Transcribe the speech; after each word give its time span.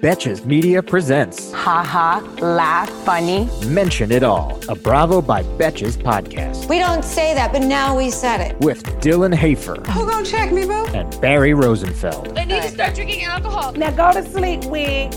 Betches 0.00 0.44
Media 0.46 0.82
presents 0.82 1.52
Ha 1.52 1.82
ha, 1.84 2.18
laugh, 2.40 2.88
funny. 3.04 3.48
Mention 3.66 4.10
It 4.12 4.22
All, 4.22 4.58
a 4.68 4.74
Bravo 4.74 5.20
by 5.20 5.42
Betches 5.42 5.96
podcast 5.96 6.68
We 6.68 6.78
don't 6.78 7.04
say 7.04 7.34
that, 7.34 7.52
but 7.52 7.62
now 7.62 7.96
we 7.96 8.10
said 8.10 8.40
it. 8.40 8.58
with 8.60 8.82
Dylan 9.00 9.34
Hafer 9.34 9.74
Who 9.92 10.08
gonna 10.08 10.24
check 10.24 10.52
me, 10.52 10.64
boo? 10.66 10.86
and 10.94 11.20
Barry 11.20 11.54
Rosenfeld. 11.54 12.38
I 12.38 12.44
need 12.44 12.62
to 12.62 12.68
start 12.68 12.94
drinking 12.94 13.24
alcohol. 13.24 13.72
Now 13.72 13.90
go 13.90 14.12
to 14.18 14.26
sleep, 14.30 14.64
wig. 14.66 15.12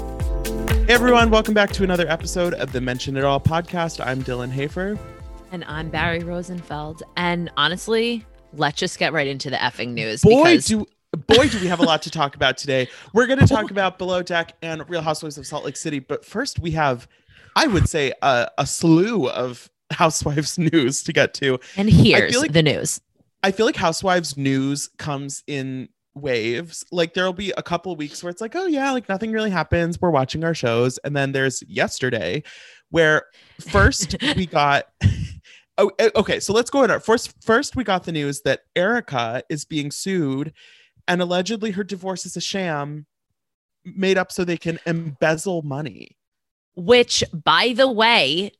Hey 0.85 0.93
everyone, 0.93 1.29
welcome 1.29 1.53
back 1.53 1.71
to 1.73 1.83
another 1.83 2.07
episode 2.09 2.53
of 2.55 2.71
the 2.73 2.81
Mention 2.81 3.15
It 3.15 3.23
All 3.23 3.39
podcast. 3.39 4.05
I'm 4.05 4.21
Dylan 4.23 4.49
Hafer. 4.51 4.97
And 5.51 5.63
I'm 5.65 5.89
Barry 5.89 6.19
Rosenfeld. 6.23 7.03
And 7.15 7.49
honestly, 7.55 8.25
let's 8.53 8.77
just 8.79 8.99
get 8.99 9.13
right 9.13 9.27
into 9.27 9.49
the 9.49 9.55
effing 9.57 9.93
news. 9.93 10.21
Boy, 10.23 10.43
because 10.43 10.65
do 10.65 10.85
boy, 11.17 11.47
do 11.47 11.59
we 11.59 11.67
have 11.67 11.79
a 11.79 11.83
lot 11.83 12.01
to 12.03 12.09
talk 12.09 12.35
about 12.35 12.57
today. 12.57 12.87
We're 13.13 13.27
going 13.27 13.39
to 13.39 13.47
talk 13.47 13.71
about 13.71 13.97
Below 13.97 14.23
Deck 14.23 14.53
and 14.61 14.87
Real 14.89 15.01
Housewives 15.01 15.37
of 15.37 15.45
Salt 15.45 15.63
Lake 15.65 15.77
City, 15.77 15.99
but 15.99 16.25
first 16.25 16.59
we 16.59 16.71
have, 16.71 17.07
I 17.55 17.67
would 17.67 17.87
say, 17.87 18.13
a, 18.21 18.49
a 18.57 18.65
slew 18.65 19.29
of 19.29 19.69
Housewives 19.91 20.57
news 20.57 21.03
to 21.03 21.13
get 21.13 21.33
to. 21.35 21.59
and 21.77 21.89
here's 21.89 22.35
like- 22.37 22.53
the 22.53 22.63
news. 22.63 22.99
I 23.45 23.51
feel 23.51 23.65
like 23.65 23.75
Housewives 23.75 24.37
news 24.37 24.89
comes 24.97 25.43
in 25.47 25.89
waves. 26.15 26.85
Like 26.91 27.13
there'll 27.13 27.33
be 27.33 27.51
a 27.57 27.61
couple 27.61 27.93
weeks 27.97 28.23
where 28.23 28.29
it's 28.31 28.39
like, 28.39 28.55
oh 28.55 28.67
yeah, 28.67 28.91
like 28.91 29.09
nothing 29.09 29.31
really 29.33 29.49
happens. 29.49 29.99
We're 29.99 30.11
watching 30.11 30.43
our 30.45 30.53
shows, 30.53 30.97
and 30.99 31.13
then 31.15 31.33
there's 31.33 31.61
yesterday, 31.67 32.43
where 32.89 33.23
first 33.59 34.15
we 34.35 34.45
got. 34.45 34.85
Oh, 35.79 35.89
eh, 35.97 36.11
okay. 36.15 36.39
So 36.39 36.53
let's 36.53 36.69
go 36.69 36.83
in. 36.83 36.91
Our 36.91 36.99
first, 36.99 37.33
first 37.43 37.75
we 37.75 37.83
got 37.83 38.03
the 38.03 38.11
news 38.11 38.41
that 38.41 38.59
Erika 38.75 39.41
is 39.49 39.65
being 39.65 39.89
sued, 39.89 40.53
and 41.07 41.21
allegedly 41.21 41.71
her 41.71 41.83
divorce 41.83 42.25
is 42.25 42.37
a 42.37 42.41
sham, 42.41 43.05
made 43.83 44.17
up 44.17 44.31
so 44.31 44.43
they 44.43 44.57
can 44.57 44.79
embezzle 44.85 45.61
money. 45.61 46.15
Which, 46.75 47.23
by 47.33 47.73
the 47.75 47.91
way, 47.91 48.51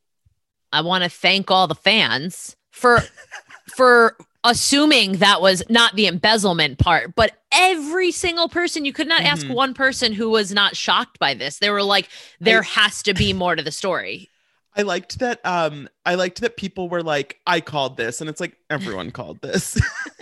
I 0.72 0.82
want 0.82 1.04
to 1.04 1.10
thank 1.10 1.50
all 1.50 1.68
the 1.68 1.76
fans 1.76 2.56
for 2.72 3.00
for 3.76 4.18
assuming 4.44 5.14
that 5.14 5.42
was 5.42 5.64
not 5.70 5.96
the 5.96 6.06
embezzlement 6.06 6.78
part, 6.78 7.16
but 7.16 7.32
every 7.54 8.12
single 8.12 8.50
person, 8.50 8.84
you 8.84 8.92
could 8.92 9.08
not 9.08 9.24
ask 9.24 9.48
Mhm. 9.48 9.54
one 9.56 9.74
person 9.74 10.12
who 10.12 10.30
was 10.30 10.52
not 10.52 10.76
shocked 10.76 11.18
by 11.18 11.34
this. 11.34 11.60
They 11.60 11.70
were 11.70 11.82
like, 11.82 12.10
there 12.42 12.62
has 12.62 13.02
to 13.04 13.14
be 13.14 13.32
more 13.32 13.56
to 13.56 13.64
the 13.64 13.72
story. 13.72 14.30
I 14.76 14.82
liked 14.82 15.20
that. 15.20 15.40
Um, 15.46 15.88
I 16.06 16.16
liked 16.16 16.42
that 16.42 16.58
people 16.58 16.90
were 16.90 17.04
like, 17.04 17.40
"I 17.46 17.62
called 17.62 17.98
this," 17.98 18.22
and 18.22 18.30
it's 18.30 18.42
like 18.42 18.58
everyone 18.70 19.12
called 19.12 19.42
this. 19.42 19.80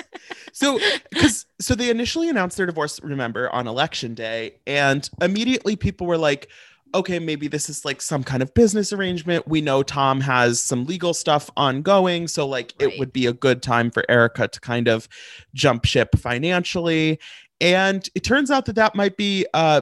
so, 0.51 0.79
because 1.09 1.45
so 1.59 1.75
they 1.75 1.89
initially 1.89 2.29
announced 2.29 2.57
their 2.57 2.65
divorce, 2.65 3.01
remember, 3.01 3.49
on 3.49 3.67
election 3.67 4.13
day, 4.13 4.55
and 4.67 5.09
immediately 5.21 5.75
people 5.75 6.05
were 6.07 6.17
like, 6.17 6.49
"Okay, 6.93 7.19
maybe 7.19 7.47
this 7.47 7.69
is 7.69 7.85
like 7.85 8.01
some 8.01 8.23
kind 8.23 8.43
of 8.43 8.53
business 8.53 8.91
arrangement." 8.91 9.47
We 9.47 9.61
know 9.61 9.83
Tom 9.83 10.19
has 10.21 10.61
some 10.61 10.85
legal 10.85 11.13
stuff 11.13 11.49
ongoing, 11.55 12.27
so 12.27 12.45
like 12.47 12.73
Right. 12.79 12.91
it 12.93 12.99
would 12.99 13.13
be 13.13 13.25
a 13.27 13.33
good 13.33 13.61
time 13.61 13.89
for 13.91 14.03
Erika 14.09 14.47
to 14.49 14.59
kind 14.59 14.87
of 14.87 15.07
jump 15.53 15.85
ship 15.85 16.17
financially. 16.17 17.19
And 17.61 18.09
it 18.15 18.23
turns 18.23 18.49
out 18.51 18.65
that 18.65 18.75
that 18.75 18.95
might 18.95 19.15
be 19.17 19.45
uh 19.53 19.81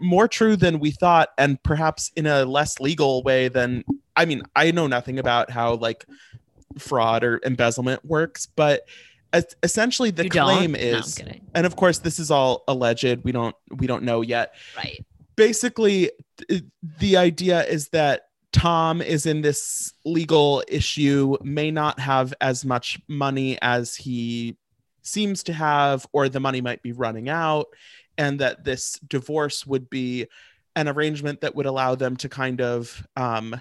more 0.00 0.28
true 0.28 0.56
than 0.56 0.80
we 0.80 0.90
thought 0.90 1.30
and 1.38 1.62
perhaps 1.62 2.10
in 2.16 2.26
a 2.26 2.44
less 2.44 2.80
legal 2.80 3.22
way 3.22 3.48
than 3.48 3.84
I 4.16 4.24
mean, 4.24 4.42
I 4.54 4.70
know 4.70 4.86
nothing 4.86 5.18
about 5.18 5.50
how 5.50 5.74
like 5.74 6.04
fraud 6.78 7.24
or 7.24 7.40
embezzlement 7.44 8.04
works, 8.04 8.46
but 8.46 8.86
es- 9.32 9.54
essentially 9.62 10.10
the 10.10 10.24
You 10.24 10.30
don't? 10.30 10.44
claim 10.44 10.72
No, 10.72 10.78
is 10.78 11.20
and 11.54 11.66
of 11.66 11.76
course 11.76 11.98
this 11.98 12.18
is 12.18 12.30
all 12.30 12.64
alleged. 12.68 13.24
We 13.24 13.32
don't 13.32 13.54
we 13.70 13.86
don't 13.86 14.02
know 14.04 14.22
yet. 14.22 14.54
Right. 14.76 15.04
Basically 15.36 16.10
th- 16.48 16.62
the 16.98 17.16
idea 17.16 17.64
is 17.64 17.88
that 17.88 18.22
Tom 18.52 19.02
is 19.02 19.26
in 19.26 19.42
this 19.42 19.92
legal 20.04 20.62
issue, 20.68 21.36
may 21.42 21.72
not 21.72 21.98
have 21.98 22.32
as 22.40 22.64
much 22.64 23.00
money 23.08 23.58
as 23.60 23.96
he 23.96 24.56
seems 25.02 25.42
to 25.42 25.52
have, 25.52 26.06
or 26.12 26.28
the 26.28 26.38
money 26.38 26.60
might 26.60 26.80
be 26.80 26.92
running 26.92 27.28
out, 27.28 27.66
and 28.16 28.38
that 28.38 28.64
this 28.64 28.98
divorce 29.08 29.66
would 29.66 29.90
be 29.90 30.28
an 30.76 30.86
arrangement 30.88 31.40
that 31.40 31.56
would 31.56 31.66
allow 31.66 31.96
them 31.96 32.16
to 32.18 32.28
kind 32.28 32.60
of 32.60 33.04
um, 33.16 33.60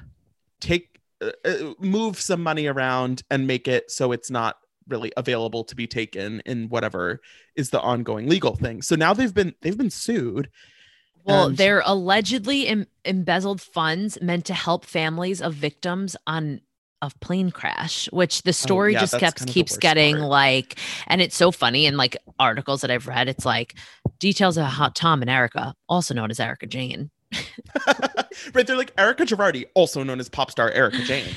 take 0.60 1.00
uh, 1.22 1.32
uh, 1.46 1.74
move 1.80 2.20
some 2.20 2.42
money 2.44 2.68
around 2.68 3.24
and 3.30 3.48
make 3.48 3.68
it 3.68 3.90
so 3.92 4.12
it's 4.12 4.30
not 4.32 4.58
really 4.90 5.14
available 5.16 5.64
to 5.64 5.76
be 5.76 5.88
taken 5.88 6.42
in 6.46 6.68
whatever 6.68 7.22
is 7.56 7.70
the 7.70 7.80
ongoing 7.80 8.28
legal 8.28 8.56
thing. 8.56 8.82
So 8.82 8.96
now 8.96 9.14
they've 9.14 9.34
been 9.34 9.54
they've 9.62 9.78
been 9.78 9.90
sued. 9.90 10.50
Well, 11.26 11.48
And- 11.48 11.58
they're 11.58 11.82
allegedly 11.86 12.68
em- 12.68 12.88
embezzled 13.06 13.62
funds 13.62 14.18
meant 14.22 14.46
to 14.46 14.54
help 14.54 14.84
families 14.86 15.42
of 15.42 15.54
victims 15.54 16.18
on 16.28 16.60
a 17.02 17.10
plane 17.22 17.52
crash, 17.52 18.10
which 18.12 18.44
the 18.44 18.52
story 18.54 18.92
Oh, 18.92 18.94
yeah, 18.94 19.00
just 19.02 19.20
kept 19.20 19.40
kind 19.40 19.50
of 19.50 19.54
keeps 19.54 19.78
getting 19.78 20.18
part. 20.18 20.30
like, 20.30 20.80
and 21.08 21.22
it's 21.22 21.36
so 21.36 21.52
funny 21.52 21.86
in 21.86 21.96
like 21.98 22.16
articles 22.40 22.80
that 22.82 22.92
I've 22.92 23.08
read. 23.08 23.28
It's 23.30 23.46
like 23.46 23.76
details 24.20 24.58
of 24.58 24.66
how 24.66 24.90
Tom 24.90 25.22
and 25.22 25.30
Erika, 25.30 25.76
also 25.90 26.14
known 26.14 26.30
as 26.32 26.40
Erika 26.40 26.66
Jayne. 26.66 27.10
right, 28.54 28.68
they're 28.68 28.78
like 28.78 28.94
Erika 28.98 29.26
Girardi, 29.26 29.66
also 29.74 30.04
known 30.04 30.20
as 30.20 30.30
pop 30.30 30.52
star 30.52 30.72
Erika 30.72 31.04
Jayne. 31.04 31.36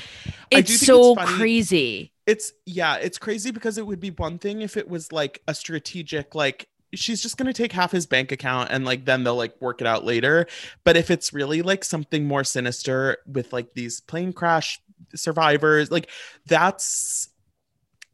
It's 0.49 0.79
so 0.79 1.13
it's 1.13 1.31
crazy. 1.31 2.11
It's 2.25 2.53
yeah, 2.65 2.95
it's 2.95 3.17
crazy 3.17 3.51
because 3.51 3.77
it 3.77 3.85
would 3.85 3.99
be 3.99 4.11
one 4.11 4.37
thing 4.39 4.61
if 4.61 4.77
it 4.77 4.87
was 4.89 5.11
like 5.11 5.41
a 5.47 5.53
strategic 5.53 6.35
like 6.35 6.69
she's 6.93 7.21
just 7.21 7.37
going 7.37 7.47
to 7.47 7.53
take 7.53 7.71
half 7.71 7.91
his 7.91 8.05
bank 8.05 8.31
account 8.31 8.69
and 8.71 8.85
like 8.85 9.05
then 9.05 9.23
they'll 9.23 9.35
like 9.35 9.59
work 9.61 9.81
it 9.81 9.87
out 9.87 10.05
later. 10.05 10.47
But 10.83 10.97
if 10.97 11.11
it's 11.11 11.33
really 11.33 11.61
like 11.61 11.83
something 11.83 12.25
more 12.25 12.43
sinister 12.43 13.17
with 13.25 13.53
like 13.53 13.73
these 13.73 13.99
plane 14.01 14.33
crash 14.33 14.79
survivors, 15.15 15.91
like 15.91 16.09
that's 16.45 17.29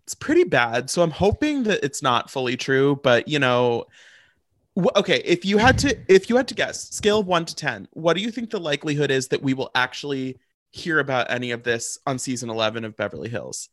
it's 0.03 0.15
pretty 0.15 0.43
bad. 0.43 0.89
So 0.89 1.01
I'm 1.01 1.11
hoping 1.11 1.63
that 1.63 1.83
it's 1.83 2.01
not 2.01 2.29
fully 2.29 2.57
true, 2.57 2.99
but 3.03 3.27
you 3.27 3.39
know 3.39 3.85
okay, 4.95 5.21
if 5.25 5.45
you 5.45 5.57
had 5.57 5.77
to 5.79 5.97
if 6.07 6.29
you 6.29 6.37
had 6.37 6.47
to 6.47 6.55
guess, 6.55 6.89
scale 6.89 7.19
of 7.19 7.27
1 7.27 7.45
to 7.45 7.55
10, 7.55 7.87
what 7.91 8.15
do 8.15 8.21
you 8.21 8.31
think 8.31 8.49
the 8.49 8.59
likelihood 8.59 9.11
is 9.11 9.27
that 9.29 9.41
we 9.41 9.53
will 9.53 9.71
actually 9.75 10.37
hear 10.71 10.99
about 10.99 11.29
any 11.29 11.51
of 11.51 11.63
this 11.63 11.99
on 12.07 12.17
season 12.17 12.49
11 12.49 12.83
of 12.83 12.97
Beverly 12.97 13.29
Hills? 13.29 13.69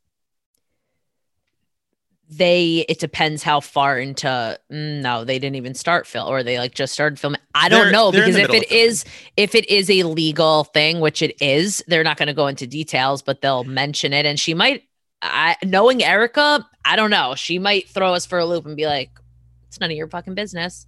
They 2.33 2.85
it 2.89 3.01
depends 3.01 3.43
how 3.43 3.59
far 3.59 3.99
into 3.99 4.29
mm, 4.71 5.01
no, 5.03 5.25
they 5.25 5.41
didn't 5.41 5.57
even 5.57 5.75
start 5.75 6.07
film 6.07 6.29
or 6.29 6.45
they 6.45 6.59
like 6.59 6.75
just 6.75 6.93
started 6.93 7.19
filming. 7.19 7.41
I 7.57 7.69
don't 7.69 7.85
They're- 7.87 7.93
know 7.93 8.11
they're 8.13 8.27
because 8.27 8.37
if 8.37 8.51
it 8.55 8.71
is 8.71 9.05
if 9.37 9.55
it 9.57 9.69
is 9.69 9.91
a 9.91 10.05
legal 10.05 10.63
thing, 10.65 11.01
which 11.01 11.23
it 11.23 11.43
is, 11.43 11.83
they're 11.89 12.05
not 12.05 12.19
going 12.19 12.29
to 12.29 12.33
go 12.35 12.47
into 12.47 12.69
details, 12.69 13.21
but 13.21 13.41
they'll 13.41 13.65
mention 13.65 14.13
it. 14.13 14.27
And 14.27 14.39
she 14.39 14.55
might, 14.55 14.85
I 15.23 15.57
knowing 15.65 16.05
Erika, 16.05 16.65
I 16.85 16.95
don't 16.95 17.11
know, 17.11 17.35
she 17.35 17.59
might 17.59 17.89
throw 17.89 18.15
us 18.15 18.27
for 18.27 18.39
a 18.39 18.47
loop 18.47 18.65
and 18.65 18.77
be 18.77 18.87
like, 18.87 19.11
"It's 19.71 19.81
none 19.81 19.91
of 19.91 19.97
your 19.97 20.09
fucking 20.09 20.35
business." 20.35 20.87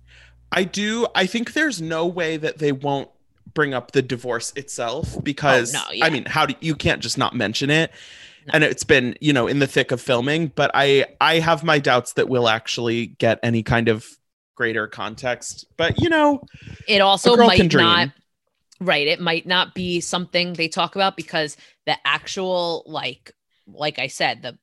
I 0.51 0.65
do. 0.65 1.07
I 1.15 1.27
think 1.27 1.55
there's 1.55 1.81
no 1.81 2.07
way 2.07 2.37
that 2.37 2.59
they 2.59 2.73
won't 2.73 3.09
bring 3.55 3.75
up 3.75 3.93
the 3.93 4.03
divorce 4.03 4.53
itself 4.57 5.15
oh, 5.17 5.21
because 5.21 5.75
Oh, 5.75 5.79
no, 5.79 5.93
yeah. 5.93 6.05
I 6.05 6.11
mean, 6.11 6.25
how 6.27 6.47
do 6.47 6.55
you 6.61 6.75
can't 6.75 7.01
just 7.01 7.17
not 7.17 7.35
mention 7.35 7.71
it? 7.71 7.91
No. 8.47 8.53
And 8.55 8.65
it's 8.65 8.85
been, 8.85 9.17
you 9.21 9.33
know, 9.33 9.47
in 9.47 9.61
the 9.61 9.67
thick 9.67 9.93
of 9.93 10.01
filming, 10.01 10.49
but 10.49 10.71
I 10.75 11.07
I 11.21 11.39
have 11.39 11.63
my 11.63 11.79
doubts 11.79 12.15
that 12.15 12.29
we'll 12.29 12.49
actually 12.49 13.07
get 13.07 13.39
any 13.43 13.63
kind 13.63 13.89
of 13.89 14.07
greater 14.57 14.89
context. 14.89 15.65
But 15.77 16.01
you 16.01 16.09
know, 16.09 16.43
It 16.89 17.01
also 17.01 17.37
might 17.37 17.73
not. 17.73 18.11
Right, 18.81 19.07
it 19.07 19.21
might 19.21 19.47
not 19.47 19.75
be 19.75 20.01
something 20.01 20.55
they 20.55 20.67
talk 20.67 20.97
about 20.97 21.17
because 21.17 21.57
the 21.87 21.97
actual 22.05 22.83
like 22.87 23.33
like 23.69 24.01
I 24.01 24.09
said, 24.09 24.43
the 24.43 24.59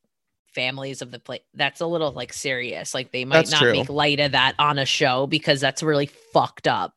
families 0.60 1.02
of 1.02 1.10
the 1.10 1.20
play 1.20 1.40
that's 1.54 1.80
a 1.80 1.86
little 1.86 2.12
like 2.12 2.34
serious. 2.34 2.94
Like 2.94 3.14
they 3.14 3.24
might 3.24 3.38
That's 3.38 3.52
not 3.52 3.62
true. 3.62 3.72
make 3.72 3.88
light 3.90 4.20
of 4.20 4.34
that 4.34 4.56
on 4.60 4.78
a 4.78 4.86
show 4.86 5.26
because 5.26 5.62
that's 5.62 5.82
really 5.82 6.08
fucked 6.34 6.68
up. 6.68 6.94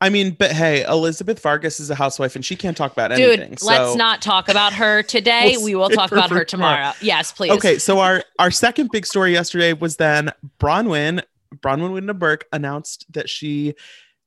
I 0.00 0.08
mean, 0.08 0.32
but 0.32 0.50
hey, 0.50 0.82
Elizabeth 0.82 1.40
Vargas 1.40 1.78
is 1.78 1.88
a 1.90 1.94
housewife 1.94 2.34
and 2.34 2.44
she 2.44 2.56
can't 2.56 2.76
talk 2.76 2.90
about 2.90 3.10
Dude, 3.10 3.38
anything. 3.38 3.58
let's 3.62 3.94
not 3.94 4.22
talk 4.22 4.48
about 4.48 4.72
her 4.72 5.02
today. 5.16 5.52
We'll 5.56 5.64
we 5.64 5.74
will 5.76 5.90
talk 5.90 6.10
about 6.10 6.30
her 6.30 6.44
tomorrow. 6.44 6.92
Yes, 7.00 7.30
please. 7.30 7.52
Okay, 7.52 7.78
so 7.78 8.00
our 8.00 8.24
our 8.40 8.50
second 8.50 8.90
big 8.90 9.06
story 9.06 9.32
yesterday 9.32 9.72
was 9.72 9.96
then 9.96 10.32
Braunwyn 10.58 11.22
Braunwyn 11.54 11.92
Windham-Burke 11.92 12.46
announced 12.52 13.06
that 13.12 13.28
she 13.28 13.74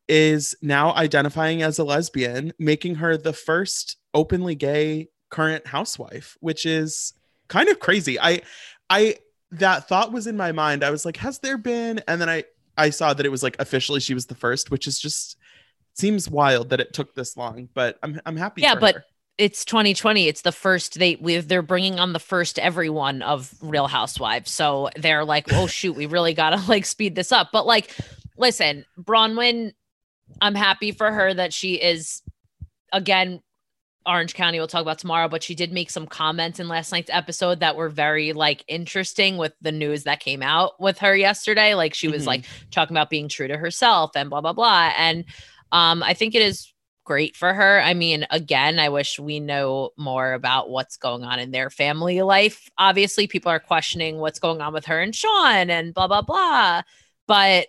is 0.08 0.56
now 0.62 0.94
identifying 0.94 1.62
as 1.64 1.80
a 1.80 1.84
lesbian, 1.84 2.54
making 2.60 2.96
her 2.96 3.18
the 3.18 3.34
first 3.34 3.98
openly 4.14 4.56
gay 4.56 5.10
current 5.32 5.68
housewife, 5.68 6.38
which 6.40 6.66
is 6.66 7.14
kind 7.54 7.70
of 7.70 7.80
crazy. 7.80 8.20
I 8.20 8.42
I 8.90 9.18
that 9.52 9.88
thought 9.88 10.12
was 10.12 10.26
in 10.26 10.36
my 10.36 10.52
mind. 10.52 10.84
I 10.84 10.90
was 10.90 11.06
like, 11.06 11.18
has 11.18 11.40
there 11.40 11.58
been? 11.58 12.02
And 12.08 12.20
then 12.20 12.30
I 12.30 12.46
I 12.76 12.90
saw 12.90 13.14
that 13.14 13.26
it 13.26 13.30
was 13.30 13.44
like 13.44 13.56
officially 13.60 14.00
she 14.00 14.16
was 14.16 14.26
the 14.26 14.36
first, 14.36 14.72
which 14.72 14.88
is 14.88 15.00
just 15.00 15.38
seems 15.94 16.28
wild 16.28 16.72
that 16.72 16.80
it 16.80 16.94
took 16.94 17.14
this 17.14 17.38
long, 17.38 17.70
but 17.76 18.00
I'm 18.02 18.20
I'm 18.26 18.36
happy. 18.36 18.64
Yeah, 18.64 18.76
but 18.76 18.96
her. 18.96 19.06
it's 19.38 19.66
2020. 19.66 20.28
It's 20.28 20.42
the 20.42 20.52
first 20.52 20.98
they 20.98 21.16
we 21.16 21.38
they're 21.38 21.62
bringing 21.62 22.00
on 22.00 22.14
the 22.14 22.20
first 22.20 22.58
everyone 22.58 23.22
of 23.22 23.54
Real 23.62 23.88
Housewives. 23.88 24.50
So 24.50 24.90
they're 24.98 25.24
like, 25.24 25.54
oh 25.54 25.68
shoot, 25.78 25.96
we 25.96 26.08
really 26.08 26.34
gotta 26.34 26.62
like 26.68 26.86
speed 26.86 27.14
this 27.14 27.32
up. 27.32 27.50
But 27.54 27.68
like, 27.68 27.96
listen, 28.36 28.86
Braunwyn, 29.00 29.74
I'm 30.42 30.56
happy 30.56 30.92
for 30.92 31.12
her 31.12 31.32
that 31.32 31.54
she 31.54 31.76
is 31.76 32.24
again 32.92 33.42
Orange 34.06 34.34
County 34.34 34.60
we'll 34.60 34.68
talk 34.68 34.82
about 34.82 35.00
tomorrow, 35.00 35.28
but 35.28 35.44
she 35.44 35.56
did 35.56 35.72
make 35.72 35.90
some 35.90 36.08
comments 36.08 36.60
in 36.60 36.68
last 36.68 36.92
night's 36.92 37.10
episode 37.12 37.60
that 37.62 37.76
were 37.76 37.90
very 37.90 38.34
like 38.34 38.64
interesting 38.68 39.38
with 39.38 39.54
the 39.62 39.72
news 39.72 40.04
that 40.04 40.20
came 40.20 40.42
out 40.42 40.80
with 40.80 41.00
her 41.00 41.16
yesterday. 41.16 41.74
Like 41.74 41.94
she 41.94 42.08
was 42.08 42.22
mm-hmm. 42.22 42.28
like 42.28 42.46
talking 42.72 42.96
about 42.96 43.10
being 43.10 43.30
true 43.30 43.48
to 43.48 43.58
herself 43.58 44.12
and 44.16 44.30
blah 44.30 44.42
blah 44.42 44.54
blah. 44.54 44.92
And 44.98 45.26
um, 45.72 46.04
I 46.04 46.14
think 46.14 46.36
it 46.36 46.42
is 46.42 46.74
great 47.04 47.36
for 47.36 47.54
her. 47.54 47.82
I 47.82 47.94
mean, 47.94 48.26
again, 48.30 48.80
I 48.80 48.90
wish 48.90 49.20
we 49.20 49.40
know 49.40 49.92
more 49.98 50.34
about 50.34 50.70
what's 50.70 50.98
going 50.98 51.24
on 51.24 51.40
in 51.40 51.52
their 51.52 51.70
family 51.70 52.22
life. 52.22 52.70
Obviously, 52.78 53.28
people 53.28 53.52
are 53.52 53.60
questioning 53.60 54.18
what's 54.20 54.40
going 54.40 54.62
on 54.62 54.74
with 54.74 54.86
her 54.86 55.02
and 55.02 55.16
Sean 55.16 55.70
and 55.70 55.94
blah 55.94 56.08
blah 56.08 56.22
blah. 56.22 56.82
But 57.28 57.68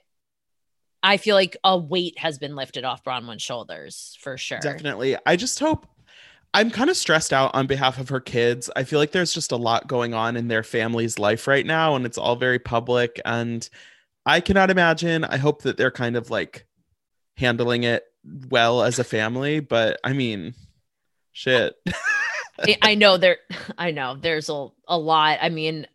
I 1.02 1.18
feel 1.18 1.36
like 1.36 1.56
a 1.62 1.76
weight 1.76 2.18
has 2.18 2.38
been 2.38 2.56
lifted 2.56 2.84
off 2.84 3.04
Braunwyn's 3.04 3.42
shoulders 3.42 4.16
for 4.20 4.38
sure. 4.38 4.58
Definitely. 4.60 5.16
I 5.26 5.36
just 5.36 5.58
hope 5.58 5.86
I'm 6.54 6.70
kind 6.70 6.88
of 6.88 6.96
stressed 6.96 7.32
out 7.32 7.52
on 7.52 7.66
behalf 7.66 7.98
of 7.98 8.08
her 8.10 8.20
kids. 8.20 8.70
I 8.76 8.84
feel 8.84 9.00
like 9.00 9.10
there's 9.10 9.34
just 9.34 9.50
a 9.50 9.56
lot 9.56 9.88
going 9.88 10.14
on 10.14 10.36
in 10.36 10.46
their 10.46 10.62
family's 10.62 11.18
life 11.18 11.48
right 11.48 11.66
now, 11.66 11.96
and 11.96 12.06
it's 12.06 12.16
all 12.16 12.36
very 12.36 12.60
public. 12.60 13.20
And 13.24 13.68
I 14.24 14.40
cannot 14.40 14.70
imagine. 14.70 15.24
I 15.24 15.36
hope 15.36 15.62
that 15.62 15.76
they're 15.76 15.90
kind 15.90 16.14
of 16.14 16.30
like 16.30 16.64
handling 17.36 17.82
it 17.82 18.04
well 18.48 18.84
as 18.84 19.00
a 19.00 19.04
family. 19.04 19.58
But 19.58 19.98
I 20.04 20.12
mean, 20.12 20.54
shit. 21.32 21.74
I 22.80 22.94
know 22.94 23.16
there. 23.16 23.38
I 23.78 23.90
know 23.90 24.14
there's 24.14 24.48
a 24.48 24.68
a 24.86 24.96
lot. 24.96 25.38
I 25.42 25.48
mean, 25.48 25.88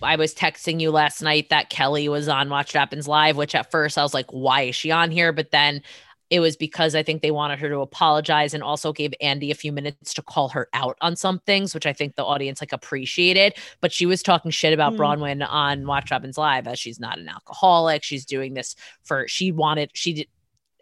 I 0.00 0.14
was 0.14 0.34
texting 0.34 0.80
you 0.80 0.92
last 0.92 1.20
night 1.20 1.50
that 1.50 1.68
Kelly 1.68 2.08
was 2.08 2.28
on 2.28 2.48
Watch 2.48 2.74
What 2.74 2.78
Happens 2.78 3.08
Live, 3.08 3.36
which 3.36 3.56
at 3.56 3.72
first 3.72 3.98
I 3.98 4.04
was 4.04 4.14
like, 4.14 4.30
why 4.30 4.62
is 4.62 4.76
she 4.76 4.92
on 4.92 5.10
here? 5.10 5.32
But 5.32 5.50
then 5.50 5.82
it 6.28 6.40
was 6.40 6.56
because 6.56 6.94
I 6.94 7.02
think 7.02 7.22
they 7.22 7.30
wanted 7.30 7.58
her 7.60 7.68
to 7.68 7.80
apologize 7.80 8.52
and 8.52 8.62
also 8.62 8.92
gave 8.92 9.14
Andy 9.20 9.50
a 9.50 9.54
few 9.54 9.72
minutes 9.72 10.12
to 10.14 10.22
call 10.22 10.48
her 10.50 10.68
out 10.72 10.96
on 11.00 11.14
some 11.14 11.38
things, 11.40 11.72
which 11.72 11.86
I 11.86 11.92
think 11.92 12.16
the 12.16 12.24
audience 12.24 12.60
like 12.60 12.72
appreciated. 12.72 13.54
But 13.80 13.92
she 13.92 14.06
was 14.06 14.22
talking 14.22 14.50
shit 14.50 14.72
about 14.72 14.94
mm. 14.94 14.98
Braunwyn 14.98 15.46
on 15.48 15.86
Watch 15.86 16.10
Happens 16.10 16.36
Live 16.36 16.66
as 16.66 16.78
she's 16.78 16.98
not 16.98 17.18
an 17.18 17.28
alcoholic. 17.28 18.02
She's 18.02 18.24
doing 18.24 18.54
this 18.54 18.74
for 19.04 19.28
she 19.28 19.52
wanted 19.52 19.90
she 19.94 20.12
did 20.14 20.28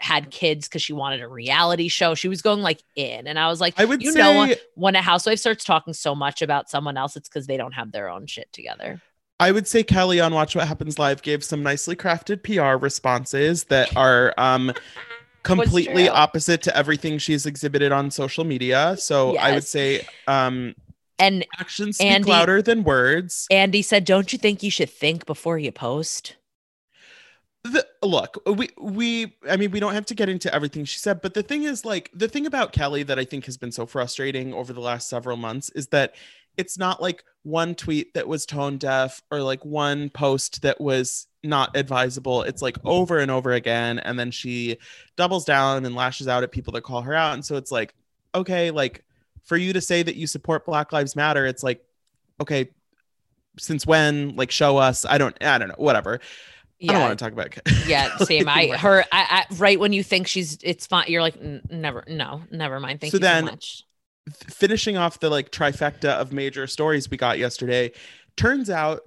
had 0.00 0.31
kids 0.31 0.69
because 0.69 0.82
she 0.82 0.93
wanted 0.93 1.23
a 1.23 1.29
reality 1.29 1.88
show. 1.88 2.14
She 2.14 2.29
was 2.29 2.43
going 2.43 2.61
like 2.61 2.82
in, 2.97 3.26
and 3.26 3.38
I 3.38 3.49
was 3.49 3.61
like, 3.61 3.75
I 3.79 3.85
would 3.85 4.02
you 4.02 4.12
say, 4.12 4.19
know 4.19 4.55
when 4.75 4.97
a 4.97 5.02
housewife 5.02 5.38
starts 5.38 5.64
talking 5.64 5.94
so 5.94 6.14
much 6.14 6.43
about 6.43 6.69
someone 6.69 6.97
else, 6.97 7.17
it's 7.17 7.29
because 7.29 7.47
they 7.47 7.56
don't 7.56 7.73
have 7.73 7.93
their 7.93 8.08
own 8.08 8.26
shit 8.26 8.52
together. 8.52 9.00
I 9.40 9.50
would 9.50 9.67
say 9.67 9.82
Kelly 9.82 10.20
on 10.20 10.32
Watch 10.32 10.55
What 10.55 10.69
Happens 10.69 10.99
Live 10.99 11.23
gave 11.23 11.43
some 11.43 11.62
nicely 11.62 11.97
crafted 11.97 12.43
PR 12.43 12.82
responses 12.82 13.64
that 13.64 13.97
are 13.97 14.35
um 14.37 14.73
completely 15.44 16.08
opposite 16.08 16.62
to 16.62 16.76
everything 16.76 17.19
she's 17.19 17.46
exhibited 17.46 17.93
on 17.93 18.11
social 18.11 18.44
media. 18.44 18.96
So 18.99 19.35
yes. 19.35 19.43
I 19.43 19.52
would 19.52 19.64
say 19.64 20.06
um 20.26 20.75
and 21.19 21.46
actions 21.61 21.99
speak 21.99 22.11
Andy, 22.11 22.31
louder 22.31 22.61
than 22.61 22.82
words. 22.82 23.46
Andy 23.50 23.82
said, 23.82 24.05
"Don't 24.05 24.32
you 24.32 24.38
think 24.38 24.62
you 24.62 24.70
should 24.70 24.91
think 24.91 25.26
before 25.26 25.58
you 25.58 25.70
post?" 25.70 26.35
The, 27.62 27.87
look, 28.02 28.43
we 28.46 28.70
we 28.79 29.37
I 29.49 29.56
mean 29.56 29.70
we 29.70 29.81
don't 29.81 29.94
have 29.94 30.06
to 30.06 30.14
get 30.14 30.29
into 30.29 30.52
everything 30.52 30.85
she 30.85 30.99
said, 30.99 31.23
but 31.23 31.35
the 31.35 31.43
thing 31.43 31.62
is 31.62 31.85
like 31.85 32.11
the 32.14 32.29
thing 32.29 32.47
about 32.47 32.73
Kelly 32.73 33.05
that 33.05 33.19
I 33.19 33.25
think 33.25 33.47
has 33.47 33.56
been 33.56 33.73
so 33.73 33.87
frustrating 33.87 34.52
over 34.52 34.73
the 34.73 34.81
last 34.81 35.08
several 35.08 35.37
months 35.37 35.70
is 35.70 35.87
that 35.88 36.14
it's 36.56 36.76
not 36.76 37.00
like 37.00 37.25
one 37.44 37.75
tweet 37.75 38.14
that 38.14 38.26
was 38.26 38.46
tone 38.46 38.79
deaf 38.79 39.23
or 39.31 39.41
like 39.41 39.64
one 39.64 40.11
post 40.11 40.62
that 40.62 40.81
was 40.81 41.29
not 41.43 41.76
advisable. 41.76 42.43
It's 42.43 42.62
like 42.62 42.76
over 42.85 43.19
and 43.19 43.31
over 43.31 43.52
again. 43.52 43.99
And 43.99 44.19
then 44.19 44.31
she 44.31 44.79
doubles 45.17 45.44
down 45.44 45.85
and 45.85 45.94
lashes 45.94 46.26
out 46.26 46.43
at 46.43 46.50
people 46.50 46.73
that 46.73 46.82
call 46.82 47.02
her 47.02 47.14
out. 47.14 47.35
And 47.35 47.44
so 47.44 47.56
it's 47.56 47.70
like, 47.70 47.94
okay, 48.35 48.70
like 48.70 49.05
for 49.44 49.58
you 49.58 49.75
to 49.75 49.81
say 49.81 50.02
that 50.02 50.17
you 50.17 50.26
support 50.26 50.64
Black 50.64 50.93
Lives 50.93 51.14
Matter, 51.14 51.44
it's 51.44 51.62
like, 51.62 51.85
okay, 52.41 52.70
since 53.58 53.87
when? 53.87 54.35
Like, 54.37 54.50
show 54.50 54.79
us. 54.79 55.05
I 55.05 55.19
don't, 55.19 55.37
I 55.44 55.58
don't 55.58 55.69
know, 55.69 55.75
whatever. 55.76 56.20
Yeah. 56.79 56.90
I 56.90 56.94
don't 56.94 57.02
want 57.02 57.19
to 57.19 57.25
talk 57.25 57.32
about 57.32 57.47
it. 57.47 57.62
yeah, 57.87 58.17
same. 58.17 58.49
I 58.49 58.69
her 58.79 59.05
I, 59.12 59.47
I, 59.50 59.55
right 59.55 59.79
when 59.79 59.93
you 59.93 60.02
think 60.02 60.26
she's 60.26 60.58
it's 60.62 60.87
fine, 60.87 61.06
you're 61.08 61.23
like 61.23 61.40
never 61.70 62.05
no, 62.08 62.43
never 62.50 62.81
mind. 62.81 63.00
Thank 63.00 63.12
so 63.12 63.17
you 63.17 63.20
then, 63.20 63.44
so 63.44 63.50
much 63.52 63.85
finishing 64.31 64.97
off 64.97 65.21
the 65.21 65.31
like 65.31 65.50
trifecta 65.50 66.11
of 66.11 66.32
major 66.32 66.67
stories 66.67 67.11
we 67.11 67.17
got 67.17 67.38
yesterday, 67.38 67.93
turns 68.37 68.71
out 68.71 69.03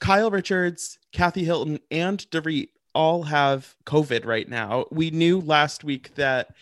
Kyle 0.00 0.30
Richards, 0.30 0.98
Kathy 1.12 1.44
Hilton, 1.44 1.80
and 1.90 2.18
Dorit 2.30 2.68
all 2.94 3.24
have 3.24 3.74
COVID 3.84 4.24
right 4.24 4.48
now. 4.48 4.86
We 4.90 5.10
knew 5.10 5.40
last 5.40 5.84
week 5.84 6.14
that 6.14 6.54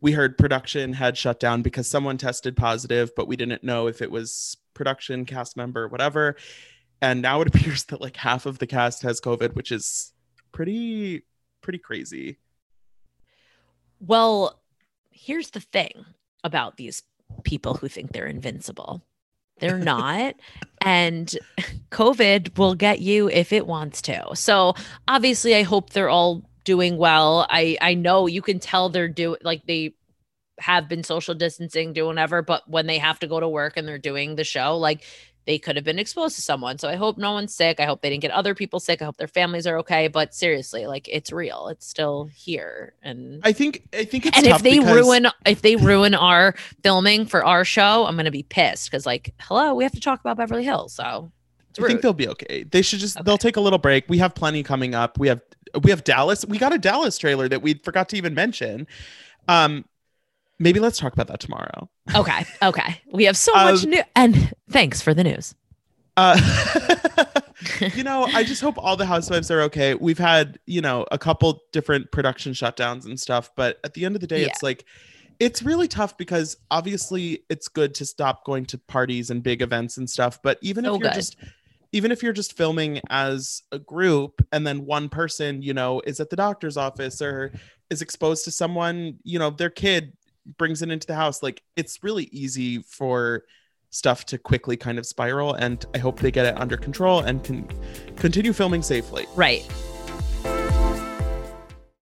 we 0.00 0.12
heard 0.12 0.36
production 0.36 0.92
had 0.92 1.16
shut 1.16 1.40
down 1.40 1.62
because 1.62 1.88
someone 1.88 2.18
tested 2.18 2.56
positive, 2.56 3.12
but 3.16 3.26
we 3.26 3.36
didn't 3.36 3.64
know 3.64 3.86
if 3.86 4.02
it 4.02 4.10
was 4.10 4.56
production, 4.74 5.24
cast 5.24 5.56
member, 5.56 5.88
whatever. 5.88 6.36
And 7.00 7.22
now 7.22 7.40
it 7.40 7.48
appears 7.54 7.84
that 7.84 8.00
like 8.00 8.16
half 8.16 8.46
of 8.46 8.58
the 8.58 8.66
cast 8.66 9.02
has 9.02 9.20
COVID, 9.20 9.54
which 9.54 9.72
is 9.72 10.12
pretty, 10.52 11.22
pretty 11.62 11.78
crazy. 11.78 12.38
Well, 14.00 14.60
here's 15.10 15.50
the 15.50 15.60
thing 15.60 16.04
about 16.42 16.76
these 16.76 17.02
people 17.42 17.74
who 17.74 17.88
think 17.88 18.12
they're 18.12 18.26
invincible. 18.26 19.02
They're 19.60 19.78
not. 19.78 20.34
and 20.80 21.36
COVID 21.90 22.58
will 22.58 22.74
get 22.74 23.00
you 23.00 23.28
if 23.28 23.52
it 23.52 23.66
wants 23.66 24.02
to. 24.02 24.34
So 24.34 24.74
obviously, 25.08 25.54
I 25.54 25.62
hope 25.62 25.90
they're 25.90 26.08
all 26.10 26.42
doing 26.64 26.96
well. 26.96 27.46
I 27.50 27.76
I 27.80 27.94
know 27.94 28.26
you 28.26 28.42
can 28.42 28.58
tell 28.58 28.88
they're 28.88 29.08
doing 29.08 29.38
like 29.42 29.66
they 29.66 29.94
have 30.58 30.88
been 30.88 31.02
social 31.02 31.34
distancing, 31.34 31.92
doing 31.92 32.08
whatever, 32.08 32.42
but 32.42 32.68
when 32.68 32.86
they 32.86 32.98
have 32.98 33.18
to 33.20 33.26
go 33.26 33.40
to 33.40 33.48
work 33.48 33.76
and 33.76 33.86
they're 33.86 33.98
doing 33.98 34.36
the 34.36 34.44
show, 34.44 34.76
like 34.76 35.04
they 35.46 35.58
could 35.58 35.76
have 35.76 35.84
been 35.84 35.98
exposed 35.98 36.36
to 36.36 36.42
someone. 36.42 36.78
So 36.78 36.88
I 36.88 36.96
hope 36.96 37.18
no 37.18 37.32
one's 37.32 37.54
sick. 37.54 37.80
I 37.80 37.84
hope 37.84 38.00
they 38.00 38.10
didn't 38.10 38.22
get 38.22 38.30
other 38.30 38.54
people 38.54 38.80
sick. 38.80 39.02
I 39.02 39.04
hope 39.04 39.16
their 39.16 39.28
families 39.28 39.66
are 39.66 39.78
okay. 39.78 40.08
But 40.08 40.34
seriously, 40.34 40.86
like 40.86 41.08
it's 41.08 41.32
real. 41.32 41.68
It's 41.68 41.86
still 41.86 42.30
here. 42.34 42.94
And 43.02 43.40
I 43.44 43.52
think 43.52 43.88
I 43.92 44.04
think 44.04 44.26
it's 44.26 44.36
and 44.36 44.46
if 44.46 44.62
they 44.62 44.78
because... 44.78 44.94
ruin 44.94 45.26
if 45.46 45.62
they 45.62 45.76
ruin 45.76 46.14
our 46.14 46.54
filming 46.82 47.26
for 47.26 47.44
our 47.44 47.64
show, 47.64 48.06
I'm 48.06 48.16
gonna 48.16 48.30
be 48.30 48.42
pissed 48.42 48.90
because 48.90 49.06
like, 49.06 49.34
hello, 49.40 49.74
we 49.74 49.84
have 49.84 49.92
to 49.92 50.00
talk 50.00 50.20
about 50.20 50.36
Beverly 50.36 50.64
Hills. 50.64 50.94
So 50.94 51.30
I 51.78 51.86
think 51.86 52.02
they'll 52.02 52.12
be 52.12 52.28
okay. 52.28 52.64
They 52.64 52.82
should 52.82 53.00
just 53.00 53.16
okay. 53.16 53.24
they'll 53.24 53.38
take 53.38 53.56
a 53.56 53.60
little 53.60 53.78
break. 53.78 54.04
We 54.08 54.18
have 54.18 54.34
plenty 54.34 54.62
coming 54.62 54.94
up. 54.94 55.18
We 55.18 55.28
have 55.28 55.40
we 55.82 55.90
have 55.90 56.04
Dallas. 56.04 56.44
We 56.44 56.58
got 56.58 56.72
a 56.72 56.78
Dallas 56.78 57.18
trailer 57.18 57.48
that 57.48 57.62
we 57.62 57.74
forgot 57.74 58.08
to 58.10 58.16
even 58.16 58.34
mention. 58.34 58.86
Um, 59.48 59.84
maybe 60.64 60.80
let's 60.80 60.98
talk 60.98 61.12
about 61.12 61.28
that 61.28 61.38
tomorrow. 61.38 61.88
Okay. 62.16 62.44
Okay. 62.62 63.00
We 63.12 63.24
have 63.24 63.36
so 63.36 63.52
much 63.52 63.84
um, 63.84 63.90
new 63.90 64.02
and 64.16 64.52
thanks 64.70 65.00
for 65.00 65.14
the 65.14 65.22
news. 65.22 65.54
Uh, 66.16 66.40
you 67.94 68.02
know, 68.02 68.24
I 68.24 68.42
just 68.42 68.62
hope 68.62 68.76
all 68.78 68.96
the 68.96 69.06
housewives 69.06 69.50
are 69.50 69.60
okay. 69.62 69.94
We've 69.94 70.18
had, 70.18 70.58
you 70.66 70.80
know, 70.80 71.06
a 71.12 71.18
couple 71.18 71.60
different 71.72 72.10
production 72.10 72.52
shutdowns 72.52 73.04
and 73.04 73.20
stuff, 73.20 73.50
but 73.56 73.78
at 73.84 73.94
the 73.94 74.04
end 74.04 74.14
of 74.14 74.20
the 74.20 74.26
day, 74.26 74.40
yeah. 74.40 74.46
it's 74.46 74.62
like 74.62 74.84
it's 75.38 75.62
really 75.62 75.88
tough 75.88 76.16
because 76.16 76.56
obviously 76.70 77.44
it's 77.50 77.68
good 77.68 77.94
to 77.96 78.06
stop 78.06 78.44
going 78.44 78.64
to 78.66 78.78
parties 78.78 79.30
and 79.30 79.42
big 79.42 79.60
events 79.60 79.98
and 79.98 80.08
stuff, 80.08 80.40
but 80.42 80.58
even 80.62 80.84
if 80.84 80.90
you're 80.90 80.98
good. 81.00 81.14
just 81.14 81.36
even 81.92 82.10
if 82.10 82.22
you're 82.22 82.32
just 82.32 82.56
filming 82.56 83.00
as 83.10 83.62
a 83.70 83.78
group 83.78 84.44
and 84.50 84.66
then 84.66 84.84
one 84.84 85.08
person, 85.08 85.62
you 85.62 85.74
know, 85.74 86.00
is 86.06 86.18
at 86.18 86.30
the 86.30 86.36
doctor's 86.36 86.76
office 86.76 87.22
or 87.22 87.52
is 87.90 88.02
exposed 88.02 88.44
to 88.44 88.50
someone, 88.50 89.18
you 89.22 89.38
know, 89.38 89.50
their 89.50 89.70
kid 89.70 90.12
brings 90.58 90.82
it 90.82 90.90
into 90.90 91.06
the 91.06 91.14
house 91.14 91.42
like 91.42 91.62
it's 91.76 92.02
really 92.02 92.24
easy 92.24 92.78
for 92.82 93.44
stuff 93.90 94.26
to 94.26 94.38
quickly 94.38 94.76
kind 94.76 94.98
of 94.98 95.06
spiral 95.06 95.54
and 95.54 95.86
i 95.94 95.98
hope 95.98 96.18
they 96.18 96.30
get 96.30 96.46
it 96.46 96.58
under 96.58 96.76
control 96.76 97.20
and 97.20 97.44
can 97.44 97.68
continue 98.16 98.52
filming 98.52 98.82
safely. 98.82 99.26
Right 99.36 99.66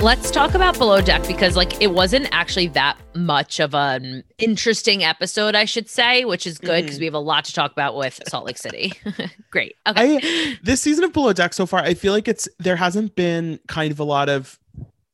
Let's 0.00 0.30
talk 0.30 0.54
about 0.54 0.76
Below 0.76 1.00
Deck 1.00 1.26
because, 1.26 1.56
like, 1.56 1.80
it 1.80 1.92
wasn't 1.92 2.28
actually 2.30 2.68
that 2.68 2.98
much 3.14 3.58
of 3.60 3.74
an 3.74 4.22
interesting 4.38 5.02
episode, 5.02 5.54
I 5.54 5.64
should 5.64 5.88
say, 5.88 6.24
which 6.24 6.46
is 6.46 6.58
good 6.58 6.82
because 6.82 6.96
mm-hmm. 6.96 7.00
we 7.00 7.04
have 7.06 7.14
a 7.14 7.18
lot 7.18 7.44
to 7.46 7.52
talk 7.52 7.72
about 7.72 7.96
with 7.96 8.20
Salt 8.28 8.44
Lake 8.44 8.58
City. 8.58 8.92
Great. 9.50 9.76
Okay. 9.86 10.18
I 10.22 10.58
this 10.62 10.82
season 10.82 11.04
of 11.04 11.12
Below 11.12 11.32
Deck 11.32 11.54
so 11.54 11.64
far, 11.64 11.80
I 11.80 11.94
feel 11.94 12.12
like 12.12 12.28
it's 12.28 12.48
there 12.58 12.76
hasn't 12.76 13.16
been 13.16 13.58
kind 13.66 13.92
of 13.92 13.98
a 14.00 14.04
lot 14.04 14.28
of 14.28 14.58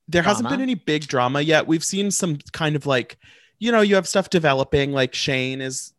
there 0.09 0.23
hasn't 0.23 0.49
been 0.49 0.61
any 0.61 0.75
big 0.75 1.07
drama 1.07 1.41
yet. 1.41 1.69
We've 1.69 1.85
seen 1.85 2.11
some 2.11 2.39
kind 2.53 2.75
of 2.75 2.85
like, 2.85 3.17
you 3.61 3.71
know, 3.71 3.81
you 3.81 3.95
have 3.95 4.09
stuff 4.09 4.29
developing, 4.29 4.91
like 4.93 5.15
Shane 5.15 5.61
is 5.61 5.93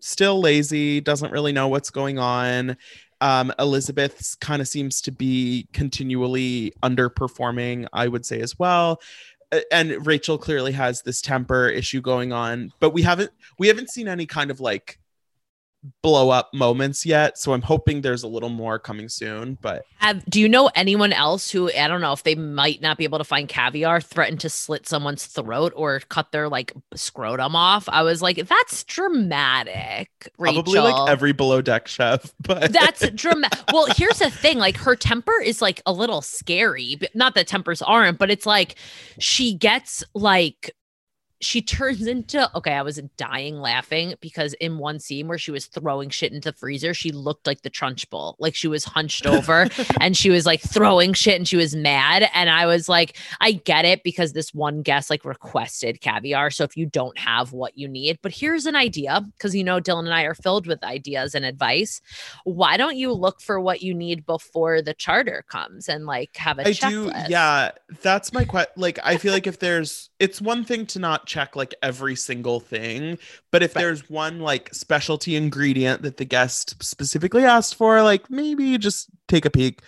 still 0.00 0.40
lazy, 0.40 1.00
doesn't 1.00 1.32
really 1.32 1.52
know 1.52 1.68
what's 1.68 1.90
going 1.90 2.18
on. 2.18 2.76
Um, 3.20 3.52
Elizabeth's 3.58 4.34
kind 4.34 4.60
of 4.60 4.68
seems 4.68 5.00
to 5.02 5.12
be 5.12 5.68
continually 5.72 6.72
underperforming, 6.82 7.86
I 7.92 8.08
would 8.08 8.26
say 8.26 8.40
as 8.40 8.58
well. 8.58 9.00
And 9.70 10.06
Rachel 10.06 10.38
clearly 10.38 10.72
has 10.72 11.02
this 11.02 11.22
temper 11.22 11.68
issue 11.68 12.00
going 12.00 12.32
on, 12.32 12.72
but 12.80 12.90
we 12.90 13.02
haven't 13.02 13.30
we 13.58 13.68
haven't 13.68 13.90
seen 13.90 14.08
any 14.08 14.26
kind 14.26 14.50
of 14.50 14.60
like 14.60 14.98
blow 16.02 16.30
up 16.30 16.52
moments 16.52 17.04
yet. 17.04 17.38
So 17.38 17.52
I'm 17.52 17.62
hoping 17.62 18.00
there's 18.00 18.22
a 18.22 18.28
little 18.28 18.48
more 18.48 18.78
coming 18.78 19.08
soon. 19.08 19.58
But 19.60 19.84
Have 19.98 20.24
do 20.26 20.40
you 20.40 20.48
know 20.48 20.70
anyone 20.74 21.12
else 21.12 21.50
who 21.50 21.70
I 21.72 21.88
don't 21.88 22.00
know 22.00 22.12
if 22.12 22.22
they 22.22 22.34
might 22.34 22.80
not 22.80 22.98
be 22.98 23.04
able 23.04 23.18
to 23.18 23.24
find 23.24 23.48
caviar 23.48 24.00
threatened 24.00 24.40
to 24.40 24.50
slit 24.50 24.86
someone's 24.86 25.26
throat 25.26 25.72
or 25.76 26.00
cut 26.08 26.32
their 26.32 26.48
like 26.48 26.72
scrotum 26.94 27.56
off? 27.56 27.88
I 27.88 28.02
was 28.02 28.22
like, 28.22 28.46
that's 28.48 28.84
dramatic. 28.84 30.10
Rachel. 30.38 30.62
probably 30.62 30.80
like 30.80 31.08
every 31.10 31.32
below 31.32 31.62
deck 31.62 31.88
chef. 31.88 32.32
But 32.46 32.72
That's 32.72 33.10
dramatic. 33.10 33.58
Well, 33.72 33.86
here's 33.96 34.20
the 34.20 34.30
thing: 34.30 34.58
like 34.58 34.76
her 34.76 34.94
temper 34.94 35.40
is 35.42 35.60
like 35.60 35.82
a 35.84 35.92
little 35.92 36.22
scary. 36.22 36.96
But 36.96 37.14
not 37.14 37.34
that 37.34 37.48
tempers 37.48 37.82
aren't, 37.82 38.18
but 38.18 38.30
it's 38.30 38.46
like 38.46 38.76
she 39.18 39.54
gets 39.54 40.04
like 40.14 40.72
she 41.40 41.62
turns 41.62 42.06
into 42.06 42.50
okay. 42.56 42.72
I 42.72 42.82
was 42.82 43.00
dying 43.16 43.58
laughing 43.58 44.14
because 44.20 44.54
in 44.54 44.78
one 44.78 44.98
scene 44.98 45.28
where 45.28 45.38
she 45.38 45.50
was 45.50 45.66
throwing 45.66 46.10
shit 46.10 46.32
into 46.32 46.50
the 46.50 46.56
freezer, 46.56 46.94
she 46.94 47.10
looked 47.10 47.46
like 47.46 47.62
the 47.62 47.70
Trunchbull, 47.70 48.36
like 48.38 48.54
she 48.54 48.68
was 48.68 48.84
hunched 48.84 49.26
over 49.26 49.68
and 50.00 50.16
she 50.16 50.30
was 50.30 50.46
like 50.46 50.60
throwing 50.60 51.12
shit 51.12 51.36
and 51.36 51.46
she 51.46 51.56
was 51.56 51.74
mad. 51.74 52.28
And 52.32 52.48
I 52.50 52.66
was 52.66 52.88
like, 52.88 53.16
I 53.40 53.52
get 53.52 53.84
it 53.84 54.02
because 54.02 54.32
this 54.32 54.54
one 54.54 54.82
guest 54.82 55.10
like 55.10 55.24
requested 55.24 56.00
caviar. 56.00 56.50
So 56.50 56.64
if 56.64 56.76
you 56.76 56.86
don't 56.86 57.18
have 57.18 57.52
what 57.52 57.76
you 57.76 57.88
need, 57.88 58.18
but 58.22 58.32
here's 58.32 58.66
an 58.66 58.76
idea 58.76 59.24
because 59.36 59.54
you 59.54 59.64
know 59.64 59.80
Dylan 59.80 60.06
and 60.06 60.14
I 60.14 60.22
are 60.22 60.34
filled 60.34 60.66
with 60.66 60.82
ideas 60.82 61.34
and 61.34 61.44
advice 61.44 62.00
why 62.44 62.76
don't 62.76 62.96
you 62.96 63.12
look 63.12 63.40
for 63.40 63.60
what 63.60 63.82
you 63.82 63.94
need 63.94 64.24
before 64.26 64.82
the 64.82 64.94
charter 64.94 65.44
comes 65.48 65.88
and 65.88 66.06
like 66.06 66.36
have 66.36 66.58
a 66.58 66.68
I 66.68 66.70
checklist? 66.70 67.26
do. 67.26 67.30
Yeah, 67.30 67.72
that's 68.02 68.32
my 68.32 68.44
question. 68.44 68.72
Like, 68.76 68.98
I 69.02 69.16
feel 69.16 69.32
like 69.32 69.46
if 69.46 69.58
there's, 69.58 70.10
it's 70.18 70.40
one 70.40 70.64
thing 70.64 70.86
to 70.86 70.98
not 70.98 71.25
check 71.26 71.56
like 71.56 71.74
every 71.82 72.16
single 72.16 72.60
thing, 72.60 73.18
but 73.50 73.62
if 73.62 73.74
there's 73.74 74.08
one 74.08 74.40
like 74.40 74.72
specialty 74.74 75.36
ingredient 75.36 76.02
that 76.02 76.16
the 76.16 76.24
guest 76.24 76.82
specifically 76.82 77.44
asked 77.44 77.74
for, 77.74 78.02
like 78.02 78.30
maybe 78.30 78.78
just 78.78 79.08
take 79.28 79.44
a 79.44 79.50
peek. 79.50 79.80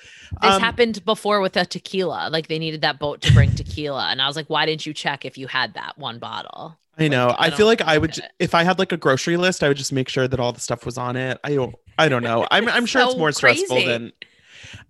This 0.43 0.53
Um, 0.55 0.61
happened 0.61 1.05
before 1.05 1.41
with 1.41 1.57
a 1.57 1.65
tequila. 1.65 2.29
Like 2.31 2.49
they 2.49 2.59
needed 2.59 2.81
that 2.83 2.99
boat 2.99 3.21
to 3.23 3.33
bring 3.33 3.55
tequila. 3.55 4.09
And 4.11 4.21
I 4.21 4.27
was 4.27 4.37
like, 4.37 4.49
why 4.51 4.67
didn't 4.67 4.85
you 4.87 4.93
check 4.93 5.25
if 5.25 5.39
you 5.39 5.47
had 5.47 5.75
that 5.75 5.97
one 5.97 6.19
bottle? 6.19 6.77
I 6.99 7.09
know. 7.09 7.29
I 7.39 7.47
I, 7.47 7.51
feel 7.51 7.67
like 7.67 7.81
I 7.81 7.97
would, 7.97 8.19
it. 8.19 8.25
if 8.39 8.55
I 8.55 8.65
had 8.65 8.79
like 8.79 8.91
a 8.93 8.97
grocery 8.97 9.37
list, 9.37 9.63
I 9.63 9.69
would 9.69 9.77
just 9.77 9.93
make 9.93 10.09
sure 10.09 10.27
that 10.27 10.41
all 10.41 10.53
the 10.53 10.61
stuff 10.61 10.85
was 10.85 10.99
on 10.99 11.17
it. 11.17 11.39
I 11.45 11.55
don't, 11.55 11.75
I 11.97 12.09
don't 12.09 12.23
know. 12.25 12.47
I'm, 12.51 12.69
I'm 12.69 12.87
sure 12.87 13.03
it's 13.03 13.13
So 13.13 13.19
more 13.19 13.33
stressful 13.33 13.85
than. 13.85 14.13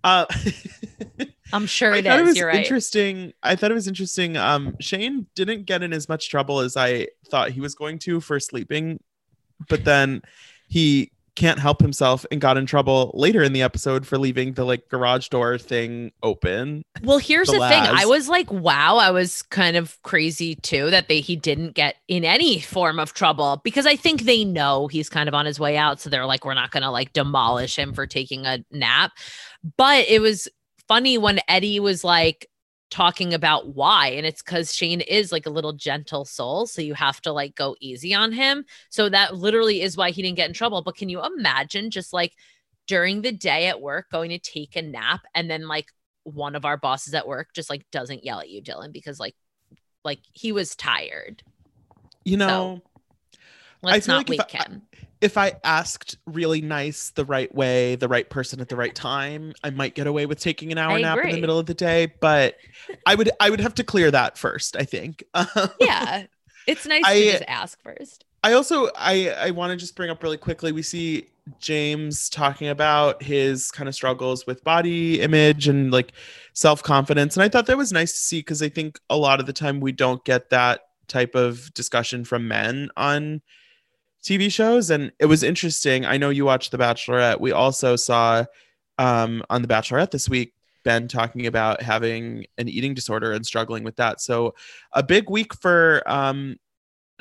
Uh, 0.03 0.25
I'm 1.53 1.65
sure 1.65 1.93
I 1.93 1.97
it 1.97 2.05
thought 2.05 2.19
is. 2.19 2.21
it 2.21 2.25
was 2.25 2.37
You're 2.37 2.47
right. 2.47 2.57
interesting. 2.57 3.33
I 3.41 3.55
thought 3.55 3.71
it 3.71 3.75
was 3.75 3.87
interesting. 3.87 4.37
Um, 4.37 4.75
Shane 4.79 5.25
didn't 5.35 5.65
get 5.65 5.81
in 5.83 5.93
as 5.93 6.07
much 6.07 6.29
trouble 6.29 6.59
as 6.59 6.77
I 6.77 7.07
thought 7.29 7.51
he 7.51 7.59
was 7.61 7.75
going 7.75 7.99
to 7.99 8.19
for 8.21 8.39
sleeping, 8.39 8.99
but 9.67 9.83
then 9.83 10.21
he 10.67 11.11
can't 11.39 11.57
help 11.57 11.81
himself 11.81 12.25
and 12.31 12.41
got 12.41 12.57
in 12.57 12.65
trouble 12.65 13.11
later 13.13 13.41
in 13.41 13.53
the 13.53 13.61
episode 13.61 14.05
for 14.05 14.17
leaving 14.17 14.53
the 14.53 14.65
like 14.65 14.89
garage 14.89 15.29
door 15.29 15.57
thing 15.57 16.11
open. 16.21 16.83
Well, 17.01 17.17
here's 17.17 17.47
the 17.47 17.53
the, 17.53 17.69
thing. 17.69 17.81
I 17.81 18.05
was 18.05 18.27
like, 18.27 18.51
wow, 18.51 18.97
I 18.97 19.09
was 19.11 19.41
kind 19.43 19.77
of 19.77 19.97
crazy 20.03 20.55
too 20.55 20.89
that 20.91 21.07
they 21.07 21.21
he 21.21 21.37
didn't 21.37 21.75
get 21.75 21.95
in 22.09 22.25
any 22.25 22.59
form 22.59 22.99
of 22.99 23.13
trouble 23.13 23.61
because 23.63 23.85
I 23.85 23.95
think 23.95 24.23
they 24.23 24.43
know 24.43 24.87
he's 24.87 25.07
kind 25.07 25.29
of 25.29 25.33
on 25.33 25.45
his 25.45 25.61
way 25.61 25.77
out. 25.77 26.01
So 26.01 26.09
they're 26.09 26.25
like, 26.25 26.43
we're 26.43 26.55
not 26.55 26.71
gonna 26.71 26.91
like 26.91 27.13
demolish 27.13 27.79
him 27.79 27.93
for 27.93 28.05
taking 28.05 28.45
a 28.45 28.59
nap. 28.69 29.13
But 29.77 30.09
it 30.09 30.21
was 30.21 30.49
funny 30.89 31.17
when 31.17 31.39
Eddie 31.47 31.79
was 31.79 32.03
like 32.03 32.48
talking 32.89 33.33
about 33.33 33.75
why. 33.75 34.07
And 34.07 34.25
it's 34.25 34.41
because 34.41 34.73
Shane 34.73 35.01
is 35.01 35.31
like 35.31 35.45
a 35.45 35.51
little 35.51 35.73
gentle 35.73 36.25
soul. 36.25 36.65
So 36.65 36.81
you 36.81 36.93
have 36.95 37.21
to 37.21 37.31
like 37.31 37.55
go 37.55 37.75
easy 37.79 38.13
on 38.13 38.31
him. 38.31 38.65
So 38.89 39.09
that 39.09 39.35
literally 39.35 39.81
is 39.81 39.95
why 39.95 40.11
he 40.11 40.21
didn't 40.21 40.37
get 40.37 40.47
in 40.47 40.53
trouble. 40.53 40.81
But 40.81 40.95
can 40.95 41.09
you 41.09 41.23
imagine 41.23 41.91
just 41.91 42.13
like 42.13 42.33
during 42.87 43.21
the 43.21 43.31
day 43.31 43.67
at 43.67 43.81
work 43.81 44.09
going 44.11 44.31
to 44.31 44.39
take 44.39 44.75
a 44.75 44.81
nap 44.81 45.21
and 45.35 45.49
then 45.49 45.67
like 45.67 45.87
one 46.23 46.55
of 46.55 46.65
our 46.65 46.77
bosses 46.77 47.13
at 47.13 47.27
work 47.27 47.49
just 47.53 47.69
like 47.69 47.85
doesn't 47.91 48.23
yell 48.23 48.39
at 48.39 48.49
you, 48.49 48.61
Dylan, 48.61 48.91
because 48.91 49.19
like 49.19 49.35
like 50.03 50.19
he 50.33 50.51
was 50.51 50.75
tired. 50.75 51.43
You 52.23 52.37
know, 52.37 52.81
Let's 53.81 54.05
feel 54.05 54.15
not 54.15 54.29
wake 54.29 54.51
him. 54.51 54.81
If 55.21 55.37
I 55.37 55.53
asked 55.63 56.17
really 56.25 56.61
nice, 56.61 57.09
the 57.09 57.25
right 57.25 57.53
way, 57.53 57.95
the 57.95 58.07
right 58.07 58.29
person 58.29 58.61
at 58.61 58.69
the 58.69 58.75
right 58.75 58.95
time, 58.95 59.53
I 59.63 59.69
might 59.69 59.95
get 59.95 60.07
away 60.07 60.25
with 60.25 60.39
taking 60.39 60.71
an 60.71 60.77
hour 60.77 60.93
I 60.93 61.01
nap 61.01 61.19
in 61.19 61.31
the 61.31 61.41
middle 61.41 61.59
of 61.59 61.65
the 61.65 61.73
day. 61.73 62.13
But 62.21 62.57
I 63.05 63.15
would, 63.15 63.29
I 63.39 63.49
would 63.49 63.59
have 63.59 63.75
to 63.75 63.83
clear 63.83 64.11
that 64.11 64.37
first. 64.37 64.75
I 64.77 64.83
think. 64.83 65.23
Yeah. 65.79 66.25
It's 66.67 66.85
nice 66.85 67.03
I- 67.05 67.19
to 67.19 67.31
just 67.31 67.43
ask 67.47 67.81
first. 67.81 68.25
I 68.43 68.53
also 68.53 68.89
I 68.95 69.29
I 69.31 69.51
want 69.51 69.71
to 69.71 69.75
just 69.75 69.95
bring 69.95 70.09
up 70.09 70.23
really 70.23 70.37
quickly. 70.37 70.71
We 70.71 70.81
see 70.81 71.27
James 71.59 72.29
talking 72.29 72.69
about 72.69 73.21
his 73.21 73.69
kind 73.71 73.89
of 73.89 73.95
struggles 73.95 74.47
with 74.47 74.63
body 74.63 75.19
image 75.19 75.67
and 75.67 75.91
like 75.91 76.13
self 76.53 76.81
confidence, 76.81 77.35
and 77.35 77.43
I 77.43 77.49
thought 77.49 77.65
that 77.65 77.77
was 77.77 77.91
nice 77.91 78.13
to 78.13 78.17
see 78.17 78.39
because 78.39 78.61
I 78.61 78.69
think 78.69 78.99
a 79.09 79.17
lot 79.17 79.41
of 79.41 79.45
the 79.45 79.51
time 79.53 79.81
we 79.81 79.91
don't 79.91 80.23
get 80.23 80.51
that 80.51 80.81
type 81.07 81.35
of 81.35 81.73
discussion 81.73 82.23
from 82.23 82.47
men 82.47 82.89
on 82.95 83.41
TV 84.23 84.51
shows, 84.51 84.89
and 84.89 85.11
it 85.19 85.25
was 85.25 85.43
interesting. 85.43 86.05
I 86.05 86.17
know 86.17 86.29
you 86.29 86.45
watched 86.45 86.71
The 86.71 86.77
Bachelorette. 86.77 87.39
We 87.39 87.51
also 87.51 87.95
saw 87.95 88.45
um, 88.97 89.43
on 89.49 89.61
The 89.61 89.67
Bachelorette 89.67 90.11
this 90.11 90.29
week. 90.29 90.53
Ben 90.83 91.09
talking 91.09 91.45
about 91.45 91.81
having 91.81 92.45
an 92.57 92.69
eating 92.69 92.93
disorder 92.93 93.33
and 93.33 93.45
struggling 93.45 93.83
with 93.83 93.97
that. 93.97 94.21
So, 94.21 94.55
a 94.93 95.03
big 95.03 95.29
week 95.29 95.53
for 95.53 96.01
um, 96.05 96.57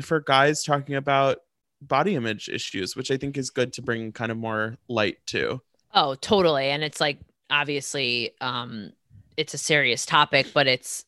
for 0.00 0.20
guys 0.20 0.62
talking 0.62 0.94
about 0.94 1.38
body 1.80 2.14
image 2.14 2.48
issues, 2.48 2.96
which 2.96 3.10
I 3.10 3.16
think 3.16 3.36
is 3.36 3.50
good 3.50 3.72
to 3.74 3.82
bring 3.82 4.12
kind 4.12 4.30
of 4.30 4.38
more 4.38 4.76
light 4.88 5.18
to. 5.26 5.60
Oh, 5.94 6.14
totally. 6.14 6.70
And 6.70 6.82
it's 6.82 7.00
like 7.00 7.18
obviously 7.50 8.32
um 8.40 8.92
it's 9.36 9.54
a 9.54 9.58
serious 9.58 10.04
topic, 10.04 10.48
but 10.52 10.66
it's 10.66 11.04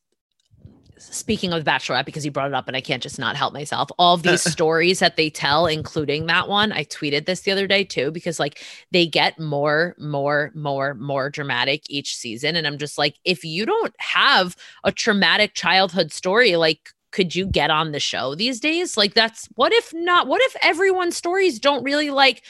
speaking 1.00 1.52
of 1.52 1.64
the 1.64 1.70
bachelorette 1.70 2.04
because 2.04 2.24
you 2.24 2.30
brought 2.30 2.48
it 2.48 2.54
up 2.54 2.68
and 2.68 2.76
i 2.76 2.80
can't 2.80 3.02
just 3.02 3.18
not 3.18 3.36
help 3.36 3.52
myself 3.52 3.88
all 3.98 4.14
of 4.14 4.22
these 4.22 4.42
stories 4.52 4.98
that 4.98 5.16
they 5.16 5.30
tell 5.30 5.66
including 5.66 6.26
that 6.26 6.48
one 6.48 6.72
i 6.72 6.84
tweeted 6.84 7.26
this 7.26 7.40
the 7.40 7.50
other 7.50 7.66
day 7.66 7.82
too 7.82 8.10
because 8.10 8.38
like 8.38 8.62
they 8.90 9.06
get 9.06 9.38
more 9.38 9.94
more 9.98 10.50
more 10.54 10.94
more 10.94 11.30
dramatic 11.30 11.82
each 11.88 12.14
season. 12.14 12.56
And 12.56 12.66
i'm 12.66 12.78
just 12.78 12.98
like 12.98 13.16
if 13.24 13.44
you 13.44 13.66
don't 13.66 13.94
have 13.98 14.56
a 14.84 14.92
traumatic 14.92 15.54
childhood 15.54 16.12
story 16.12 16.56
like 16.56 16.90
could 17.12 17.34
you 17.34 17.46
get 17.46 17.70
on 17.70 17.92
the 17.92 18.00
show 18.00 18.34
these 18.34 18.60
days? 18.60 18.96
Like 18.96 19.14
that's 19.14 19.48
what 19.54 19.72
if 19.72 19.92
not 19.94 20.26
what 20.26 20.40
if 20.42 20.56
everyone's 20.62 21.16
stories 21.16 21.58
don't 21.58 21.82
really 21.82 22.10
like 22.10 22.44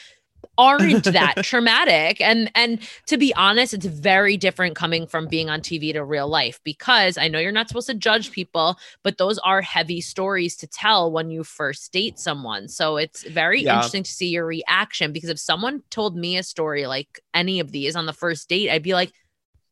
aren't 0.57 1.03
that 1.13 1.41
traumatic 1.41 2.19
and 2.21 2.51
and 2.55 2.79
to 3.07 3.17
be 3.17 3.33
honest 3.35 3.73
it's 3.73 3.85
very 3.85 4.37
different 4.37 4.75
coming 4.75 5.07
from 5.07 5.27
being 5.27 5.49
on 5.49 5.61
TV 5.61 5.93
to 5.93 6.03
real 6.03 6.27
life 6.27 6.59
because 6.63 7.17
I 7.17 7.27
know 7.27 7.39
you're 7.39 7.51
not 7.51 7.67
supposed 7.69 7.87
to 7.87 7.93
judge 7.93 8.31
people 8.31 8.77
but 9.03 9.17
those 9.17 9.39
are 9.39 9.61
heavy 9.61 10.01
stories 10.01 10.55
to 10.57 10.67
tell 10.67 11.11
when 11.11 11.31
you 11.31 11.43
first 11.43 11.91
date 11.93 12.19
someone 12.19 12.67
so 12.67 12.97
it's 12.97 13.23
very 13.29 13.61
Yeah. 13.61 13.75
interesting 13.75 14.03
to 14.03 14.11
see 14.11 14.27
your 14.29 14.45
reaction 14.45 15.11
because 15.13 15.29
if 15.29 15.39
someone 15.39 15.83
told 15.89 16.15
me 16.15 16.37
a 16.37 16.43
story 16.43 16.85
like 16.85 17.21
any 17.33 17.59
of 17.59 17.71
these 17.71 17.95
on 17.95 18.05
the 18.05 18.13
first 18.13 18.49
date 18.49 18.69
I'd 18.69 18.83
be 18.83 18.93
like 18.93 19.13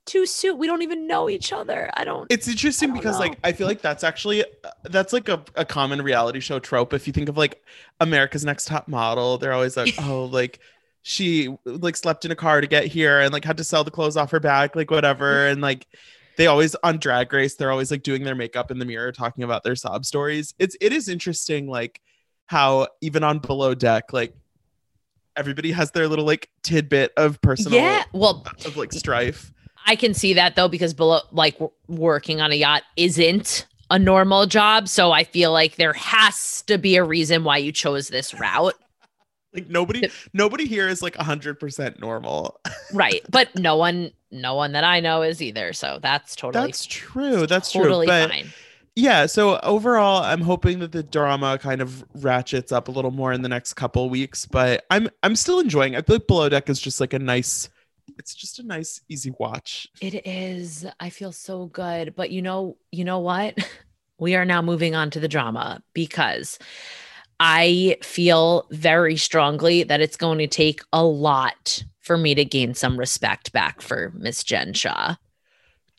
too 0.09 0.25
soon 0.25 0.57
we 0.57 0.65
don't 0.65 0.81
even 0.81 1.05
know 1.07 1.29
each 1.29 1.53
other 1.53 1.89
I 1.93 2.03
don't 2.03 2.25
It's 2.31 2.47
interesting 2.47 2.89
don't 2.89 2.97
because 2.97 3.15
know. 3.15 3.25
like 3.27 3.39
I 3.43 3.51
feel 3.51 3.67
like 3.67 3.81
that's 3.81 4.03
actually 4.03 4.43
that's 4.83 5.13
like 5.13 5.29
a, 5.29 5.43
a 5.55 5.65
common 5.65 6.01
reality 6.01 6.39
show 6.39 6.59
trope. 6.59 6.93
If 6.93 7.05
you 7.07 7.13
think 7.13 7.29
of 7.29 7.37
like 7.37 7.63
America's 7.99 8.43
Next 8.43 8.65
Top 8.65 8.87
Model, 8.87 9.37
they're 9.37 9.53
always 9.53 9.77
like, 9.77 9.93
oh, 10.01 10.25
like 10.25 10.59
she 11.01 11.55
like 11.65 11.95
slept 11.95 12.25
in 12.25 12.31
a 12.31 12.35
car 12.35 12.61
to 12.61 12.67
get 12.67 12.85
here 12.85 13.19
and 13.19 13.31
like 13.31 13.45
had 13.45 13.57
to 13.57 13.63
sell 13.63 13.83
the 13.83 13.91
clothes 13.91 14.17
off 14.17 14.31
her 14.31 14.39
back, 14.39 14.75
like 14.75 14.91
whatever. 14.91 15.47
And 15.49 15.61
like 15.61 15.87
they 16.37 16.47
always 16.47 16.75
on 16.83 16.97
Drag 16.97 17.31
Race, 17.31 17.55
they're 17.55 17.71
always 17.71 17.91
like 17.91 18.03
doing 18.03 18.23
their 18.23 18.35
makeup 18.35 18.71
in 18.71 18.79
the 18.79 18.85
mirror, 18.85 19.11
talking 19.11 19.43
about 19.43 19.63
their 19.63 19.75
sob 19.75 20.05
stories. 20.05 20.53
It's 20.59 20.75
it 20.81 20.91
is 20.91 21.07
interesting, 21.07 21.67
like 21.67 22.01
how 22.47 22.87
even 23.01 23.23
on 23.23 23.39
Below 23.39 23.75
Deck, 23.75 24.11
like 24.13 24.33
everybody 25.35 25.71
has 25.71 25.91
their 25.91 26.07
little 26.07 26.25
like 26.25 26.49
tidbit 26.63 27.13
of 27.15 27.39
personal 27.41 27.79
yeah 27.79 28.03
well 28.13 28.45
of 28.65 28.75
like 28.75 28.91
strife. 28.91 29.53
I 29.89 29.95
can 29.95 30.13
see 30.13 30.35
that 30.35 30.55
though 30.55 30.67
because 30.67 30.93
below 30.93 31.21
like 31.31 31.57
working 31.87 32.41
on 32.41 32.51
a 32.51 32.55
yacht 32.55 32.83
isn't 32.95 33.65
a 33.89 33.97
normal 33.97 34.45
job, 34.45 34.87
so 34.87 35.11
I 35.11 35.23
feel 35.23 35.51
like 35.51 35.77
there 35.77 35.93
has 35.93 36.61
to 36.67 36.77
be 36.77 36.95
a 36.95 37.03
reason 37.03 37.43
why 37.43 37.57
you 37.57 37.71
chose 37.71 38.07
this 38.07 38.33
route. 38.33 38.75
Like 39.51 39.67
nobody, 39.67 40.07
nobody 40.31 40.67
here 40.67 40.87
is 40.87 41.01
like 41.01 41.15
hundred 41.15 41.59
percent 41.59 41.99
normal. 41.99 42.61
Right. 42.93 43.23
But 43.31 43.55
no 43.55 43.77
one 43.77 44.11
no 44.29 44.53
one 44.53 44.73
that 44.73 44.83
I 44.83 44.99
know 44.99 45.23
is 45.23 45.41
either, 45.41 45.73
so 45.73 45.97
that's 46.03 46.35
totally 46.35 46.67
That's 46.67 46.85
true. 46.85 47.47
That's 47.47 47.71
totally 47.71 48.05
true. 48.05 48.13
But 48.13 48.29
fine. 48.29 48.53
yeah, 48.95 49.25
so 49.25 49.59
overall, 49.61 50.21
I'm 50.21 50.41
hoping 50.41 50.77
that 50.81 50.91
the 50.91 51.01
drama 51.01 51.57
kind 51.57 51.81
of 51.81 52.05
ratchets 52.13 52.71
up 52.71 52.89
a 52.89 52.91
little 52.91 53.09
more 53.09 53.33
in 53.33 53.41
the 53.41 53.49
next 53.49 53.73
couple 53.73 54.07
weeks. 54.07 54.45
But 54.45 54.85
I'm 54.91 55.09
I'm 55.23 55.35
still 55.35 55.59
enjoying. 55.59 55.95
I 55.95 56.03
feel 56.03 56.17
like 56.17 56.27
Below 56.27 56.49
Deck 56.49 56.69
is 56.69 56.79
just 56.79 57.01
like 57.01 57.13
a 57.13 57.19
nice. 57.19 57.69
It's 58.17 58.33
just 58.33 58.59
a 58.59 58.63
nice, 58.63 59.01
easy 59.09 59.33
watch. 59.39 59.87
It 60.01 60.25
is. 60.25 60.85
I 60.99 61.09
feel 61.09 61.31
so 61.31 61.67
good. 61.67 62.15
But 62.15 62.31
you 62.31 62.41
know, 62.41 62.77
you 62.91 63.03
know 63.03 63.19
what? 63.19 63.57
We 64.21 64.35
are 64.35 64.43
now 64.43 64.61
moving 64.61 64.95
on 64.95 65.11
to 65.11 65.19
the 65.21 65.29
drama 65.29 65.81
because 65.93 66.59
I 67.39 67.95
feel 68.03 68.67
very 68.69 69.15
strongly 69.15 69.83
that 69.83 70.01
it's 70.01 70.17
going 70.17 70.39
to 70.39 70.47
take 70.47 70.81
a 70.91 71.05
lot 71.05 71.81
for 71.99 72.17
me 72.17 72.35
to 72.35 72.43
gain 72.43 72.73
some 72.73 72.97
respect 72.97 73.53
back 73.53 73.81
for 73.81 74.11
Miss 74.15 74.43
Jen 74.43 74.73
Shah. 74.73 75.15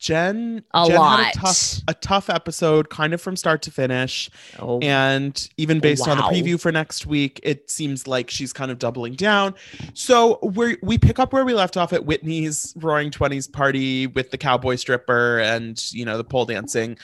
Jen, 0.01 0.63
A 0.73 0.87
Jen 0.87 0.95
lot. 0.97 1.19
had 1.19 1.35
a 1.35 1.37
tough, 1.37 1.73
a 1.87 1.93
tough 1.93 2.29
episode, 2.29 2.89
kind 2.89 3.13
of 3.13 3.21
from 3.21 3.35
start 3.35 3.61
to 3.61 3.71
finish. 3.71 4.29
Oh, 4.59 4.79
And 4.81 5.47
even 5.57 5.79
based 5.79 6.07
on 6.07 6.17
the 6.17 6.23
preview 6.23 6.59
for 6.59 6.71
next 6.71 7.05
week, 7.05 7.39
it 7.43 7.69
seems 7.69 8.07
like 8.07 8.29
she's 8.31 8.51
kind 8.51 8.71
of 8.71 8.79
doubling 8.79 9.13
down. 9.13 9.53
So 9.93 10.39
we 10.41 10.77
we 10.81 10.97
pick 10.97 11.19
up 11.19 11.33
where 11.33 11.45
we 11.45 11.53
left 11.53 11.77
off 11.77 11.93
at 11.93 12.05
Whitney's 12.05 12.73
Roaring 12.77 13.11
Twenties 13.11 13.47
party 13.47 14.07
with 14.07 14.31
the 14.31 14.37
cowboy 14.37 14.75
stripper 14.75 15.39
and 15.39 15.81
you 15.93 16.03
know 16.03 16.17
the 16.17 16.23
pole 16.25 16.45
dancing. 16.45 16.97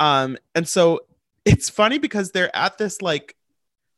Um, 0.00 0.38
and 0.54 0.66
so 0.68 1.00
it's 1.44 1.70
funny 1.70 1.98
because 1.98 2.30
they're 2.32 2.54
at 2.56 2.78
this 2.78 3.00
like 3.02 3.34
s- 3.34 3.35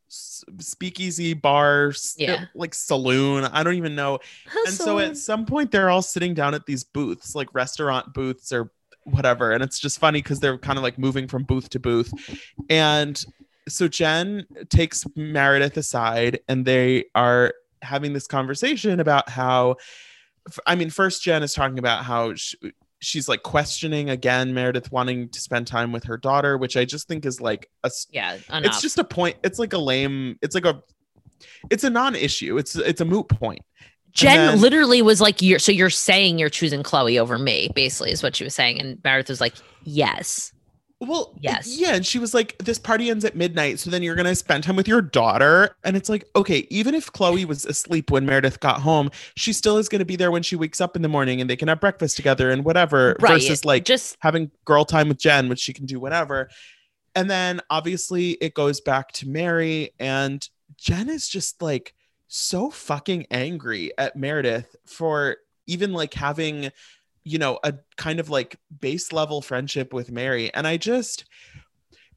speakeasy 0.08 1.34
bar, 1.34 1.88
uh, 1.88 1.92
Yeah. 2.16 2.44
like 2.54 2.74
saloon. 2.74 3.44
I 3.44 3.62
don't 3.62 3.74
even 3.74 3.94
know. 3.94 4.18
And 4.66 4.74
so 4.74 4.98
at 4.98 5.16
some 5.16 5.46
point 5.46 5.70
they're 5.70 5.90
all 5.90 6.02
sitting 6.02 6.34
down 6.34 6.54
at 6.54 6.66
these 6.66 6.84
booths, 6.84 7.34
like 7.34 7.52
restaurant 7.54 8.14
booths 8.14 8.52
or 8.52 8.70
whatever. 9.04 9.52
And 9.52 9.62
it's 9.62 9.78
just 9.78 9.98
funny 9.98 10.20
because 10.22 10.40
they're 10.40 10.58
kind 10.58 10.78
of 10.78 10.82
like 10.82 10.98
moving 10.98 11.28
from 11.28 11.44
booth 11.44 11.70
to 11.70 11.80
booth. 11.80 12.12
And 12.68 13.22
so 13.68 13.88
Jen 13.88 14.46
takes 14.70 15.04
Meredith 15.16 15.76
aside 15.76 16.40
and 16.48 16.64
they 16.64 17.04
are 17.14 17.54
having 17.82 18.12
this 18.12 18.26
conversation 18.26 19.00
about 19.00 19.28
how, 19.28 19.76
I 20.66 20.74
mean, 20.74 20.90
first 20.90 21.22
Jen 21.22 21.42
is 21.42 21.52
talking 21.52 21.78
about 21.78 22.04
how 22.04 22.34
she's 23.00 23.28
like 23.28 23.42
questioning 23.42 24.10
again 24.10 24.52
Meredith 24.54 24.90
wanting 24.90 25.28
to 25.30 25.40
spend 25.40 25.66
time 25.66 25.92
with 25.92 26.04
her 26.04 26.16
daughter, 26.16 26.58
which 26.58 26.76
I 26.76 26.84
just 26.84 27.08
think 27.08 27.24
is 27.24 27.40
like 27.40 27.70
a 27.84 27.90
yeah, 28.10 28.36
enough. 28.48 28.64
it's 28.64 28.82
just 28.82 28.98
a 28.98 29.04
point. 29.04 29.36
It's 29.44 29.58
like 29.58 29.72
a 29.72 29.78
lame, 29.78 30.38
it's 30.42 30.54
like 30.54 30.64
a, 30.64 30.82
it's 31.70 31.84
a 31.84 31.90
non-issue. 31.90 32.58
It's 32.58 32.76
it's 32.76 33.00
a 33.00 33.04
moot 33.04 33.28
point. 33.28 33.60
Jen 34.12 34.36
then- 34.36 34.60
literally 34.60 35.02
was 35.02 35.20
like, 35.20 35.42
"You're 35.42 35.58
so 35.58 35.70
you're 35.70 35.90
saying 35.90 36.38
you're 36.38 36.48
choosing 36.48 36.82
Chloe 36.82 37.18
over 37.18 37.38
me." 37.38 37.70
Basically, 37.74 38.10
is 38.10 38.22
what 38.22 38.34
she 38.34 38.44
was 38.44 38.54
saying, 38.54 38.80
and 38.80 38.98
Meredith 39.04 39.28
was 39.28 39.40
like, 39.40 39.54
"Yes." 39.84 40.52
Well, 41.00 41.38
Yes. 41.40 41.78
yeah, 41.78 41.94
and 41.94 42.04
she 42.04 42.18
was 42.18 42.34
like, 42.34 42.58
"This 42.58 42.78
party 42.78 43.08
ends 43.08 43.24
at 43.24 43.36
midnight, 43.36 43.78
so 43.78 43.88
then 43.88 44.02
you're 44.02 44.16
gonna 44.16 44.34
spend 44.34 44.64
time 44.64 44.74
with 44.74 44.88
your 44.88 45.00
daughter." 45.00 45.76
And 45.84 45.96
it's 45.96 46.08
like, 46.08 46.28
okay, 46.34 46.66
even 46.70 46.92
if 46.92 47.12
Chloe 47.12 47.44
was 47.44 47.64
asleep 47.64 48.10
when 48.10 48.26
Meredith 48.26 48.58
got 48.58 48.80
home, 48.80 49.10
she 49.36 49.52
still 49.52 49.76
is 49.76 49.88
gonna 49.88 50.04
be 50.04 50.16
there 50.16 50.32
when 50.32 50.42
she 50.42 50.56
wakes 50.56 50.80
up 50.80 50.96
in 50.96 51.02
the 51.02 51.08
morning, 51.08 51.40
and 51.40 51.48
they 51.48 51.54
can 51.54 51.68
have 51.68 51.80
breakfast 51.80 52.16
together 52.16 52.50
and 52.50 52.64
whatever. 52.64 53.16
Right. 53.20 53.34
Versus 53.34 53.64
like 53.64 53.84
just 53.84 54.16
having 54.20 54.50
girl 54.64 54.84
time 54.84 55.08
with 55.08 55.18
Jen, 55.18 55.48
which 55.48 55.60
she 55.60 55.72
can 55.72 55.86
do 55.86 56.00
whatever. 56.00 56.50
And 57.14 57.30
then 57.30 57.60
obviously 57.70 58.32
it 58.32 58.54
goes 58.54 58.80
back 58.80 59.12
to 59.12 59.28
Mary, 59.28 59.92
and 60.00 60.46
Jen 60.76 61.08
is 61.08 61.28
just 61.28 61.62
like 61.62 61.94
so 62.26 62.70
fucking 62.70 63.26
angry 63.30 63.92
at 63.96 64.16
Meredith 64.16 64.74
for 64.84 65.36
even 65.68 65.92
like 65.92 66.14
having, 66.14 66.70
you 67.28 67.38
know, 67.38 67.58
a 67.62 67.74
kind 67.96 68.20
of 68.20 68.30
like 68.30 68.58
base 68.80 69.12
level 69.12 69.42
friendship 69.42 69.92
with 69.92 70.10
Mary. 70.10 70.52
And 70.54 70.66
I 70.66 70.78
just, 70.78 71.26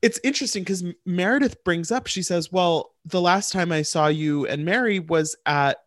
it's 0.01 0.19
interesting 0.23 0.63
because 0.63 0.83
Meredith 1.05 1.63
brings 1.65 1.91
up, 1.91 2.07
she 2.07 2.23
says, 2.23 2.51
Well, 2.51 2.93
the 3.05 3.19
last 3.21 3.51
time 3.51 3.71
I 3.71 3.81
saw 3.81 4.07
you 4.07 4.47
and 4.47 4.63
Mary 4.63 4.99
was 4.99 5.35
at 5.45 5.83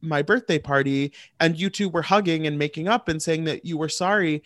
my 0.00 0.22
birthday 0.22 0.58
party, 0.58 1.12
and 1.40 1.58
you 1.58 1.70
two 1.70 1.88
were 1.88 2.02
hugging 2.02 2.46
and 2.46 2.58
making 2.58 2.88
up 2.88 3.08
and 3.08 3.22
saying 3.22 3.44
that 3.44 3.64
you 3.64 3.78
were 3.78 3.88
sorry. 3.88 4.42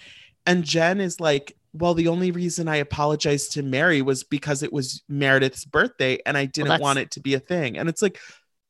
And 0.47 0.63
Jen 0.63 1.01
is 1.01 1.21
like, 1.21 1.57
Well, 1.73 1.95
the 1.95 2.09
only 2.09 2.31
reason 2.31 2.69
I 2.69 2.77
apologized 2.77 3.53
to 3.53 3.63
Mary 3.63 4.03
was 4.03 4.25
because 4.25 4.63
it 4.63 4.73
was 4.73 5.03
Meredith's 5.09 5.65
birthday 5.65 6.19
and 6.27 6.37
I 6.37 6.45
didn't 6.45 6.69
that's- 6.69 6.81
want 6.83 6.99
it 6.99 7.11
to 7.13 7.21
be 7.21 7.33
a 7.33 7.41
thing. 7.41 7.79
And 7.79 7.89
it's 7.89 8.03
like, 8.03 8.21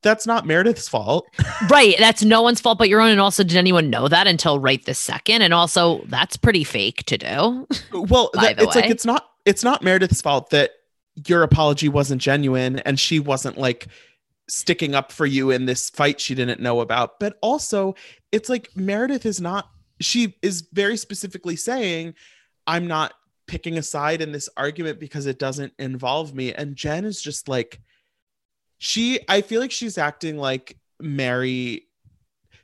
that's 0.02 0.26
not 0.26 0.46
Meredith's 0.46 0.88
fault. 0.88 1.26
right. 1.70 1.96
That's 1.98 2.22
no 2.22 2.42
one's 2.42 2.60
fault 2.60 2.78
but 2.78 2.88
your 2.88 3.00
own. 3.00 3.10
And 3.10 3.20
also, 3.20 3.42
did 3.42 3.56
anyone 3.56 3.90
know 3.90 4.08
that 4.08 4.26
until 4.26 4.60
right 4.60 4.84
this 4.84 4.98
second? 4.98 5.42
And 5.42 5.52
also, 5.52 6.02
that's 6.06 6.36
pretty 6.36 6.64
fake 6.64 7.04
to 7.06 7.18
do. 7.18 7.66
Well, 7.92 8.30
that- 8.34 8.60
it's 8.60 8.76
like 8.76 8.90
it's 8.90 9.04
not 9.04 9.28
it's 9.44 9.64
not 9.64 9.82
Meredith's 9.82 10.20
fault 10.20 10.50
that 10.50 10.72
your 11.26 11.42
apology 11.42 11.88
wasn't 11.88 12.22
genuine 12.22 12.78
and 12.80 12.98
she 13.00 13.18
wasn't 13.18 13.58
like 13.58 13.88
sticking 14.48 14.94
up 14.94 15.10
for 15.10 15.26
you 15.26 15.50
in 15.50 15.66
this 15.66 15.90
fight 15.90 16.20
she 16.20 16.34
didn't 16.34 16.60
know 16.60 16.80
about. 16.80 17.18
But 17.18 17.38
also, 17.42 17.94
it's 18.30 18.48
like 18.48 18.70
Meredith 18.76 19.26
is 19.26 19.40
not 19.40 19.68
she 20.00 20.36
is 20.42 20.68
very 20.72 20.96
specifically 20.96 21.56
saying 21.56 22.14
I'm 22.66 22.86
not 22.86 23.14
picking 23.46 23.78
a 23.78 23.82
side 23.82 24.20
in 24.20 24.30
this 24.30 24.48
argument 24.56 25.00
because 25.00 25.26
it 25.26 25.38
doesn't 25.38 25.72
involve 25.78 26.34
me 26.34 26.52
and 26.52 26.76
Jen 26.76 27.04
is 27.04 27.20
just 27.20 27.48
like 27.48 27.80
she 28.78 29.20
I 29.28 29.40
feel 29.42 29.60
like 29.60 29.70
she's 29.72 29.98
acting 29.98 30.38
like 30.38 30.76
Mary 31.00 31.84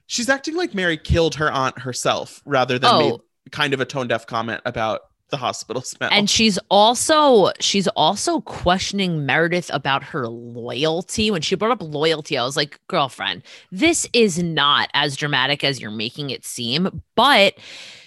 she's 0.06 0.28
acting 0.28 0.54
like 0.56 0.74
Mary 0.74 0.96
killed 0.96 1.34
her 1.36 1.50
aunt 1.50 1.78
herself 1.80 2.42
rather 2.44 2.78
than 2.78 2.98
made 2.98 3.12
Oh. 3.12 3.20
kind 3.50 3.74
of 3.74 3.80
a 3.80 3.84
tone 3.84 4.08
deaf 4.08 4.26
comment 4.26 4.60
about 4.64 5.00
the 5.30 5.36
hospital 5.38 5.82
smell. 5.92 6.10
And 6.12 6.28
she's 6.28 6.58
also 6.70 7.50
she's 7.58 7.88
also 7.88 8.40
questioning 8.42 9.24
Meredith 9.26 9.70
about 9.72 10.04
her 10.04 10.28
loyalty. 10.28 11.30
When 11.30 11.42
she 11.42 11.54
brought 11.56 11.72
up 11.72 11.82
loyalty, 11.82 12.36
I 12.38 12.44
was 12.44 12.56
like, 12.56 12.78
girlfriend, 12.88 13.42
this 13.72 14.06
is 14.12 14.40
not 14.42 14.90
as 14.94 15.16
dramatic 15.16 15.64
as 15.64 15.80
you're 15.80 15.90
making 15.90 16.30
it 16.30 16.44
seem. 16.44 17.02
But 17.16 17.54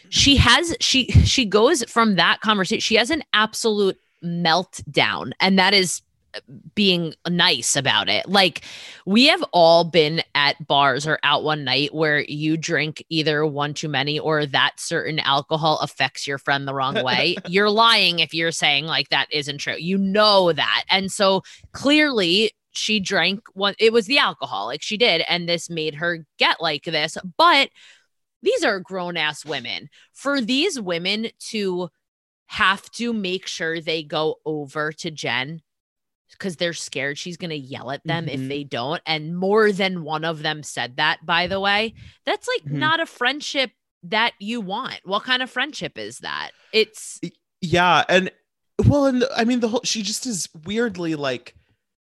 she 0.09 0.37
has 0.37 0.75
she 0.79 1.07
she 1.25 1.43
goes 1.45 1.83
from 1.89 2.15
that 2.15 2.39
conversation, 2.41 2.79
she 2.79 2.95
has 2.95 3.09
an 3.09 3.23
absolute 3.33 3.97
meltdown. 4.23 5.31
And 5.41 5.57
that 5.59 5.73
is 5.73 6.01
being 6.75 7.13
nice 7.27 7.75
about 7.75 8.09
it. 8.09 8.27
Like 8.27 8.61
we 9.05 9.27
have 9.27 9.43
all 9.53 9.83
been 9.83 10.21
at 10.35 10.65
bars 10.67 11.07
or 11.07 11.19
out 11.23 11.43
one 11.43 11.63
night 11.63 11.93
where 11.93 12.21
you 12.21 12.57
drink 12.57 13.03
either 13.09 13.45
one 13.45 13.73
too 13.73 13.89
many 13.89 14.19
or 14.19 14.45
that 14.45 14.79
certain 14.79 15.19
alcohol 15.19 15.79
affects 15.79 16.27
your 16.27 16.37
friend 16.37 16.67
the 16.67 16.73
wrong 16.73 17.03
way. 17.03 17.37
you're 17.47 17.69
lying 17.69 18.19
if 18.19 18.33
you're 18.33 18.51
saying 18.51 18.85
like 18.85 19.09
that 19.09 19.27
isn't 19.31 19.59
true. 19.59 19.75
You 19.77 19.97
know 19.97 20.53
that. 20.53 20.83
And 20.89 21.11
so 21.11 21.43
clearly 21.71 22.51
she 22.71 22.99
drank 22.99 23.41
one 23.53 23.73
it 23.79 23.91
was 23.91 24.05
the 24.05 24.19
alcohol 24.19 24.67
like 24.67 24.83
she 24.83 24.97
did 24.97 25.23
and 25.27 25.49
this 25.49 25.69
made 25.69 25.95
her 25.95 26.25
get 26.37 26.61
like 26.61 26.83
this. 26.83 27.17
But 27.37 27.69
these 28.43 28.63
are 28.63 28.79
grown 28.79 29.17
ass 29.17 29.43
women. 29.45 29.89
For 30.13 30.41
these 30.41 30.79
women 30.79 31.27
to 31.49 31.89
have 32.47 32.89
to 32.91 33.13
make 33.13 33.45
sure 33.45 33.81
they 33.81 34.03
go 34.03 34.35
over 34.45 34.91
to 34.93 35.11
Jen 35.11 35.61
because 36.37 36.55
they're 36.57 36.73
scared 36.73 37.17
she's 37.17 37.37
going 37.37 37.49
to 37.49 37.55
yell 37.57 37.91
at 37.91 38.03
them 38.05 38.25
Mhm. 38.27 38.33
if 38.33 38.47
they 38.47 38.63
don't. 38.63 39.01
And 39.05 39.37
more 39.37 39.71
than 39.71 40.03
one 40.03 40.23
of 40.25 40.43
them 40.43 40.63
said 40.63 40.97
that, 40.97 41.25
by 41.25 41.47
the 41.47 41.59
way. 41.59 41.93
That's 42.25 42.47
like 42.47 42.71
Mhm. 42.71 42.77
not 42.77 42.99
a 42.99 43.05
friendship 43.05 43.71
that 44.03 44.33
you 44.39 44.61
want. 44.61 44.99
What 45.03 45.23
kind 45.23 45.41
of 45.41 45.49
friendship 45.49 45.97
is 45.97 46.19
that? 46.19 46.51
It's 46.71 47.19
Yeah, 47.61 48.03
and 48.07 48.29
well, 48.85 49.07
and 49.07 49.25
I 49.35 49.43
mean 49.43 49.59
the 49.61 49.67
whole 49.69 49.81
she 49.83 50.03
just 50.03 50.25
is 50.27 50.47
weirdly 50.65 51.15
like 51.15 51.55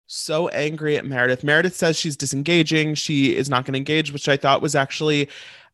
so 0.07 0.49
angry 0.49 0.97
at 0.97 1.05
Meredith. 1.07 1.43
Meredith 1.45 1.75
says 1.77 1.99
she's 1.99 2.17
disengaging, 2.17 2.95
she 2.95 3.35
is 3.37 3.49
not 3.49 3.65
going 3.65 3.73
to 3.75 3.79
engage, 3.79 4.13
which 4.13 4.29
I 4.29 4.37
thought 4.37 4.63
was 4.63 4.75
actually 4.75 5.29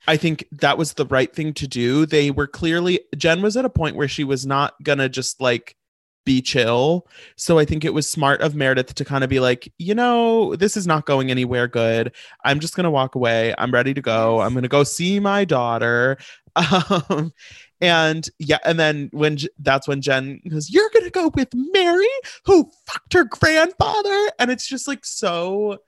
I 0.06 0.16
think 0.18 0.44
that 0.52 0.76
was 0.76 0.92
the 0.94 1.06
right 1.06 1.34
thing 1.34 1.54
to 1.54 1.66
do. 1.66 2.04
They 2.04 2.30
were 2.30 2.46
clearly 2.46 3.00
Jen 3.16 3.42
was 3.42 3.56
at 3.56 3.64
a 3.64 3.70
point 3.70 3.96
where 3.96 4.08
she 4.08 4.22
was 4.22 4.44
not 4.46 4.74
going 4.82 4.98
to 4.98 5.08
just 5.08 5.40
like 5.40 5.76
be 6.24 6.40
chill. 6.42 7.06
So 7.36 7.58
I 7.58 7.64
think 7.64 7.84
it 7.84 7.94
was 7.94 8.10
smart 8.10 8.40
of 8.40 8.54
Meredith 8.54 8.94
to 8.94 9.04
kind 9.04 9.24
of 9.24 9.30
be 9.30 9.40
like, 9.40 9.72
you 9.78 9.94
know, 9.94 10.56
this 10.56 10.76
is 10.76 10.86
not 10.86 11.06
going 11.06 11.30
anywhere 11.30 11.68
good. 11.68 12.14
I'm 12.44 12.60
just 12.60 12.76
going 12.76 12.84
to 12.84 12.90
walk 12.90 13.14
away. 13.14 13.54
I'm 13.58 13.70
ready 13.70 13.94
to 13.94 14.00
go. 14.00 14.40
I'm 14.40 14.52
going 14.52 14.62
to 14.62 14.68
go 14.68 14.84
see 14.84 15.20
my 15.20 15.44
daughter. 15.44 16.18
Um, 16.56 17.32
and 17.80 18.28
yeah, 18.38 18.58
and 18.64 18.78
then 18.78 19.10
when 19.12 19.38
that's 19.58 19.88
when 19.88 20.00
Jen 20.00 20.40
goes, 20.48 20.70
You're 20.70 20.88
gonna 20.94 21.10
go 21.10 21.30
with 21.34 21.48
Mary, 21.52 22.06
who 22.46 22.70
fucked 22.86 23.12
her 23.12 23.24
grandfather. 23.24 24.30
And 24.38 24.52
it's 24.52 24.66
just 24.66 24.86
like 24.86 25.04
so 25.04 25.78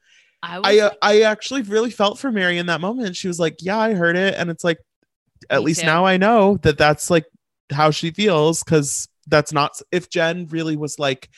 I 0.42 0.60
I 0.62 0.78
uh, 0.78 0.84
like, 0.84 0.98
I 1.02 1.20
actually 1.22 1.62
really 1.62 1.90
felt 1.90 2.18
for 2.18 2.30
Mary 2.30 2.58
in 2.58 2.66
that 2.66 2.80
moment. 2.80 3.16
She 3.16 3.28
was 3.28 3.40
like, 3.40 3.56
"Yeah, 3.60 3.78
I 3.78 3.94
heard 3.94 4.16
it," 4.16 4.34
and 4.36 4.50
it's 4.50 4.64
like, 4.64 4.78
at 5.50 5.62
least 5.62 5.80
too. 5.80 5.86
now 5.86 6.04
I 6.04 6.16
know 6.16 6.58
that 6.58 6.78
that's 6.78 7.10
like 7.10 7.24
how 7.72 7.90
she 7.90 8.10
feels 8.10 8.62
because 8.62 9.08
that's 9.26 9.52
not. 9.52 9.80
If 9.90 10.10
Jen 10.10 10.46
really 10.46 10.76
was 10.76 10.98
like, 10.98 11.28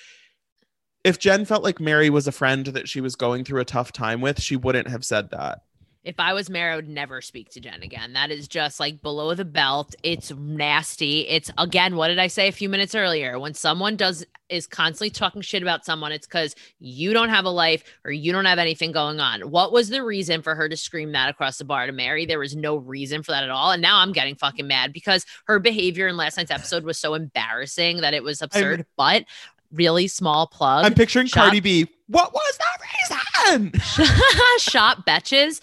if 1.04 1.18
Jen 1.18 1.44
felt 1.44 1.62
like 1.62 1.80
Mary 1.80 2.10
was 2.10 2.26
a 2.26 2.32
friend 2.32 2.66
that 2.66 2.88
she 2.88 3.00
was 3.00 3.16
going 3.16 3.44
through 3.44 3.60
a 3.60 3.64
tough 3.64 3.92
time 3.92 4.20
with, 4.20 4.40
she 4.40 4.56
wouldn't 4.56 4.88
have 4.88 5.04
said 5.04 5.30
that. 5.30 5.60
If 6.08 6.18
I 6.18 6.32
was 6.32 6.48
Mary, 6.48 6.72
I 6.72 6.76
would 6.76 6.88
never 6.88 7.20
speak 7.20 7.50
to 7.50 7.60
Jen 7.60 7.82
again. 7.82 8.14
That 8.14 8.30
is 8.30 8.48
just 8.48 8.80
like 8.80 9.02
below 9.02 9.34
the 9.34 9.44
belt. 9.44 9.94
It's 10.02 10.32
nasty. 10.32 11.28
It's 11.28 11.50
again, 11.58 11.96
what 11.96 12.08
did 12.08 12.18
I 12.18 12.28
say 12.28 12.48
a 12.48 12.52
few 12.52 12.70
minutes 12.70 12.94
earlier? 12.94 13.38
When 13.38 13.52
someone 13.52 13.94
does 13.94 14.24
is 14.48 14.66
constantly 14.66 15.10
talking 15.10 15.42
shit 15.42 15.60
about 15.60 15.84
someone, 15.84 16.10
it's 16.10 16.26
because 16.26 16.56
you 16.78 17.12
don't 17.12 17.28
have 17.28 17.44
a 17.44 17.50
life 17.50 17.84
or 18.06 18.10
you 18.10 18.32
don't 18.32 18.46
have 18.46 18.58
anything 18.58 18.90
going 18.90 19.20
on. 19.20 19.42
What 19.50 19.70
was 19.70 19.90
the 19.90 20.02
reason 20.02 20.40
for 20.40 20.54
her 20.54 20.66
to 20.66 20.78
scream 20.78 21.12
that 21.12 21.28
across 21.28 21.58
the 21.58 21.66
bar 21.66 21.84
to 21.84 21.92
Mary? 21.92 22.24
There 22.24 22.38
was 22.38 22.56
no 22.56 22.76
reason 22.76 23.22
for 23.22 23.32
that 23.32 23.44
at 23.44 23.50
all. 23.50 23.70
And 23.72 23.82
now 23.82 23.98
I'm 23.98 24.12
getting 24.12 24.34
fucking 24.34 24.66
mad 24.66 24.94
because 24.94 25.26
her 25.46 25.58
behavior 25.58 26.08
in 26.08 26.16
last 26.16 26.38
night's 26.38 26.50
episode 26.50 26.84
was 26.84 26.96
so 26.98 27.12
embarrassing 27.12 28.00
that 28.00 28.14
it 28.14 28.24
was 28.24 28.40
absurd. 28.40 28.86
but 28.96 29.26
really 29.72 30.08
small 30.08 30.46
plug. 30.46 30.86
I'm 30.86 30.94
picturing 30.94 31.26
Shop- 31.26 31.44
Cardi 31.44 31.60
B. 31.60 31.86
What 32.06 32.32
was 32.32 32.58
that 32.58 33.60
reason? 33.60 33.72
Shop 34.58 35.04
Betches 35.06 35.60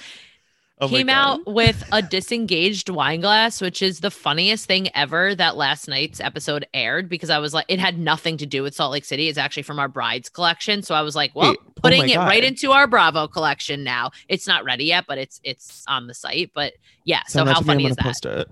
Oh 0.81 0.89
came 0.89 1.07
out 1.07 1.39
with 1.45 1.87
a 1.93 2.01
disengaged 2.01 2.89
wine 2.89 3.21
glass, 3.21 3.61
which 3.61 3.81
is 3.81 4.01
the 4.01 4.11
funniest 4.11 4.65
thing 4.65 4.89
ever 4.93 5.33
that 5.33 5.55
last 5.55 5.87
night's 5.87 6.19
episode 6.19 6.67
aired 6.73 7.07
because 7.07 7.29
I 7.29 7.39
was 7.39 7.53
like, 7.53 7.65
it 7.69 7.79
had 7.79 7.97
nothing 7.97 8.35
to 8.37 8.45
do 8.45 8.61
with 8.61 8.75
Salt 8.75 8.91
Lake 8.91 9.05
City. 9.05 9.29
It's 9.29 9.37
actually 9.37 9.63
from 9.63 9.79
our 9.79 9.87
brides 9.87 10.27
collection. 10.27 10.81
So 10.81 10.93
I 10.93 11.01
was 11.01 11.15
like, 11.15 11.31
well, 11.33 11.51
Wait, 11.51 11.59
oh 11.65 11.71
putting 11.81 12.01
my 12.01 12.07
it 12.07 12.17
right 12.17 12.43
into 12.43 12.73
our 12.73 12.87
Bravo 12.87 13.25
collection 13.29 13.85
now. 13.85 14.11
It's 14.27 14.47
not 14.47 14.65
ready 14.65 14.83
yet, 14.83 15.05
but 15.07 15.17
it's 15.17 15.39
it's 15.45 15.85
on 15.87 16.07
the 16.07 16.13
site. 16.13 16.51
But 16.53 16.73
yeah, 17.05 17.21
Send 17.27 17.47
so 17.47 17.53
how 17.53 17.61
funny 17.61 17.85
is 17.85 17.95
that? 17.95 18.47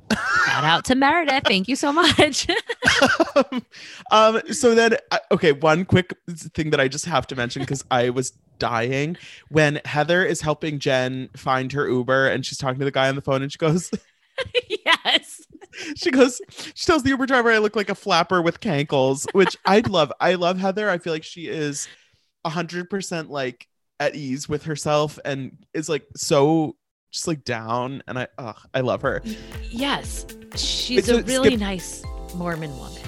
Shout 0.46 0.64
out 0.64 0.86
to 0.86 0.96
Meredith. 0.96 1.44
Thank 1.46 1.68
you 1.68 1.76
so 1.76 1.92
much. 1.92 2.48
um 4.12 4.42
so 4.52 4.76
then 4.76 4.96
okay 5.32 5.52
one 5.52 5.86
quick 5.86 6.14
thing 6.54 6.70
that 6.70 6.80
i 6.80 6.88
just 6.88 7.06
have 7.06 7.26
to 7.28 7.36
mention 7.36 7.62
because 7.62 7.84
i 7.92 8.10
was 8.10 8.34
dying 8.64 9.18
when 9.50 9.82
heather 9.84 10.24
is 10.24 10.40
helping 10.42 10.80
jen 10.80 11.30
find 11.36 11.72
her 11.74 11.88
uber 11.90 12.28
and 12.28 12.46
she's 12.46 12.58
talking 12.58 12.80
to 12.80 12.86
the 12.86 12.92
guy 12.92 13.10
on 13.10 13.16
the 13.16 13.22
phone 13.22 13.42
and 13.42 13.52
she 13.52 13.58
goes 13.58 13.92
yes. 14.86 15.42
she 15.96 16.10
goes 16.12 16.40
she 16.50 16.86
tells 16.86 17.04
the 17.04 17.10
uber 17.10 17.26
driver 17.26 17.52
i 17.52 17.58
look 17.58 17.76
like 17.76 17.90
a 17.90 17.96
flapper 17.96 18.42
with 18.42 18.60
cankles 18.62 19.26
which 19.34 19.58
i 19.66 19.80
love 19.90 20.12
i 20.20 20.36
love 20.36 20.58
heather 20.58 20.90
i 20.90 20.98
feel 20.98 21.12
like 21.14 21.24
she 21.24 21.48
is 21.48 21.88
100% 22.48 23.30
like 23.30 23.68
at 24.00 24.16
ease 24.16 24.48
with 24.50 24.64
herself 24.64 25.20
and 25.26 25.58
is 25.74 25.88
like 25.90 26.06
so 26.16 26.76
just 27.12 27.28
like 27.28 27.44
down 27.44 28.02
and 28.08 28.18
i 28.18 28.28
ugh, 28.38 28.58
i 28.74 28.80
love 28.82 29.02
her 29.02 29.22
Yes. 29.70 30.26
She's 30.56 31.10
a 31.10 31.16
so 31.16 31.22
really 31.24 31.50
skip- 31.50 31.60
nice 31.60 32.04
Mormon 32.36 32.78
woman. 32.78 33.03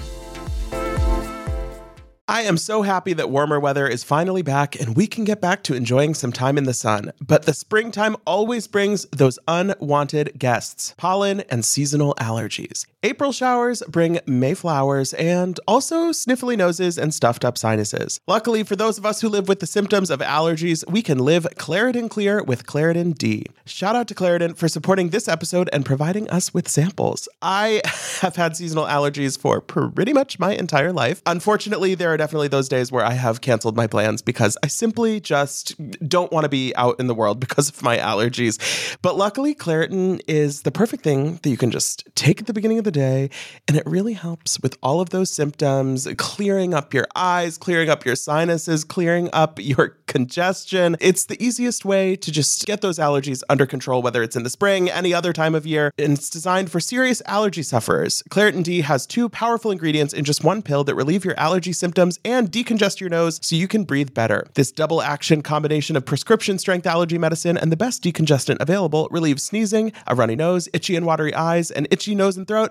I 2.28 2.42
am 2.42 2.56
so 2.58 2.82
happy 2.82 3.12
that 3.12 3.30
warmer 3.30 3.60
weather 3.60 3.86
is 3.86 4.02
finally 4.02 4.42
back 4.42 4.74
and 4.74 4.96
we 4.96 5.06
can 5.06 5.22
get 5.22 5.40
back 5.40 5.62
to 5.62 5.74
enjoying 5.74 6.12
some 6.12 6.32
time 6.32 6.58
in 6.58 6.64
the 6.64 6.74
sun. 6.74 7.12
But 7.24 7.44
the 7.44 7.54
springtime 7.54 8.16
always 8.26 8.66
brings 8.66 9.06
those 9.12 9.38
unwanted 9.46 10.36
guests 10.36 10.92
pollen 10.96 11.42
and 11.42 11.64
seasonal 11.64 12.16
allergies. 12.16 12.84
April 13.06 13.30
showers 13.30 13.84
bring 13.86 14.18
May 14.26 14.52
flowers 14.54 15.12
and 15.12 15.60
also 15.68 16.10
sniffly 16.10 16.56
noses 16.56 16.98
and 16.98 17.14
stuffed 17.14 17.44
up 17.44 17.56
sinuses. 17.56 18.20
Luckily, 18.26 18.64
for 18.64 18.74
those 18.74 18.98
of 18.98 19.06
us 19.06 19.20
who 19.20 19.28
live 19.28 19.46
with 19.46 19.60
the 19.60 19.66
symptoms 19.66 20.10
of 20.10 20.18
allergies, 20.18 20.82
we 20.90 21.02
can 21.02 21.20
live 21.20 21.46
Claritin 21.54 22.10
Clear 22.10 22.42
with 22.42 22.66
Claritin 22.66 23.16
D. 23.16 23.46
Shout 23.64 23.94
out 23.94 24.08
to 24.08 24.14
Claritin 24.16 24.56
for 24.56 24.66
supporting 24.66 25.10
this 25.10 25.28
episode 25.28 25.70
and 25.72 25.86
providing 25.86 26.28
us 26.30 26.52
with 26.52 26.66
samples. 26.66 27.28
I 27.40 27.80
have 28.22 28.34
had 28.34 28.56
seasonal 28.56 28.86
allergies 28.86 29.38
for 29.38 29.60
pretty 29.60 30.12
much 30.12 30.40
my 30.40 30.54
entire 30.54 30.92
life. 30.92 31.22
Unfortunately, 31.26 31.94
there 31.94 32.12
are 32.12 32.16
definitely 32.16 32.48
those 32.48 32.68
days 32.68 32.90
where 32.90 33.04
I 33.04 33.12
have 33.12 33.40
canceled 33.40 33.76
my 33.76 33.86
plans 33.86 34.20
because 34.20 34.58
I 34.64 34.66
simply 34.66 35.20
just 35.20 35.76
don't 36.08 36.32
want 36.32 36.42
to 36.42 36.48
be 36.48 36.74
out 36.74 36.98
in 36.98 37.06
the 37.06 37.14
world 37.14 37.38
because 37.46 37.68
of 37.68 37.84
my 37.84 37.98
allergies. 37.98 38.98
But 39.00 39.16
luckily, 39.16 39.54
Claritin 39.54 40.22
is 40.26 40.62
the 40.62 40.72
perfect 40.72 41.04
thing 41.04 41.38
that 41.44 41.50
you 41.50 41.56
can 41.56 41.70
just 41.70 42.02
take 42.16 42.40
at 42.40 42.48
the 42.48 42.52
beginning 42.52 42.78
of 42.78 42.84
the 42.84 42.95
day, 42.96 43.30
and 43.68 43.76
it 43.76 43.84
really 43.86 44.14
helps 44.14 44.58
with 44.60 44.76
all 44.82 45.00
of 45.00 45.10
those 45.10 45.30
symptoms, 45.30 46.08
clearing 46.16 46.72
up 46.72 46.94
your 46.94 47.06
eyes, 47.14 47.58
clearing 47.58 47.90
up 47.90 48.04
your 48.06 48.16
sinuses, 48.16 48.84
clearing 48.84 49.28
up 49.32 49.60
your 49.60 49.88
congestion. 50.06 50.96
It's 51.00 51.26
the 51.26 51.36
easiest 51.44 51.84
way 51.84 52.16
to 52.16 52.32
just 52.32 52.64
get 52.64 52.80
those 52.80 52.98
allergies 52.98 53.42
under 53.50 53.66
control, 53.66 54.00
whether 54.02 54.22
it's 54.22 54.36
in 54.36 54.44
the 54.44 54.50
spring, 54.50 54.88
any 54.88 55.12
other 55.12 55.32
time 55.32 55.54
of 55.54 55.66
year. 55.66 55.92
And 55.98 56.14
it's 56.14 56.30
designed 56.30 56.70
for 56.70 56.80
serious 56.80 57.22
allergy 57.26 57.62
sufferers. 57.62 58.22
Claritin 58.30 58.64
D 58.64 58.80
has 58.80 59.06
two 59.06 59.28
powerful 59.28 59.70
ingredients 59.70 60.14
in 60.14 60.24
just 60.24 60.42
one 60.42 60.62
pill 60.62 60.84
that 60.84 60.94
relieve 60.94 61.24
your 61.24 61.38
allergy 61.38 61.74
symptoms 61.74 62.18
and 62.24 62.50
decongest 62.50 63.00
your 63.00 63.10
nose 63.10 63.38
so 63.42 63.56
you 63.56 63.68
can 63.68 63.84
breathe 63.84 64.14
better. 64.14 64.46
This 64.54 64.72
double 64.72 65.02
action 65.02 65.42
combination 65.42 65.96
of 65.96 66.06
prescription 66.06 66.58
strength 66.58 66.86
allergy 66.86 67.18
medicine 67.18 67.58
and 67.58 67.70
the 67.70 67.76
best 67.76 68.02
decongestant 68.02 68.56
available 68.60 69.08
relieves 69.10 69.42
sneezing, 69.42 69.92
a 70.06 70.14
runny 70.14 70.36
nose, 70.36 70.68
itchy 70.72 70.96
and 70.96 71.04
watery 71.04 71.34
eyes, 71.34 71.70
and 71.70 71.86
itchy 71.90 72.14
nose 72.14 72.36
and 72.36 72.48
throat, 72.48 72.70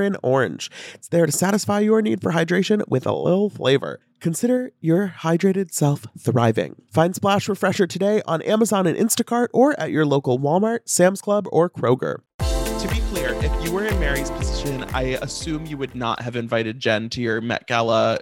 orange. 0.23 0.69
It's 0.93 1.07
there 1.07 1.25
to 1.25 1.31
satisfy 1.31 1.79
your 1.79 2.01
need 2.01 2.21
for 2.21 2.31
hydration 2.31 2.87
with 2.87 3.05
a 3.05 3.13
little 3.13 3.49
flavor. 3.49 3.99
Consider 4.19 4.71
your 4.79 5.13
hydrated 5.19 5.73
self 5.73 6.05
thriving. 6.17 6.75
Find 6.91 7.15
Splash 7.15 7.49
Refresher 7.49 7.87
today 7.87 8.21
on 8.27 8.41
Amazon 8.43 8.85
and 8.85 8.97
Instacart 8.97 9.47
or 9.53 9.79
at 9.79 9.91
your 9.91 10.05
local 10.05 10.37
Walmart, 10.39 10.79
Sam's 10.85 11.21
Club, 11.21 11.47
or 11.51 11.69
Kroger. 11.69 12.17
To 12.39 12.87
be 12.89 12.99
clear, 13.11 13.33
if 13.43 13.65
you 13.65 13.71
were 13.71 13.85
in 13.85 13.99
Mary's 13.99 14.29
position, 14.31 14.83
I 14.93 15.17
assume 15.21 15.65
you 15.65 15.77
would 15.77 15.95
not 15.95 16.21
have 16.21 16.35
invited 16.35 16.79
Jen 16.79 17.09
to 17.09 17.21
your 17.21 17.41
Met 17.41 17.67
Gala 17.67 18.19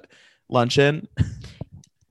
luncheon. 0.49 1.07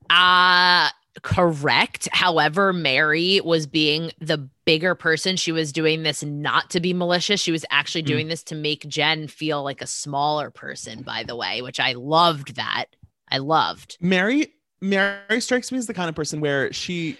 Uh 0.09 0.89
correct. 1.21 2.07
However, 2.11 2.73
Mary 2.73 3.41
was 3.43 3.67
being 3.67 4.11
the 4.19 4.37
bigger 4.65 4.95
person. 4.95 5.35
She 5.35 5.51
was 5.51 5.71
doing 5.71 6.03
this 6.03 6.23
not 6.23 6.69
to 6.71 6.79
be 6.79 6.93
malicious. 6.93 7.41
She 7.41 7.51
was 7.51 7.65
actually 7.69 8.03
mm. 8.03 8.07
doing 8.07 8.27
this 8.27 8.43
to 8.43 8.55
make 8.55 8.87
Jen 8.87 9.27
feel 9.27 9.63
like 9.63 9.81
a 9.81 9.87
smaller 9.87 10.49
person, 10.51 11.01
by 11.01 11.23
the 11.23 11.35
way, 11.35 11.61
which 11.61 11.79
I 11.79 11.93
loved 11.93 12.55
that. 12.55 12.85
I 13.29 13.37
loved. 13.37 13.97
Mary 14.01 14.53
Mary 14.81 15.41
strikes 15.41 15.71
me 15.71 15.77
as 15.77 15.87
the 15.87 15.93
kind 15.93 16.09
of 16.09 16.15
person 16.15 16.41
where 16.41 16.71
she 16.71 17.17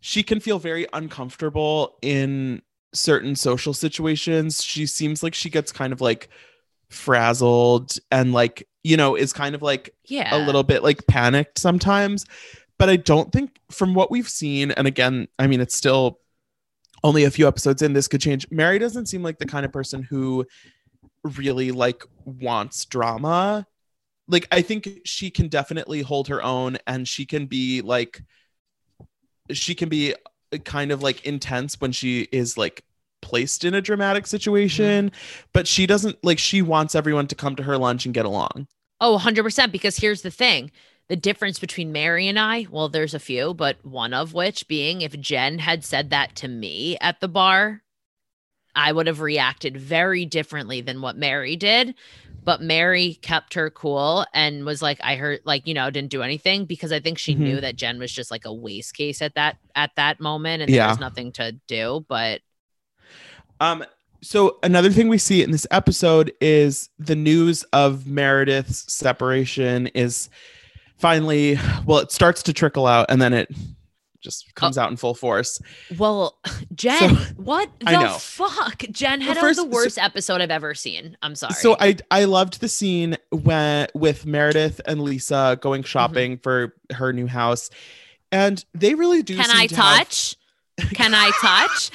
she 0.00 0.22
can 0.22 0.40
feel 0.40 0.58
very 0.58 0.86
uncomfortable 0.92 1.96
in 2.02 2.62
certain 2.92 3.34
social 3.36 3.74
situations. 3.74 4.62
She 4.62 4.86
seems 4.86 5.22
like 5.22 5.34
she 5.34 5.50
gets 5.50 5.72
kind 5.72 5.92
of 5.92 6.00
like 6.00 6.28
frazzled 6.90 7.96
and 8.10 8.32
like, 8.32 8.68
you 8.82 8.96
know, 8.96 9.14
is 9.16 9.32
kind 9.32 9.54
of 9.54 9.62
like 9.62 9.94
Yeah. 10.06 10.36
a 10.36 10.38
little 10.44 10.62
bit 10.62 10.82
like 10.82 11.06
panicked 11.06 11.58
sometimes. 11.58 12.26
But 12.78 12.88
I 12.88 12.96
don't 12.96 13.32
think 13.32 13.60
from 13.70 13.94
what 13.94 14.10
we've 14.10 14.28
seen, 14.28 14.70
and 14.72 14.86
again, 14.86 15.28
I 15.38 15.46
mean, 15.46 15.60
it's 15.60 15.76
still 15.76 16.18
only 17.04 17.24
a 17.24 17.30
few 17.30 17.46
episodes 17.46 17.82
in, 17.82 17.92
this 17.92 18.08
could 18.08 18.20
change. 18.20 18.50
Mary 18.50 18.78
doesn't 18.78 19.06
seem 19.06 19.22
like 19.22 19.38
the 19.38 19.46
kind 19.46 19.64
of 19.64 19.72
person 19.72 20.02
who 20.02 20.46
really 21.22 21.70
like 21.70 22.02
wants 22.24 22.84
drama. 22.86 23.66
Like, 24.26 24.48
I 24.50 24.62
think 24.62 24.88
she 25.04 25.30
can 25.30 25.48
definitely 25.48 26.02
hold 26.02 26.28
her 26.28 26.42
own 26.42 26.78
and 26.86 27.06
she 27.06 27.26
can 27.26 27.46
be 27.46 27.82
like, 27.82 28.22
she 29.50 29.74
can 29.74 29.88
be 29.88 30.14
kind 30.64 30.90
of 30.90 31.02
like 31.02 31.24
intense 31.26 31.80
when 31.80 31.92
she 31.92 32.22
is 32.32 32.56
like 32.56 32.82
placed 33.20 33.64
in 33.64 33.74
a 33.74 33.82
dramatic 33.82 34.26
situation, 34.26 35.10
mm-hmm. 35.10 35.46
but 35.52 35.66
she 35.68 35.86
doesn't 35.86 36.16
like, 36.24 36.38
she 36.38 36.62
wants 36.62 36.94
everyone 36.94 37.26
to 37.26 37.34
come 37.34 37.54
to 37.56 37.62
her 37.62 37.76
lunch 37.76 38.06
and 38.06 38.14
get 38.14 38.24
along. 38.24 38.66
Oh, 39.00 39.18
100%. 39.18 39.72
Because 39.72 39.98
here's 39.98 40.22
the 40.22 40.30
thing 40.30 40.70
the 41.08 41.16
difference 41.16 41.58
between 41.58 41.92
Mary 41.92 42.28
and 42.28 42.38
I, 42.38 42.66
well, 42.70 42.88
there's 42.88 43.14
a 43.14 43.18
few, 43.18 43.54
but 43.54 43.76
one 43.84 44.14
of 44.14 44.32
which 44.32 44.68
being 44.68 45.02
if 45.02 45.18
Jen 45.20 45.58
had 45.58 45.84
said 45.84 46.10
that 46.10 46.34
to 46.36 46.48
me 46.48 46.96
at 47.00 47.20
the 47.20 47.28
bar, 47.28 47.82
I 48.74 48.90
would 48.92 49.06
have 49.06 49.20
reacted 49.20 49.76
very 49.76 50.24
differently 50.24 50.80
than 50.80 51.00
what 51.00 51.16
Mary 51.16 51.56
did. 51.56 51.94
But 52.42 52.60
Mary 52.60 53.14
kept 53.22 53.54
her 53.54 53.70
cool 53.70 54.26
and 54.34 54.66
was 54.66 54.82
like, 54.82 54.98
I 55.02 55.16
heard, 55.16 55.40
like, 55.44 55.66
you 55.66 55.72
know, 55.72 55.88
didn't 55.90 56.10
do 56.10 56.22
anything 56.22 56.66
because 56.66 56.92
I 56.92 57.00
think 57.00 57.16
she 57.18 57.34
Mhm. 57.34 57.38
knew 57.38 57.60
that 57.60 57.76
Jen 57.76 57.98
was 57.98 58.12
just 58.12 58.30
like 58.30 58.44
a 58.44 58.52
waste 58.52 58.94
case 58.94 59.22
at 59.22 59.34
that 59.34 59.56
at 59.74 59.92
that 59.96 60.20
moment 60.20 60.62
and 60.62 60.72
there 60.72 60.88
was 60.88 60.98
nothing 60.98 61.32
to 61.32 61.52
do. 61.66 62.04
But 62.08 62.42
Um, 63.60 63.84
so 64.20 64.58
another 64.62 64.90
thing 64.90 65.08
we 65.08 65.18
see 65.18 65.42
in 65.42 65.52
this 65.52 65.66
episode 65.70 66.32
is 66.40 66.90
the 66.98 67.16
news 67.16 67.62
of 67.72 68.06
Meredith's 68.06 68.92
separation 68.92 69.86
is 69.88 70.28
finally 71.04 71.58
well, 71.84 71.98
it 71.98 72.10
starts 72.10 72.42
to 72.44 72.52
trickle 72.54 72.86
out 72.86 73.04
and 73.10 73.20
then 73.20 73.34
it 73.34 73.50
just 74.22 74.54
comes 74.54 74.78
out 74.78 74.90
in 74.90 74.96
full 74.96 75.14
force. 75.14 75.60
well, 75.98 76.38
Jen, 76.74 76.98
So- 76.98 77.14
what 77.36 77.68
the 77.80 78.16
fuck? 78.18 78.78
Jen 78.90 79.20
had 79.20 79.36
first- 79.36 79.58
the 79.58 79.64
so- 79.64 79.68
worst 79.68 79.98
episode 79.98 80.40
I've 80.40 80.50
ever 80.50 80.74
seen. 80.74 81.14
I'm 81.20 81.34
sorry. 81.34 81.52
So 81.52 81.76
I 81.78 81.96
I 82.10 82.24
loved 82.24 82.60
the 82.60 82.68
scene 82.68 83.18
when 83.30 83.88
with 83.94 84.24
Meredith 84.24 84.80
and 84.86 85.02
Lisa 85.02 85.58
going 85.60 85.82
Mm-hmm. 85.82 85.86
shopping 85.88 86.38
for 86.38 86.74
her 86.94 87.12
new 87.12 87.26
house. 87.26 87.68
And 88.32 88.64
they 88.72 88.94
really 88.94 89.22
do 89.22 89.36
Can 89.36 89.50
I 89.50 89.66
to 89.66 89.76
have- 89.76 89.98
touch? 89.98 90.36
Can 90.94 91.12
I 91.14 91.30
touch? 91.42 91.90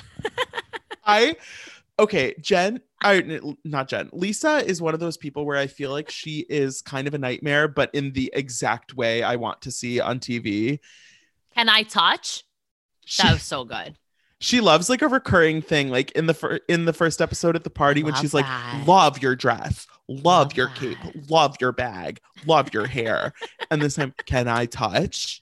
I 1.04 1.36
okay, 1.98 2.36
Jen, 2.40 2.80
I 3.02 3.40
not 3.64 3.88
Jen. 3.88 4.10
Lisa 4.12 4.58
is 4.66 4.82
one 4.82 4.94
of 4.94 5.00
those 5.00 5.18
people 5.18 5.46
where 5.46 5.58
I 5.58 5.68
feel 5.68 5.92
like 5.92 6.10
she 6.10 6.46
is 6.50 6.82
kind 6.82 7.08
of 7.08 7.14
a 7.14 7.18
nightmare, 7.18 7.68
but 7.68 7.90
in 7.94 8.12
the 8.12 8.30
exact 8.34 8.94
way 8.96 9.24
I 9.24 9.36
want 9.38 9.62
to 9.62 9.72
see 9.72 10.00
on 10.00 10.20
TV. 10.20 10.80
Can 11.56 11.70
I 11.70 11.84
touch? 11.84 12.44
She, 13.06 13.24
That 13.24 13.34
was 13.34 13.44
so 13.44 13.64
good. 13.64 13.98
she 14.40 14.62
loves 14.62 14.90
like 14.90 15.02
a 15.02 15.08
recurring 15.08 15.62
thing, 15.62 15.90
like 15.90 16.12
in 16.12 16.26
the 16.28 16.34
fir- 16.34 16.60
in 16.68 16.86
the 16.86 16.94
first 16.94 17.22
episode 17.22 17.56
at 17.56 17.64
the 17.64 17.70
party 17.70 18.04
when 18.04 18.14
she's 18.16 18.34
like, 18.34 18.46
"Love 18.86 19.22
your 19.22 19.36
dress, 19.36 19.88
love, 20.08 20.24
Love 20.26 20.58
your 20.58 20.68
that. 20.68 20.76
cape, 20.78 20.98
love 21.30 21.56
your 21.60 21.72
bag, 21.72 22.20
love 22.46 22.74
your 22.74 22.86
hair," 22.86 23.34
and 23.72 23.82
this 23.82 23.96
time, 23.96 24.14
can 24.26 24.48
I 24.48 24.66
touch? 24.66 25.42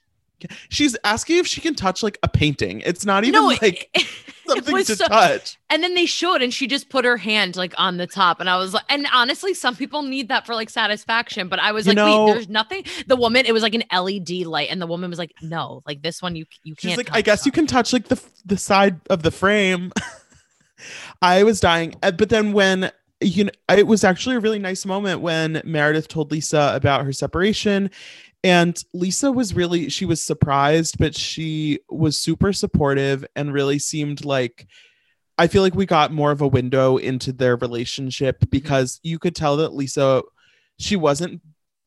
She's 0.68 0.96
asking 1.04 1.38
if 1.38 1.46
she 1.46 1.60
can 1.60 1.74
touch 1.74 2.02
like 2.02 2.18
a 2.22 2.28
painting. 2.28 2.82
It's 2.84 3.04
not 3.04 3.24
even 3.24 3.40
No, 3.40 3.46
like 3.48 3.62
it, 3.62 3.88
it 3.94 4.06
something 4.46 4.74
was 4.74 4.86
to 4.86 4.96
so- 4.96 5.06
touch. 5.06 5.58
and 5.70 5.82
then 5.82 5.94
they 5.94 6.06
showed, 6.06 6.42
and 6.42 6.52
she 6.54 6.66
just 6.66 6.88
put 6.88 7.04
her 7.04 7.16
hand 7.16 7.56
like 7.56 7.74
on 7.78 7.96
the 7.96 8.06
top, 8.06 8.40
and 8.40 8.48
I 8.48 8.56
was 8.56 8.74
like, 8.74 8.84
and 8.88 9.06
honestly, 9.12 9.54
some 9.54 9.74
people 9.76 10.02
need 10.02 10.28
that 10.28 10.46
for 10.46 10.54
like 10.54 10.70
satisfaction, 10.70 11.48
but 11.48 11.58
I 11.58 11.72
was 11.72 11.86
You 11.86 11.90
like, 11.90 11.96
know- 11.96 12.24
wait, 12.26 12.32
there's 12.34 12.48
nothing. 12.48 12.84
The 13.06 13.16
woman, 13.16 13.46
it 13.46 13.52
was 13.52 13.62
like 13.62 13.74
an 13.74 13.84
LED 13.92 14.46
light, 14.46 14.68
and 14.70 14.80
the 14.80 14.86
woman 14.86 15.10
was 15.10 15.18
like, 15.18 15.32
no, 15.42 15.82
like 15.86 16.02
this 16.02 16.22
one, 16.22 16.36
you 16.36 16.44
you 16.62 16.74
can't. 16.74 16.90
She's 16.92 16.96
like, 16.96 17.10
I 17.12 17.22
guess 17.22 17.44
you 17.46 17.52
can 17.52 17.66
touch 17.66 17.92
like 17.92 18.08
the 18.08 18.22
the 18.44 18.56
side 18.56 19.00
of 19.10 19.22
the 19.22 19.30
frame. 19.30 19.92
I 21.22 21.42
was 21.42 21.60
dying, 21.60 21.94
Uh, 22.02 22.12
but 22.12 22.28
then 22.28 22.52
when 22.52 22.90
you 23.20 23.44
know, 23.44 23.50
it 23.70 23.88
was 23.88 24.04
actually 24.04 24.36
a 24.36 24.40
really 24.40 24.60
nice 24.60 24.86
moment 24.86 25.20
when 25.20 25.60
Meredith 25.64 26.06
told 26.06 26.30
Lisa 26.30 26.70
about 26.76 27.04
her 27.04 27.12
separation, 27.12 27.90
and 28.44 28.82
Lisa 28.94 29.32
was 29.32 29.54
really 29.54 29.88
she 29.88 30.04
was 30.04 30.22
surprised, 30.22 30.98
but 30.98 31.14
she 31.14 31.80
was 31.88 32.18
super 32.18 32.52
supportive 32.52 33.24
and 33.36 33.52
really 33.52 33.78
seemed 33.78 34.24
like. 34.24 34.66
I 35.40 35.46
feel 35.46 35.62
like 35.62 35.76
we 35.76 35.86
got 35.86 36.12
more 36.12 36.32
of 36.32 36.40
a 36.40 36.48
window 36.48 36.96
into 36.96 37.32
their 37.32 37.54
relationship 37.54 38.40
mm-hmm. 38.40 38.50
because 38.50 38.98
you 39.04 39.20
could 39.20 39.36
tell 39.36 39.56
that 39.58 39.72
Lisa, 39.72 40.22
she 40.80 40.96
wasn't 40.96 41.40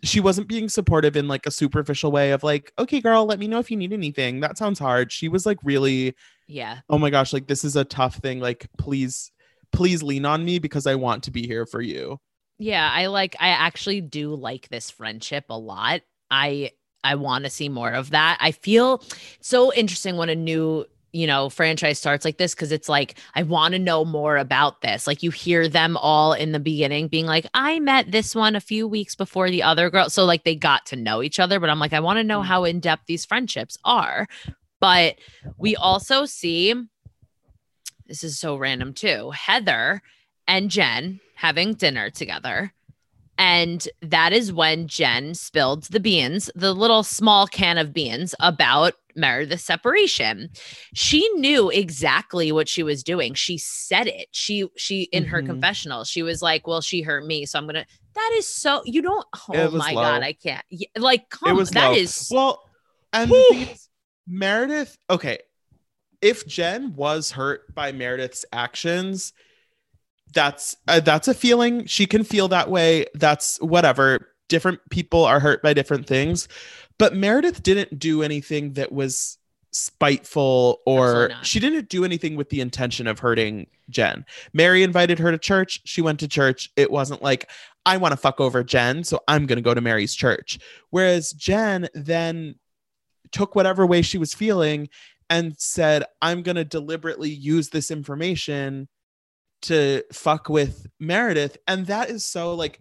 she 0.03 0.19
wasn't 0.19 0.47
being 0.47 0.67
supportive 0.67 1.15
in 1.15 1.27
like 1.27 1.45
a 1.45 1.51
superficial 1.51 2.11
way 2.11 2.31
of 2.31 2.43
like, 2.43 2.71
okay, 2.79 3.01
girl, 3.01 3.25
let 3.25 3.39
me 3.39 3.47
know 3.47 3.59
if 3.59 3.69
you 3.69 3.77
need 3.77 3.93
anything. 3.93 4.39
That 4.39 4.57
sounds 4.57 4.79
hard. 4.79 5.11
She 5.11 5.27
was 5.27 5.45
like 5.45 5.59
really, 5.63 6.15
Yeah, 6.47 6.79
oh 6.89 6.97
my 6.97 7.09
gosh, 7.09 7.33
like 7.33 7.47
this 7.47 7.63
is 7.63 7.75
a 7.75 7.85
tough 7.85 8.15
thing. 8.15 8.39
Like, 8.39 8.67
please, 8.77 9.31
please 9.71 10.01
lean 10.01 10.25
on 10.25 10.43
me 10.43 10.59
because 10.59 10.87
I 10.87 10.95
want 10.95 11.23
to 11.23 11.31
be 11.31 11.45
here 11.45 11.65
for 11.65 11.81
you. 11.81 12.19
yeah. 12.57 12.89
I 12.91 13.07
like. 13.07 13.35
I 13.39 13.49
actually 13.49 14.01
do 14.01 14.33
like 14.33 14.69
this 14.69 14.89
friendship 14.89 15.45
a 15.49 15.57
lot. 15.57 16.01
I 16.31 16.71
I 17.03 17.15
want 17.15 17.43
to 17.43 17.49
see 17.49 17.69
more 17.69 17.91
of 17.91 18.11
that. 18.11 18.37
I 18.39 18.51
feel 18.51 19.03
so 19.41 19.73
interesting 19.73 20.17
when 20.17 20.29
a 20.29 20.35
new 20.35 20.85
you 21.13 21.27
know 21.27 21.49
franchise 21.49 21.99
starts 21.99 22.23
like 22.23 22.37
this 22.37 22.55
because 22.55 22.71
it's 22.71 22.87
like 22.87 23.15
I 23.35 23.43
want 23.43 23.73
to 23.73 23.79
know 23.79 24.05
more 24.05 24.37
about 24.37 24.81
this. 24.81 25.05
Like 25.05 25.21
you 25.21 25.29
hear 25.29 25.67
them 25.67 25.97
all 25.97 26.33
in 26.33 26.53
the 26.53 26.59
beginning 26.59 27.09
being 27.09 27.25
like, 27.25 27.45
I 27.53 27.79
met 27.79 28.11
this 28.11 28.33
one 28.33 28.55
a 28.55 28.61
few 28.61 28.87
weeks 28.87 29.15
before 29.15 29.49
the 29.49 29.63
other 29.63 29.89
girl, 29.89 30.09
so 30.09 30.25
like 30.25 30.43
they 30.43 30.55
got 30.55 30.85
to 30.87 30.95
know 30.95 31.21
each 31.21 31.39
other. 31.39 31.59
But 31.59 31.69
I'm 31.69 31.79
like, 31.79 31.93
I 31.93 31.99
want 31.99 32.17
to 32.17 32.23
know 32.23 32.41
mm. 32.41 32.45
how 32.45 32.63
in 32.63 32.79
depth 32.79 33.03
these 33.07 33.25
friendships 33.25 33.77
are. 33.83 34.27
But 34.79 35.17
we 35.57 35.75
also 35.75 36.25
see 36.25 36.73
this 38.07 38.23
is 38.23 38.39
so 38.39 38.55
random 38.55 38.93
too. 38.93 39.31
Heather 39.31 40.01
and 40.47 40.69
Jen 40.69 41.19
having 41.35 41.73
dinner 41.73 42.09
together. 42.09 42.73
And 43.43 43.89
that 44.03 44.33
is 44.33 44.53
when 44.53 44.87
Jen 44.87 45.33
spilled 45.33 45.85
the 45.85 45.99
beans, 45.99 46.51
the 46.53 46.73
little 46.75 47.01
small 47.01 47.47
can 47.47 47.79
of 47.79 47.91
beans 47.91 48.35
about 48.39 48.93
Meredith's 49.15 49.63
separation. 49.63 50.49
She 50.93 51.27
knew 51.33 51.71
exactly 51.71 52.51
what 52.51 52.69
she 52.69 52.83
was 52.83 53.03
doing. 53.03 53.33
She 53.33 53.57
said 53.57 54.05
it. 54.05 54.27
She 54.31 54.67
she 54.77 55.03
in 55.11 55.25
her 55.25 55.41
Mhm. 55.41 55.47
confessional, 55.47 56.03
she 56.03 56.21
was 56.21 56.43
like, 56.43 56.67
"Well, 56.67 56.81
she 56.81 57.01
hurt 57.01 57.25
me, 57.25 57.47
so 57.47 57.57
I'm 57.57 57.65
gonna." 57.65 57.87
That 58.13 58.31
is 58.35 58.47
so. 58.47 58.83
You 58.85 59.01
don't. 59.01 59.25
Oh 59.49 59.71
my 59.71 59.91
low. 59.93 60.01
god, 60.03 60.21
I 60.21 60.33
can't. 60.33 60.63
Like, 60.95 61.29
come. 61.29 61.49
it 61.49 61.53
was 61.53 61.71
That 61.71 61.87
low. 61.89 61.95
is. 61.95 62.29
well, 62.31 62.69
and 63.11 63.31
the 63.31 63.45
thing 63.49 63.67
is, 63.69 63.89
Meredith. 64.27 64.97
Okay, 65.09 65.39
if 66.21 66.45
Jen 66.45 66.95
was 66.95 67.31
hurt 67.31 67.73
by 67.73 67.91
Meredith's 67.91 68.45
actions, 68.53 69.33
that's 70.33 70.75
uh, 70.87 70.99
that's 70.99 71.27
a 71.27 71.33
feeling. 71.33 71.85
She 71.85 72.05
can 72.05 72.23
feel 72.23 72.47
that 72.49 72.69
way. 72.69 73.05
That's 73.13 73.61
whatever. 73.61 74.29
Different 74.47 74.79
people 74.89 75.23
are 75.25 75.39
hurt 75.39 75.61
by 75.61 75.73
different 75.73 76.07
things. 76.07 76.47
But 76.97 77.15
meredith 77.15 77.63
didn't 77.63 77.97
do 77.97 78.21
anything 78.21 78.73
that 78.73 78.91
was 78.91 79.37
spiteful 79.71 80.81
or 80.85 81.31
she 81.43 81.59
didn't 81.59 81.87
do 81.87 82.03
anything 82.03 82.35
with 82.35 82.49
the 82.49 82.59
intention 82.59 83.07
of 83.07 83.19
hurting 83.19 83.67
jen. 83.89 84.25
Mary 84.53 84.83
invited 84.83 85.17
her 85.19 85.31
to 85.31 85.37
church. 85.37 85.81
She 85.85 86.01
went 86.01 86.19
to 86.19 86.27
church. 86.27 86.69
It 86.75 86.91
wasn't 86.91 87.21
like 87.21 87.49
i 87.83 87.97
want 87.97 88.11
to 88.11 88.17
fuck 88.17 88.39
over 88.39 88.63
jen 88.63 89.03
so 89.03 89.19
i'm 89.27 89.47
going 89.47 89.57
to 89.57 89.63
go 89.63 89.73
to 89.73 89.81
mary's 89.81 90.13
church. 90.13 90.59
Whereas 90.89 91.31
jen 91.31 91.87
then 91.93 92.55
took 93.31 93.55
whatever 93.55 93.85
way 93.85 94.01
she 94.01 94.17
was 94.17 94.33
feeling 94.33 94.89
and 95.29 95.55
said 95.57 96.03
i'm 96.21 96.43
going 96.43 96.57
to 96.57 96.65
deliberately 96.65 97.29
use 97.29 97.69
this 97.69 97.89
information 97.89 98.89
to 99.63 100.03
fuck 100.11 100.49
with 100.49 100.87
Meredith. 100.99 101.57
And 101.67 101.85
that 101.87 102.09
is 102.09 102.25
so 102.25 102.53
like, 102.55 102.79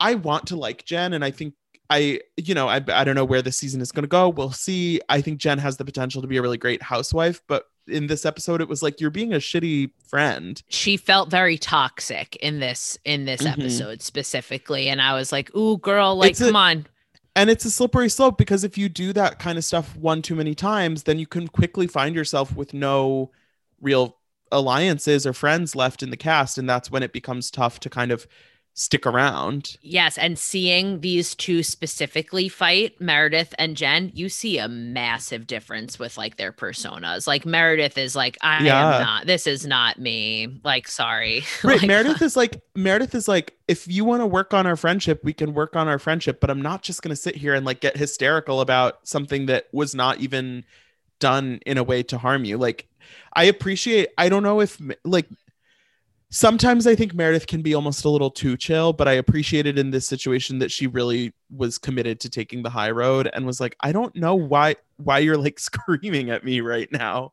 I 0.00 0.14
want 0.14 0.46
to 0.48 0.56
like 0.56 0.84
Jen. 0.84 1.12
And 1.12 1.24
I 1.24 1.30
think 1.30 1.54
I, 1.90 2.20
you 2.36 2.54
know, 2.54 2.68
I, 2.68 2.76
I 2.88 3.04
don't 3.04 3.14
know 3.14 3.24
where 3.24 3.40
the 3.42 3.50
season 3.52 3.80
is 3.80 3.92
going 3.92 4.02
to 4.04 4.08
go. 4.08 4.28
We'll 4.28 4.52
see. 4.52 5.00
I 5.08 5.20
think 5.22 5.38
Jen 5.38 5.58
has 5.58 5.78
the 5.78 5.84
potential 5.84 6.20
to 6.22 6.28
be 6.28 6.36
a 6.36 6.42
really 6.42 6.58
great 6.58 6.82
housewife. 6.82 7.40
But 7.48 7.64
in 7.86 8.06
this 8.08 8.26
episode, 8.26 8.60
it 8.60 8.68
was 8.68 8.82
like, 8.82 9.00
you're 9.00 9.08
being 9.10 9.32
a 9.32 9.38
shitty 9.38 9.92
friend. 10.06 10.62
she 10.68 10.98
felt 10.98 11.30
very 11.30 11.56
toxic 11.56 12.36
in 12.36 12.60
this 12.60 12.98
in 13.06 13.24
this 13.24 13.40
Mhm. 13.40 13.52
episode 13.52 14.02
specifically 14.02 14.88
and 14.90 15.00
i 15.00 15.14
was 15.14 15.32
like 15.32 15.54
ooh 15.56 15.78
girl 15.78 16.14
like 16.16 16.32
It's 16.32 16.40
a- 16.42 16.46
come 16.46 16.56
on 16.56 16.86
And 17.34 17.48
it's 17.48 17.64
a 17.64 17.70
slippery 17.70 18.10
slope 18.10 18.36
because 18.36 18.62
if 18.64 18.76
you 18.76 18.90
do 18.90 19.14
that 19.14 19.38
kind 19.38 19.56
of 19.56 19.64
stuff 19.64 19.96
one 19.96 20.20
too 20.20 20.34
many 20.34 20.54
times, 20.54 21.04
then 21.04 21.18
you 21.18 21.26
can 21.26 21.48
quickly 21.48 21.86
find 21.86 22.14
yourself 22.14 22.54
with 22.54 22.74
no 22.74 23.30
real 23.80 24.17
alliances 24.52 25.26
or 25.26 25.32
friends 25.32 25.74
left 25.76 26.02
in 26.02 26.10
the 26.10 26.16
cast. 26.16 26.58
And 26.58 26.68
that's 26.68 26.90
when 26.90 27.02
it 27.02 27.12
becomes 27.12 27.50
tough 27.50 27.80
to 27.80 27.90
kind 27.90 28.10
of 28.12 28.26
stick 28.74 29.04
around. 29.06 29.76
yes 29.82 30.16
and 30.16 30.38
seeing 30.38 31.00
these 31.00 31.34
two 31.34 31.64
specifically 31.64 32.48
fight 32.48 33.00
meredith 33.00 33.52
and 33.58 33.76
jen 33.76 34.08
you 34.14 34.28
see 34.28 34.56
a 34.56 34.68
massive 34.68 35.48
difference 35.48 35.98
with 35.98 36.16
like 36.16 36.36
their 36.36 36.52
personas 36.52 37.26
like 37.26 37.44
meredith 37.44 37.98
is 37.98 38.14
like 38.14 38.38
i 38.40 38.62
Yeah. 38.64 38.94
am 38.98 39.02
not 39.02 39.26
this 39.26 39.48
is 39.48 39.66
not 39.66 39.98
me 39.98 40.60
like 40.62 40.86
sorry 40.86 41.42
Right. 41.64 41.80
Like, 41.80 41.88
Meredith 41.88 42.22
is 42.28 42.36
like 42.36 42.60
Meredith 42.76 43.16
is 43.16 43.26
like, 43.26 43.56
if 43.66 43.88
you 43.88 44.04
want 44.04 44.20
to 44.22 44.26
work 44.26 44.54
on 44.54 44.64
our 44.64 44.76
friendship, 44.76 45.24
we 45.24 45.32
can 45.32 45.54
work 45.54 45.74
on 45.74 45.88
our 45.88 45.98
friendship, 45.98 46.38
but 46.40 46.48
I'm 46.48 46.62
not 46.62 46.82
just 46.84 47.02
gonna 47.02 47.16
sit 47.16 47.34
here 47.34 47.54
and 47.54 47.66
like 47.66 47.80
get 47.80 47.96
hysterical 47.96 48.60
about 48.60 49.08
something 49.08 49.46
that 49.46 49.66
was 49.72 49.92
not 49.92 50.20
even 50.20 50.64
done 51.18 51.58
in 51.66 51.78
a 51.78 51.82
way 51.82 52.04
to 52.04 52.18
harm 52.18 52.44
you. 52.44 52.56
Like 52.58 52.86
I 53.32 53.44
appreciate 53.44 54.08
I 54.16 54.28
don't 54.28 54.42
know 54.42 54.60
if 54.60 54.80
like 55.04 55.26
sometimes 56.30 56.86
I 56.86 56.94
think 56.94 57.14
Meredith 57.14 57.46
can 57.46 57.62
be 57.62 57.74
almost 57.74 58.04
a 58.04 58.10
little 58.10 58.30
too 58.30 58.56
chill, 58.56 58.92
but 58.92 59.08
I 59.08 59.12
appreciated 59.12 59.78
in 59.78 59.90
this 59.90 60.06
situation 60.06 60.58
that 60.58 60.70
she 60.70 60.86
really 60.86 61.32
was 61.50 61.78
committed 61.78 62.20
to 62.20 62.30
taking 62.30 62.62
the 62.62 62.70
high 62.70 62.90
road 62.90 63.30
and 63.32 63.46
was 63.46 63.60
like, 63.60 63.76
I 63.80 63.92
don't 63.92 64.14
know 64.14 64.34
why 64.34 64.76
why 64.96 65.18
you're 65.18 65.38
like 65.38 65.58
screaming 65.60 66.30
at 66.30 66.44
me 66.44 66.60
right 66.60 66.90
now. 66.92 67.32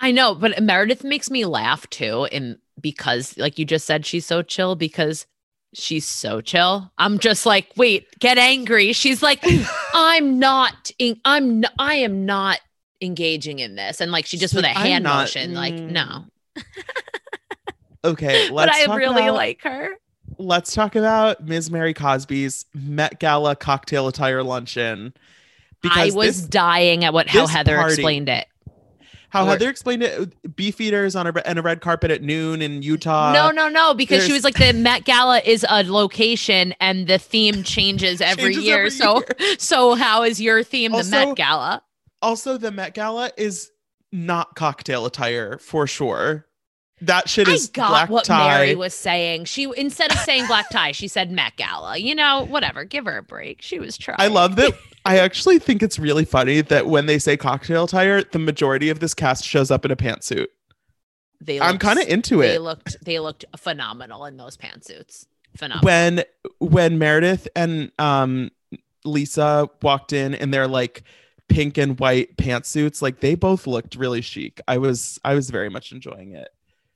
I 0.00 0.12
know, 0.12 0.34
but 0.34 0.62
Meredith 0.62 1.04
makes 1.04 1.30
me 1.30 1.44
laugh 1.44 1.88
too. 1.90 2.24
And 2.32 2.56
because, 2.80 3.36
like 3.36 3.58
you 3.58 3.66
just 3.66 3.86
said, 3.86 4.06
she's 4.06 4.24
so 4.24 4.40
chill 4.42 4.74
because 4.74 5.26
she's 5.74 6.06
so 6.06 6.40
chill. 6.40 6.90
I'm 6.96 7.18
just 7.18 7.44
like, 7.44 7.68
wait, 7.76 8.06
get 8.18 8.38
angry. 8.38 8.94
She's 8.94 9.22
like, 9.22 9.44
I'm 9.94 10.38
not, 10.38 10.90
in, 10.98 11.20
I'm, 11.24 11.64
I 11.78 11.96
am 11.96 12.24
not 12.24 12.60
engaging 13.00 13.58
in 13.60 13.74
this. 13.76 14.00
And 14.00 14.12
like, 14.12 14.26
she 14.26 14.36
just 14.36 14.54
with 14.54 14.64
a 14.64 14.68
like, 14.68 14.76
I'm 14.76 14.86
hand 14.86 15.04
not- 15.04 15.22
motion, 15.22 15.54
like, 15.54 15.74
mm, 15.74 15.90
no. 15.90 16.24
Okay, 18.02 18.48
But 18.54 18.70
I 18.70 18.94
really 18.96 19.22
about- 19.24 19.34
like 19.34 19.62
her. 19.62 19.90
let's 20.38 20.74
talk 20.74 20.96
about 20.96 21.44
Ms. 21.44 21.70
Mary 21.70 21.92
Cosby's 21.94 22.64
Met 22.74 23.20
Gala 23.20 23.54
cocktail 23.56 24.08
attire 24.08 24.42
luncheon. 24.42 25.12
I 25.84 26.10
was 26.14 26.40
this- 26.40 26.48
dying 26.48 27.04
at 27.04 27.12
what 27.12 27.28
how 27.28 27.46
Heather 27.46 27.76
party- 27.76 27.94
explained 27.94 28.28
it. 28.30 28.46
how 29.28 29.44
or- 29.44 29.48
Heather 29.50 29.68
explained 29.68 30.02
it: 30.02 30.56
beef 30.56 30.80
eaters 30.80 31.14
on 31.14 31.26
a 31.26 31.32
and 31.46 31.58
a 31.58 31.62
red 31.62 31.82
carpet 31.82 32.10
at 32.10 32.22
noon 32.22 32.62
in 32.62 32.82
Utah. 32.82 33.32
no, 33.34 33.50
no, 33.50 33.68
no, 33.68 33.92
because 33.92 34.24
she 34.26 34.32
was 34.32 34.44
like 34.44 34.56
the 34.56 34.72
Met 34.72 35.04
Gala 35.04 35.40
is 35.44 35.64
a 35.68 35.82
location 35.84 36.74
and 36.80 37.06
the 37.06 37.18
theme 37.18 37.62
changes 37.64 38.20
every 38.22 38.44
Changes 38.54 38.64
year. 38.64 38.78
every 38.78 38.90
so, 38.90 39.16
year. 39.38 39.56
so 39.58 39.94
how 39.94 40.22
is 40.22 40.40
your 40.40 40.62
theme 40.62 40.92
the 40.92 41.04
Met 41.04 41.36
Gala? 41.36 41.82
Also, 42.22 42.56
the 42.56 42.70
Met 42.70 42.94
Gala 42.94 43.30
is 43.36 43.70
not 44.12 44.54
cocktail 44.56 45.06
attire 45.06 45.58
for 45.58 45.86
sure. 45.86 46.46
That 47.02 47.30
shit 47.30 47.48
I 47.48 47.52
is 47.52 47.68
got 47.68 47.88
black 47.88 48.10
what 48.10 48.24
tie. 48.24 48.48
Mary 48.58 48.74
was 48.74 48.92
saying. 48.92 49.46
She 49.46 49.66
instead 49.76 50.12
of 50.12 50.18
saying 50.18 50.46
black 50.46 50.68
tie, 50.68 50.92
she 50.92 51.08
said 51.08 51.30
Met 51.30 51.56
Gala. 51.56 51.96
You 51.96 52.14
know, 52.14 52.44
whatever. 52.44 52.84
Give 52.84 53.06
her 53.06 53.16
a 53.18 53.22
break. 53.22 53.62
She 53.62 53.78
was 53.78 53.96
trying. 53.96 54.16
I 54.18 54.26
love 54.26 54.56
that. 54.56 54.72
I 55.06 55.18
actually 55.18 55.58
think 55.58 55.82
it's 55.82 55.98
really 55.98 56.26
funny 56.26 56.60
that 56.60 56.86
when 56.86 57.06
they 57.06 57.18
say 57.18 57.38
cocktail 57.38 57.84
attire, 57.84 58.22
the 58.22 58.38
majority 58.38 58.90
of 58.90 59.00
this 59.00 59.14
cast 59.14 59.44
shows 59.44 59.70
up 59.70 59.86
in 59.86 59.90
a 59.90 59.96
pantsuit. 59.96 60.48
They 61.40 61.58
I'm 61.58 61.78
kind 61.78 61.98
of 61.98 62.06
into 62.06 62.36
They 62.38 62.56
it. 62.56 62.60
looked. 62.60 63.02
They 63.02 63.18
looked 63.18 63.46
phenomenal 63.56 64.26
in 64.26 64.36
those 64.36 64.58
pantsuits. 64.58 65.24
Phenomenal. 65.56 65.84
when 65.86 66.24
when 66.58 66.98
Meredith 66.98 67.48
and 67.56 67.90
um 67.98 68.50
Lisa 69.06 69.70
walked 69.80 70.12
in 70.12 70.34
and 70.34 70.52
they're 70.52 70.68
like 70.68 71.02
pink 71.50 71.76
and 71.76 71.98
white 72.00 72.36
pantsuits, 72.38 73.02
like 73.02 73.20
they 73.20 73.34
both 73.34 73.66
looked 73.66 73.96
really 73.96 74.22
chic. 74.22 74.60
I 74.66 74.78
was 74.78 75.18
I 75.24 75.34
was 75.34 75.50
very 75.50 75.68
much 75.68 75.92
enjoying 75.92 76.32
it. 76.32 76.48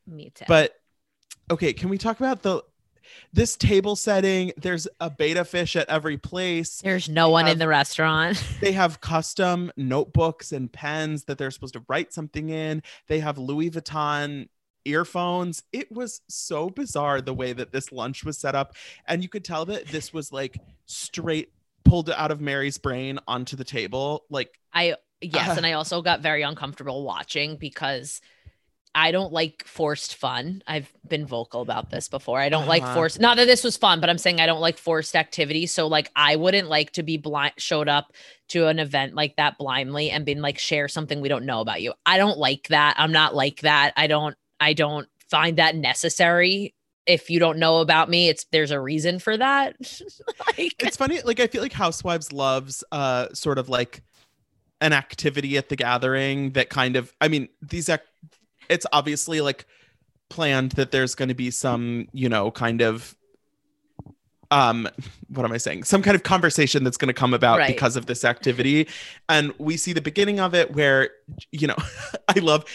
Me 0.06 0.30
too. 0.34 0.46
But 0.48 0.72
okay, 1.50 1.74
can 1.74 1.90
we 1.90 1.98
talk 1.98 2.18
about 2.20 2.42
the 2.42 2.62
this 3.32 3.56
table 3.56 3.96
setting? 3.96 4.52
There's 4.56 4.88
a 5.00 5.10
betta 5.10 5.44
fish 5.44 5.76
at 5.76 5.88
every 5.90 6.16
place. 6.16 6.80
there's 6.80 7.08
no 7.08 7.28
one 7.28 7.44
have- 7.44 7.52
in 7.52 7.58
the 7.58 7.68
restaurant. 7.68 8.42
They 8.60 8.72
have 8.72 9.00
custom 9.02 9.70
notebooks 9.76 10.52
and 10.52 10.72
pens 10.72 11.24
that 11.24 11.36
they're 11.36 11.50
supposed 11.50 11.74
to 11.74 11.84
write 11.88 12.14
something 12.14 12.48
in. 12.48 12.82
They 13.08 13.20
have 13.20 13.36
Louis 13.36 13.70
Vuitton 13.70 14.48
earphones. 14.86 15.62
It 15.72 15.90
was 15.90 16.20
so 16.28 16.70
bizarre 16.70 17.20
the 17.20 17.34
way 17.34 17.52
that 17.52 17.72
this 17.72 17.90
lunch 17.92 18.24
was 18.24 18.38
set 18.38 18.54
up. 18.54 18.74
And 19.06 19.22
you 19.22 19.28
could 19.28 19.44
tell 19.44 19.64
that 19.66 19.86
this 19.88 20.12
was 20.12 20.32
like 20.32 20.58
straight 20.86 21.50
pulled 21.84 22.08
it 22.08 22.16
out 22.16 22.30
of 22.30 22.40
Mary's 22.40 22.78
brain 22.78 23.18
onto 23.28 23.56
the 23.56 23.64
table. 23.64 24.24
Like, 24.30 24.58
I 24.72 24.96
yes, 25.20 25.50
Uh. 25.50 25.54
and 25.58 25.66
I 25.66 25.72
also 25.72 26.02
got 26.02 26.20
very 26.20 26.42
uncomfortable 26.42 27.04
watching 27.04 27.56
because 27.56 28.20
I 28.96 29.10
don't 29.10 29.32
like 29.32 29.64
forced 29.66 30.14
fun. 30.14 30.62
I've 30.68 30.92
been 31.08 31.26
vocal 31.26 31.62
about 31.62 31.90
this 31.90 32.08
before. 32.08 32.38
I 32.40 32.48
don't 32.48 32.68
like 32.68 32.82
Uh-huh. 32.84 32.94
forced 32.94 33.18
not 33.18 33.36
that 33.38 33.46
this 33.46 33.64
was 33.64 33.76
fun, 33.76 34.00
but 34.00 34.08
I'm 34.08 34.18
saying 34.18 34.40
I 34.40 34.46
don't 34.46 34.60
like 34.60 34.78
forced 34.78 35.16
activity. 35.16 35.66
So 35.66 35.88
like 35.88 36.10
I 36.14 36.36
wouldn't 36.36 36.68
like 36.68 36.92
to 36.92 37.02
be 37.02 37.16
blind 37.16 37.54
showed 37.58 37.88
up 37.88 38.12
to 38.50 38.68
an 38.68 38.78
event 38.78 39.14
like 39.14 39.34
that 39.36 39.58
blindly 39.58 40.10
and 40.10 40.24
been 40.24 40.40
like 40.42 40.58
share 40.60 40.86
something 40.86 41.20
we 41.20 41.28
don't 41.28 41.44
know 41.44 41.60
about 41.60 41.82
you. 41.82 41.92
I 42.06 42.18
don't 42.18 42.38
like 42.38 42.68
that. 42.68 42.94
I'm 42.96 43.10
not 43.10 43.34
like 43.34 43.62
that. 43.62 43.94
I 43.96 44.06
don't 44.06 44.36
I 44.60 44.74
don't 44.74 45.08
find 45.28 45.58
that 45.58 45.74
necessary. 45.74 46.72
If 47.06 47.28
you 47.30 47.38
don't 47.38 47.58
know 47.58 47.78
about 47.78 48.08
me, 48.08 48.28
it's 48.28 48.44
there's 48.52 48.70
a 48.70 48.80
reason 48.80 49.18
for 49.18 49.36
that. 49.36 49.76
like 50.58 50.74
it's 50.82 50.96
funny. 50.96 51.20
Like, 51.22 51.40
I 51.40 51.46
feel 51.46 51.62
like 51.62 51.72
Housewives 51.72 52.32
loves 52.32 52.82
uh 52.92 53.28
sort 53.34 53.58
of 53.58 53.68
like 53.68 54.02
an 54.80 54.92
activity 54.92 55.56
at 55.56 55.68
the 55.68 55.76
gathering 55.76 56.50
that 56.52 56.68
kind 56.70 56.96
of, 56.96 57.14
I 57.20 57.28
mean, 57.28 57.48
these, 57.62 57.88
ac- 57.88 58.02
it's 58.68 58.86
obviously 58.92 59.40
like 59.40 59.66
planned 60.30 60.72
that 60.72 60.90
there's 60.90 61.14
going 61.14 61.28
to 61.28 61.34
be 61.34 61.50
some, 61.50 62.08
you 62.12 62.28
know, 62.28 62.50
kind 62.50 62.80
of 62.82 63.14
um 64.50 64.86
what 65.28 65.44
am 65.46 65.52
i 65.52 65.56
saying 65.56 65.82
some 65.84 66.02
kind 66.02 66.14
of 66.14 66.22
conversation 66.22 66.84
that's 66.84 66.98
going 66.98 67.08
to 67.08 67.14
come 67.14 67.32
about 67.32 67.58
Right. 67.58 67.66
because 67.74 67.96
of 67.96 68.04
this 68.04 68.24
activity 68.26 68.86
and 69.30 69.54
we 69.58 69.78
see 69.78 69.94
the 69.94 70.02
beginning 70.02 70.38
of 70.38 70.54
it 70.54 70.74
where 70.74 71.08
you 71.50 71.66
know 71.66 71.76
i 72.28 72.38
love 72.40 72.66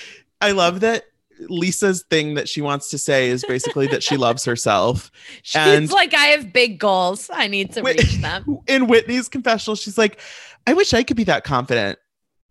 i 0.41 0.51
love 0.51 0.79
that 0.79 1.05
lisa's 1.47 2.04
thing 2.10 2.34
that 2.34 2.49
she 2.49 2.62
wants 2.62 2.89
to 2.89 2.97
say 2.97 3.30
is 3.30 3.45
basically 3.45 3.88
that 3.88 4.04
she 4.04 4.17
loves 4.17 4.43
herself 4.43 5.10
she's 5.41 5.56
and- 5.56 5.91
like, 5.91 6.13
I 6.13 6.25
have 6.28 6.52
big 6.52 6.80
goals. 6.80 7.30
I 7.34 7.47
need 7.47 7.73
to 7.73 7.82
reach 7.82 8.17
them. 8.17 8.60
in 8.67 8.88
whitney's 8.88 9.30
confessional 9.30 9.75
she's 9.75 9.97
like 9.97 10.19
i 10.67 10.73
wish 10.73 10.93
i 10.93 11.04
could 11.04 11.17
be 11.17 11.23
that 11.23 11.43
confident 11.43 11.97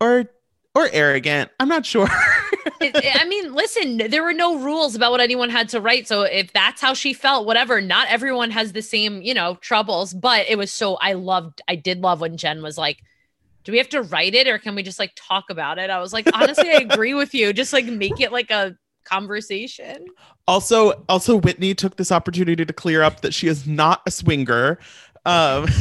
or 0.00 0.24
or 0.74 0.88
arrogant 0.92 1.50
i'm 1.60 1.68
not 1.68 1.84
sure 1.84 2.08
I 2.80 3.24
mean, 3.26 3.54
listen, 3.54 3.96
there 3.96 4.22
were 4.22 4.32
no 4.32 4.58
rules 4.58 4.94
about 4.94 5.10
what 5.10 5.20
anyone 5.20 5.50
had 5.50 5.68
to 5.70 5.80
write. 5.80 6.06
So 6.06 6.22
if 6.22 6.52
that's 6.52 6.80
how 6.80 6.94
she 6.94 7.12
felt, 7.12 7.46
whatever, 7.46 7.80
not 7.80 8.08
everyone 8.08 8.50
has 8.50 8.72
the 8.72 8.82
same, 8.82 9.20
you 9.22 9.34
know, 9.34 9.56
troubles. 9.56 10.14
But 10.14 10.48
it 10.48 10.56
was 10.58 10.72
so 10.72 10.96
I 10.96 11.14
loved, 11.14 11.60
I 11.68 11.74
did 11.74 12.00
love 12.00 12.20
when 12.20 12.36
Jen 12.36 12.62
was 12.62 12.78
like, 12.78 12.98
do 13.64 13.72
we 13.72 13.78
have 13.78 13.88
to 13.90 14.02
write 14.02 14.34
it 14.34 14.46
or 14.46 14.58
can 14.58 14.74
we 14.74 14.82
just 14.82 14.98
like 14.98 15.12
talk 15.16 15.50
about 15.50 15.78
it? 15.78 15.90
I 15.90 15.98
was 16.00 16.12
like, 16.12 16.28
honestly, 16.34 16.70
I 16.70 16.76
agree 16.76 17.14
with 17.14 17.34
you. 17.34 17.52
Just 17.52 17.72
like 17.72 17.86
make 17.86 18.20
it 18.20 18.32
like 18.32 18.50
a 18.50 18.76
conversation. 19.08 20.06
also 20.46 20.92
also 21.08 21.36
whitney 21.36 21.74
took 21.74 21.96
this 21.96 22.12
opportunity 22.12 22.64
to 22.64 22.72
clear 22.72 23.02
up 23.02 23.20
that 23.22 23.32
she 23.34 23.46
is 23.48 23.66
not 23.66 24.02
a 24.06 24.10
swinger 24.10 24.78
um 25.26 25.66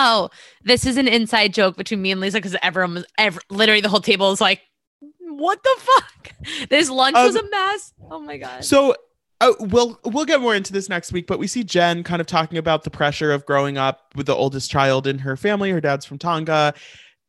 Oh, 0.00 0.30
this 0.62 0.86
is 0.86 0.96
an 0.96 1.08
inside 1.08 1.52
joke 1.52 1.76
between 1.76 2.00
me 2.00 2.12
and 2.12 2.20
Lisa 2.20 2.38
because 2.38 2.54
everyone 2.62 2.94
was 2.94 3.04
ever 3.18 3.40
literally 3.50 3.80
the 3.80 3.88
whole 3.88 4.00
table 4.00 4.30
is 4.30 4.40
like, 4.40 4.60
what 5.18 5.60
the 5.64 5.76
fuck? 5.78 6.34
This 6.70 6.88
lunch 6.88 7.16
was 7.16 7.34
Um, 7.34 7.46
a 7.46 7.50
mess. 7.50 7.92
Oh 8.08 8.20
my 8.20 8.36
God. 8.36 8.64
So 8.64 8.94
Oh, 9.40 9.56
we'll 9.58 9.98
we'll 10.04 10.24
get 10.24 10.40
more 10.40 10.54
into 10.54 10.72
this 10.72 10.88
next 10.88 11.10
week, 11.12 11.26
but 11.26 11.40
we 11.40 11.48
see 11.48 11.64
Jen 11.64 12.04
kind 12.04 12.20
of 12.20 12.28
talking 12.28 12.58
about 12.58 12.84
the 12.84 12.90
pressure 12.90 13.32
of 13.32 13.44
growing 13.44 13.76
up 13.76 14.12
with 14.14 14.26
the 14.26 14.34
oldest 14.36 14.70
child 14.70 15.06
in 15.08 15.18
her 15.18 15.36
family. 15.36 15.70
Her 15.72 15.80
dad's 15.80 16.04
from 16.06 16.18
Tonga. 16.18 16.74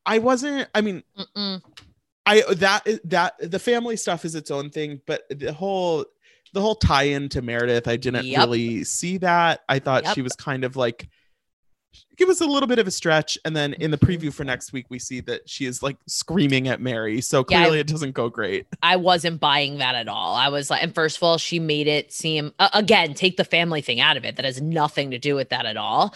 I 0.05 0.19
wasn't. 0.19 0.67
I 0.75 0.81
mean, 0.81 1.01
Mm-mm. 1.17 1.61
I 2.25 2.41
that 2.55 2.87
that 3.05 3.51
the 3.51 3.59
family 3.59 3.97
stuff 3.97 4.25
is 4.25 4.35
its 4.35 4.51
own 4.51 4.69
thing, 4.69 5.01
but 5.07 5.23
the 5.29 5.53
whole 5.53 6.05
the 6.53 6.61
whole 6.61 6.75
tie-in 6.75 7.29
to 7.29 7.41
Meredith, 7.41 7.87
I 7.87 7.95
didn't 7.95 8.25
Yep. 8.25 8.39
really 8.39 8.83
see 8.83 9.17
that. 9.19 9.61
I 9.69 9.79
thought 9.79 10.07
she 10.13 10.21
was 10.21 10.35
kind 10.35 10.63
of 10.63 10.75
like 10.75 11.09
give 12.17 12.29
us 12.29 12.41
a 12.41 12.45
little 12.45 12.67
bit 12.67 12.79
of 12.79 12.87
a 12.87 12.91
stretch, 12.91 13.37
and 13.45 13.55
then 13.55 13.73
in 13.73 13.91
the 13.91 13.97
preview 13.97 14.31
for 14.31 14.43
next 14.43 14.73
week, 14.73 14.85
we 14.89 14.99
see 14.99 15.21
that 15.21 15.49
she 15.49 15.65
is 15.65 15.81
like 15.81 15.97
screaming 16.07 16.67
at 16.67 16.81
Mary. 16.81 17.21
So 17.21 17.45
Yeah, 17.49 17.61
clearly, 17.61 17.79
it 17.79 17.87
doesn't 17.87 18.11
go 18.11 18.29
great. 18.29 18.67
I 18.83 18.97
wasn't 18.97 19.39
buying 19.39 19.77
that 19.77 19.95
at 19.95 20.07
all. 20.07 20.35
I 20.35 20.49
was 20.49 20.69
like, 20.69 20.83
and 20.83 20.93
first 20.93 21.17
of 21.17 21.23
all, 21.23 21.37
she 21.37 21.59
made 21.59 21.87
it 21.87 22.11
seem 22.11 22.53
uh, 22.59 22.69
again, 22.73 23.13
take 23.13 23.37
the 23.37 23.43
family 23.45 23.81
thing 23.81 23.99
out 23.99 24.17
of 24.17 24.25
it. 24.25 24.35
That 24.35 24.45
has 24.45 24.61
nothing 24.61 25.11
to 25.11 25.17
do 25.17 25.35
with 25.35 25.49
that 25.49 25.65
at 25.65 25.77
all. 25.77 26.13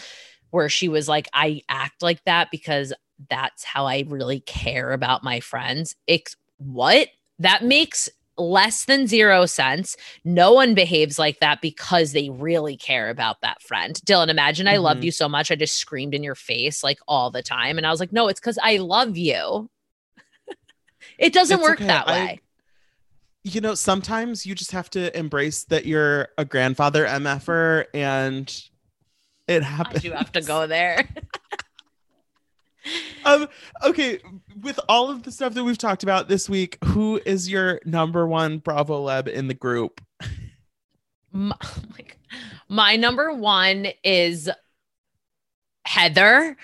Where 0.51 0.69
she 0.69 0.89
was 0.89 1.07
like, 1.07 1.27
I 1.33 1.61
act 1.67 2.03
like 2.03 2.23
that 2.25 2.49
because 2.51 2.93
that's 3.30 3.64
how 3.64 3.86
I 3.86 4.03
really 4.07 4.39
care 4.41 4.91
about 4.91 5.24
my 5.24 5.39
friends. 5.39 5.95
It's 6.07 6.36
what? 6.57 7.09
That 7.39 7.64
makes 7.64 8.09
less 8.38 8.86
than 8.86 9.05
zero 9.05 9.45
sense. 9.45 9.95
No 10.26 10.53
one 10.53 10.74
behaves 10.74 11.20
like 11.20 11.39
that 11.39 11.61
because 11.61 12.14
they 12.14 12.30
really 12.32 12.76
care 12.76 13.09
about 13.09 13.41
that 13.41 13.61
friend. 13.61 13.95
Dylan, 14.05 14.30
imagine 14.30 14.68
I 14.68 14.78
loved 14.78 15.01
Mhm. 15.01 15.05
you 15.05 15.11
so 15.11 15.30
much. 15.30 15.51
I 15.51 15.55
just 15.55 15.76
screamed 15.76 16.16
in 16.16 16.24
your 16.24 16.34
face 16.36 16.84
like 16.84 16.99
all 17.07 17.30
the 17.30 17.43
time. 17.43 17.78
And 17.78 17.86
I 17.86 17.91
was 17.91 17.99
like, 17.99 18.11
no, 18.11 18.28
it's 18.30 18.39
because 18.39 18.57
I 18.61 18.78
love 18.78 19.18
you. 19.18 19.70
it 21.20 21.32
doesn't 21.34 21.59
It's 21.59 21.64
work 21.64 21.78
okay. 21.80 21.88
that 21.88 22.07
I- 22.07 22.11
way. 22.11 22.39
You 23.45 23.59
know, 23.61 23.76
sometimes 23.76 24.45
you 24.45 24.55
just 24.55 24.72
have 24.72 24.89
to 24.91 25.16
embrace 25.18 25.66
that 25.66 25.86
you're 25.86 26.30
a 26.38 26.45
grandfather 26.45 27.05
MFer 27.05 27.86
and 27.93 28.64
it 29.49 29.64
happens. 29.64 30.01
do 30.01 30.11
have 30.11 30.32
to 30.32 30.41
go 30.41 30.66
there. 30.66 31.07
Um, 33.25 33.47
okay, 33.84 34.19
with 34.61 34.79
all 34.89 35.09
of 35.09 35.23
the 35.23 35.31
stuff 35.31 35.53
that 35.53 35.63
we've 35.63 35.77
talked 35.77 36.03
about 36.03 36.27
this 36.27 36.49
week, 36.49 36.77
who 36.84 37.21
is 37.25 37.49
your 37.49 37.79
number 37.86 38.27
one 38.27 38.57
Bravo 38.57 39.05
Leb 39.05 39.27
in 39.27 39.47
the 39.47 39.53
group? 39.53 40.01
my, 41.31 41.55
oh 41.63 41.81
my, 41.89 42.05
my 42.67 42.95
number 42.95 43.34
one 43.34 43.88
is 44.03 44.49
Heather 45.86 46.57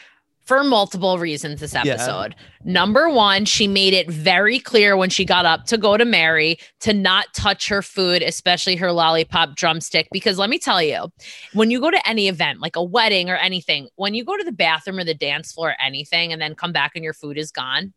for 0.50 0.64
multiple 0.64 1.20
reasons 1.20 1.60
this 1.60 1.76
Yeah. 1.76 1.84
episode. 1.86 2.36
Number 2.66 3.08
one, 3.08 3.45
she 3.45 3.68
made 3.68 3.93
it 3.93 4.10
very 4.10 4.58
clear 4.60 4.97
when 4.97 5.12
she 5.12 5.24
got 5.24 5.45
up 5.45 5.66
to 5.68 5.78
go 5.78 5.95
to 5.95 6.06
Mary 6.06 6.58
to 6.80 6.91
not 6.91 7.28
touch 7.36 7.68
her 7.70 7.84
food, 7.84 8.24
especially 8.24 8.76
her 8.76 8.91
lollipop 8.91 9.56
drumstick. 9.56 10.08
Because 10.12 10.39
let 10.39 10.50
me 10.50 10.58
tell 10.58 10.82
you, 10.82 11.10
when 11.54 11.70
you 11.70 11.80
go 11.80 11.91
to 11.91 12.10
any 12.10 12.28
event, 12.28 12.62
like 12.62 12.76
a 12.76 12.84
wedding 12.84 13.30
or 13.30 13.36
anything, 13.36 13.89
when 13.95 14.16
you 14.16 14.26
go 14.26 14.36
to 14.36 14.43
the 14.43 14.52
bathroom 14.52 14.97
or 14.97 15.04
the 15.04 15.14
dance 15.14 15.52
floor 15.52 15.70
or 15.70 15.76
anything 15.80 16.34
and 16.34 16.41
then 16.41 16.56
come 16.56 16.72
back 16.72 16.93
and 16.95 17.04
your 17.04 17.14
food 17.14 17.38
is 17.38 17.52
gone, 17.52 17.93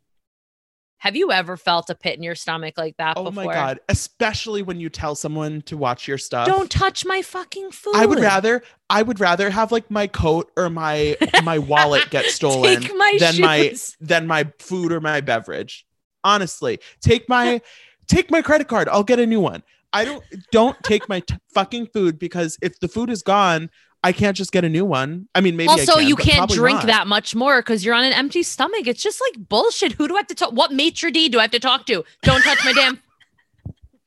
have 1.02 1.16
you 1.16 1.32
ever 1.32 1.56
felt 1.56 1.90
a 1.90 1.96
pit 1.96 2.16
in 2.16 2.22
your 2.22 2.36
stomach 2.36 2.78
like 2.78 2.96
that 2.98 3.16
Oh 3.16 3.24
before? 3.24 3.44
my 3.46 3.52
god! 3.52 3.80
Especially 3.88 4.62
when 4.62 4.78
you 4.78 4.88
tell 4.88 5.16
someone 5.16 5.60
to 5.62 5.76
watch 5.76 6.06
your 6.06 6.16
stuff. 6.16 6.46
Don't 6.46 6.70
touch 6.70 7.04
my 7.04 7.22
fucking 7.22 7.72
food. 7.72 7.96
I 7.96 8.06
would 8.06 8.20
rather 8.20 8.62
I 8.88 9.02
would 9.02 9.18
rather 9.18 9.50
have 9.50 9.72
like 9.72 9.90
my 9.90 10.06
coat 10.06 10.52
or 10.56 10.70
my 10.70 11.16
my 11.42 11.58
wallet 11.58 12.08
get 12.10 12.26
stolen 12.30 12.84
my 12.96 13.16
than 13.18 13.40
my 13.40 13.74
than 14.00 14.28
my 14.28 14.52
food 14.60 14.92
or 14.92 15.00
my 15.00 15.20
beverage. 15.20 15.84
Honestly, 16.22 16.78
take 17.00 17.28
my 17.28 17.60
take 18.06 18.30
my 18.30 18.40
credit 18.40 18.68
card. 18.68 18.88
I'll 18.88 19.02
get 19.02 19.18
a 19.18 19.26
new 19.26 19.40
one. 19.40 19.64
I 19.92 20.04
don't 20.04 20.22
don't 20.52 20.80
take 20.84 21.08
my 21.08 21.18
t- 21.18 21.34
fucking 21.52 21.88
food 21.88 22.20
because 22.20 22.56
if 22.62 22.78
the 22.78 22.86
food 22.86 23.10
is 23.10 23.22
gone, 23.22 23.70
I 24.04 24.12
can't 24.12 24.36
just 24.36 24.50
get 24.50 24.64
a 24.64 24.68
new 24.68 24.84
one. 24.84 25.28
I 25.34 25.40
mean, 25.40 25.56
maybe 25.56 25.68
I 25.68 25.72
also, 25.72 25.98
can, 25.98 26.08
you 26.08 26.16
can't 26.16 26.50
drink 26.50 26.78
not. 26.78 26.86
that 26.86 27.06
much 27.06 27.34
more 27.36 27.60
because 27.60 27.84
you're 27.84 27.94
on 27.94 28.04
an 28.04 28.12
empty 28.12 28.42
stomach. 28.42 28.86
It's 28.86 29.02
just 29.02 29.20
like 29.20 29.48
bullshit. 29.48 29.92
Who 29.92 30.08
do 30.08 30.14
I 30.14 30.18
have 30.18 30.26
to 30.26 30.34
talk? 30.34 30.52
What 30.52 30.72
maitre 30.72 31.10
d 31.10 31.28
do 31.28 31.38
I 31.38 31.42
have 31.42 31.52
to 31.52 31.60
talk 31.60 31.86
to? 31.86 32.04
Don't 32.22 32.42
touch 32.42 32.64
my 32.64 32.72
damn. 32.72 33.00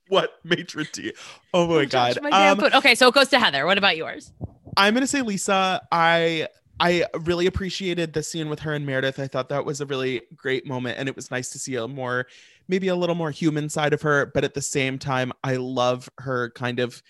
What 0.08 0.34
maitre 0.44 0.86
d? 0.92 1.14
Oh 1.54 1.66
my 1.66 1.86
don't 1.86 1.90
touch 1.90 2.16
god. 2.16 2.24
my 2.24 2.30
damn 2.30 2.52
Um, 2.54 2.60
food. 2.60 2.76
Okay, 2.76 2.94
so 2.94 3.08
it 3.08 3.14
goes 3.16 3.30
to 3.30 3.40
Heather. 3.40 3.66
What 3.66 3.78
about 3.80 3.98
yours? 3.98 4.32
I'm 4.78 4.94
gonna 4.94 5.08
say 5.08 5.22
Lisa. 5.24 5.82
I 5.92 6.48
I 6.80 7.06
really 7.22 7.48
appreciated 7.48 8.14
the 8.14 8.22
scene 8.22 8.50
with 8.50 8.60
her 8.60 8.74
and 8.74 8.86
Meredith. 8.86 9.18
I 9.20 9.28
thought 9.28 9.50
that 9.50 9.66
was 9.66 9.82
a 9.82 9.86
really 9.86 10.22
great 10.36 10.68
moment, 10.68 11.00
and 11.00 11.08
it 11.10 11.16
was 11.16 11.32
nice 11.32 11.50
to 11.52 11.60
see 11.60 11.76
a 11.76 11.88
more, 11.88 12.28
maybe 12.68 12.90
a 12.90 12.96
little 12.96 13.16
more 13.16 13.32
human 13.32 13.70
side 13.70 13.94
of 13.94 14.02
her. 14.02 14.28
But 14.28 14.44
at 14.44 14.54
the 14.54 14.62
same 14.62 15.00
time, 15.00 15.32
I 15.44 15.56
love 15.56 16.10
her 16.20 16.52
kind 16.52 16.80
of, 16.80 17.02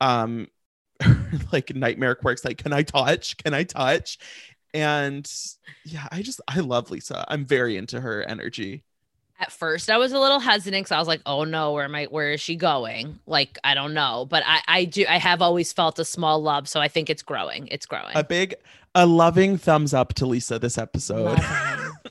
um, 0.00 0.48
like 1.52 1.74
nightmare 1.74 2.14
quirks. 2.14 2.44
Like, 2.44 2.58
can 2.58 2.72
I 2.72 2.82
touch? 2.82 3.36
Can 3.36 3.54
I 3.54 3.64
touch? 3.64 4.18
And 4.74 5.30
yeah, 5.84 6.06
I 6.10 6.22
just 6.22 6.40
I 6.48 6.60
love 6.60 6.90
Lisa. 6.90 7.24
I'm 7.28 7.44
very 7.44 7.76
into 7.76 8.00
her 8.00 8.22
energy. 8.22 8.84
At 9.38 9.52
first, 9.52 9.90
I 9.90 9.98
was 9.98 10.12
a 10.12 10.18
little 10.18 10.38
hesitant 10.38 10.84
because 10.84 10.92
I 10.92 10.98
was 10.98 11.08
like, 11.08 11.20
"Oh 11.26 11.44
no, 11.44 11.72
where 11.72 11.84
am 11.84 11.94
I? 11.94 12.04
Where 12.04 12.32
is 12.32 12.40
she 12.40 12.56
going? 12.56 13.18
Like, 13.26 13.58
I 13.64 13.74
don't 13.74 13.92
know." 13.92 14.26
But 14.28 14.42
I, 14.46 14.60
I 14.66 14.84
do. 14.86 15.04
I 15.08 15.18
have 15.18 15.42
always 15.42 15.72
felt 15.72 15.98
a 15.98 16.04
small 16.04 16.42
love, 16.42 16.68
so 16.68 16.80
I 16.80 16.88
think 16.88 17.10
it's 17.10 17.22
growing. 17.22 17.68
It's 17.70 17.84
growing. 17.84 18.16
A 18.16 18.24
big, 18.24 18.54
a 18.94 19.04
loving 19.04 19.58
thumbs 19.58 19.92
up 19.92 20.14
to 20.14 20.26
Lisa 20.26 20.58
this 20.58 20.78
episode. 20.78 21.38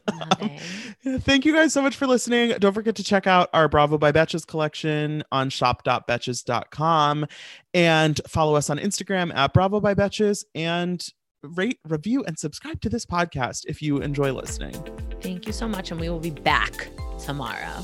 Thank 1.20 1.46
you 1.46 1.54
guys 1.54 1.74
so 1.74 1.82
much 1.82 1.96
for 1.96 2.08
listening. 2.08 2.58
Don't 2.60 2.74
forget 2.74 2.96
to 2.96 3.04
check 3.04 3.28
out 3.28 3.50
our 3.54 3.68
Bravo 3.68 3.98
by 3.98 4.12
Betches 4.12 4.46
collection 4.46 5.24
on 5.32 5.50
shop.betches.com 5.50 7.26
and 7.74 8.22
follow 8.28 8.56
us 8.56 8.70
on 8.70 8.78
Instagram 8.78 9.34
at 9.36 9.54
Bravo 9.54 9.80
by 9.80 9.94
Betches 9.94 10.46
and 10.54 11.08
rate, 11.44 11.80
review, 11.88 12.24
and 12.26 12.38
subscribe 12.38 12.82
to 12.82 12.90
this 12.90 13.06
podcast 13.06 13.66
if 13.68 13.82
you 13.82 13.98
enjoy 14.00 14.32
listening. 14.32 14.74
Thank 15.22 15.48
you 15.48 15.54
so 15.54 15.68
much, 15.68 15.92
and 15.92 16.00
we 16.00 16.10
will 16.10 16.20
be 16.20 16.32
back 16.32 16.90
tomorrow. 17.20 17.84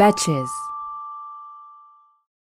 Betches. 0.00 0.69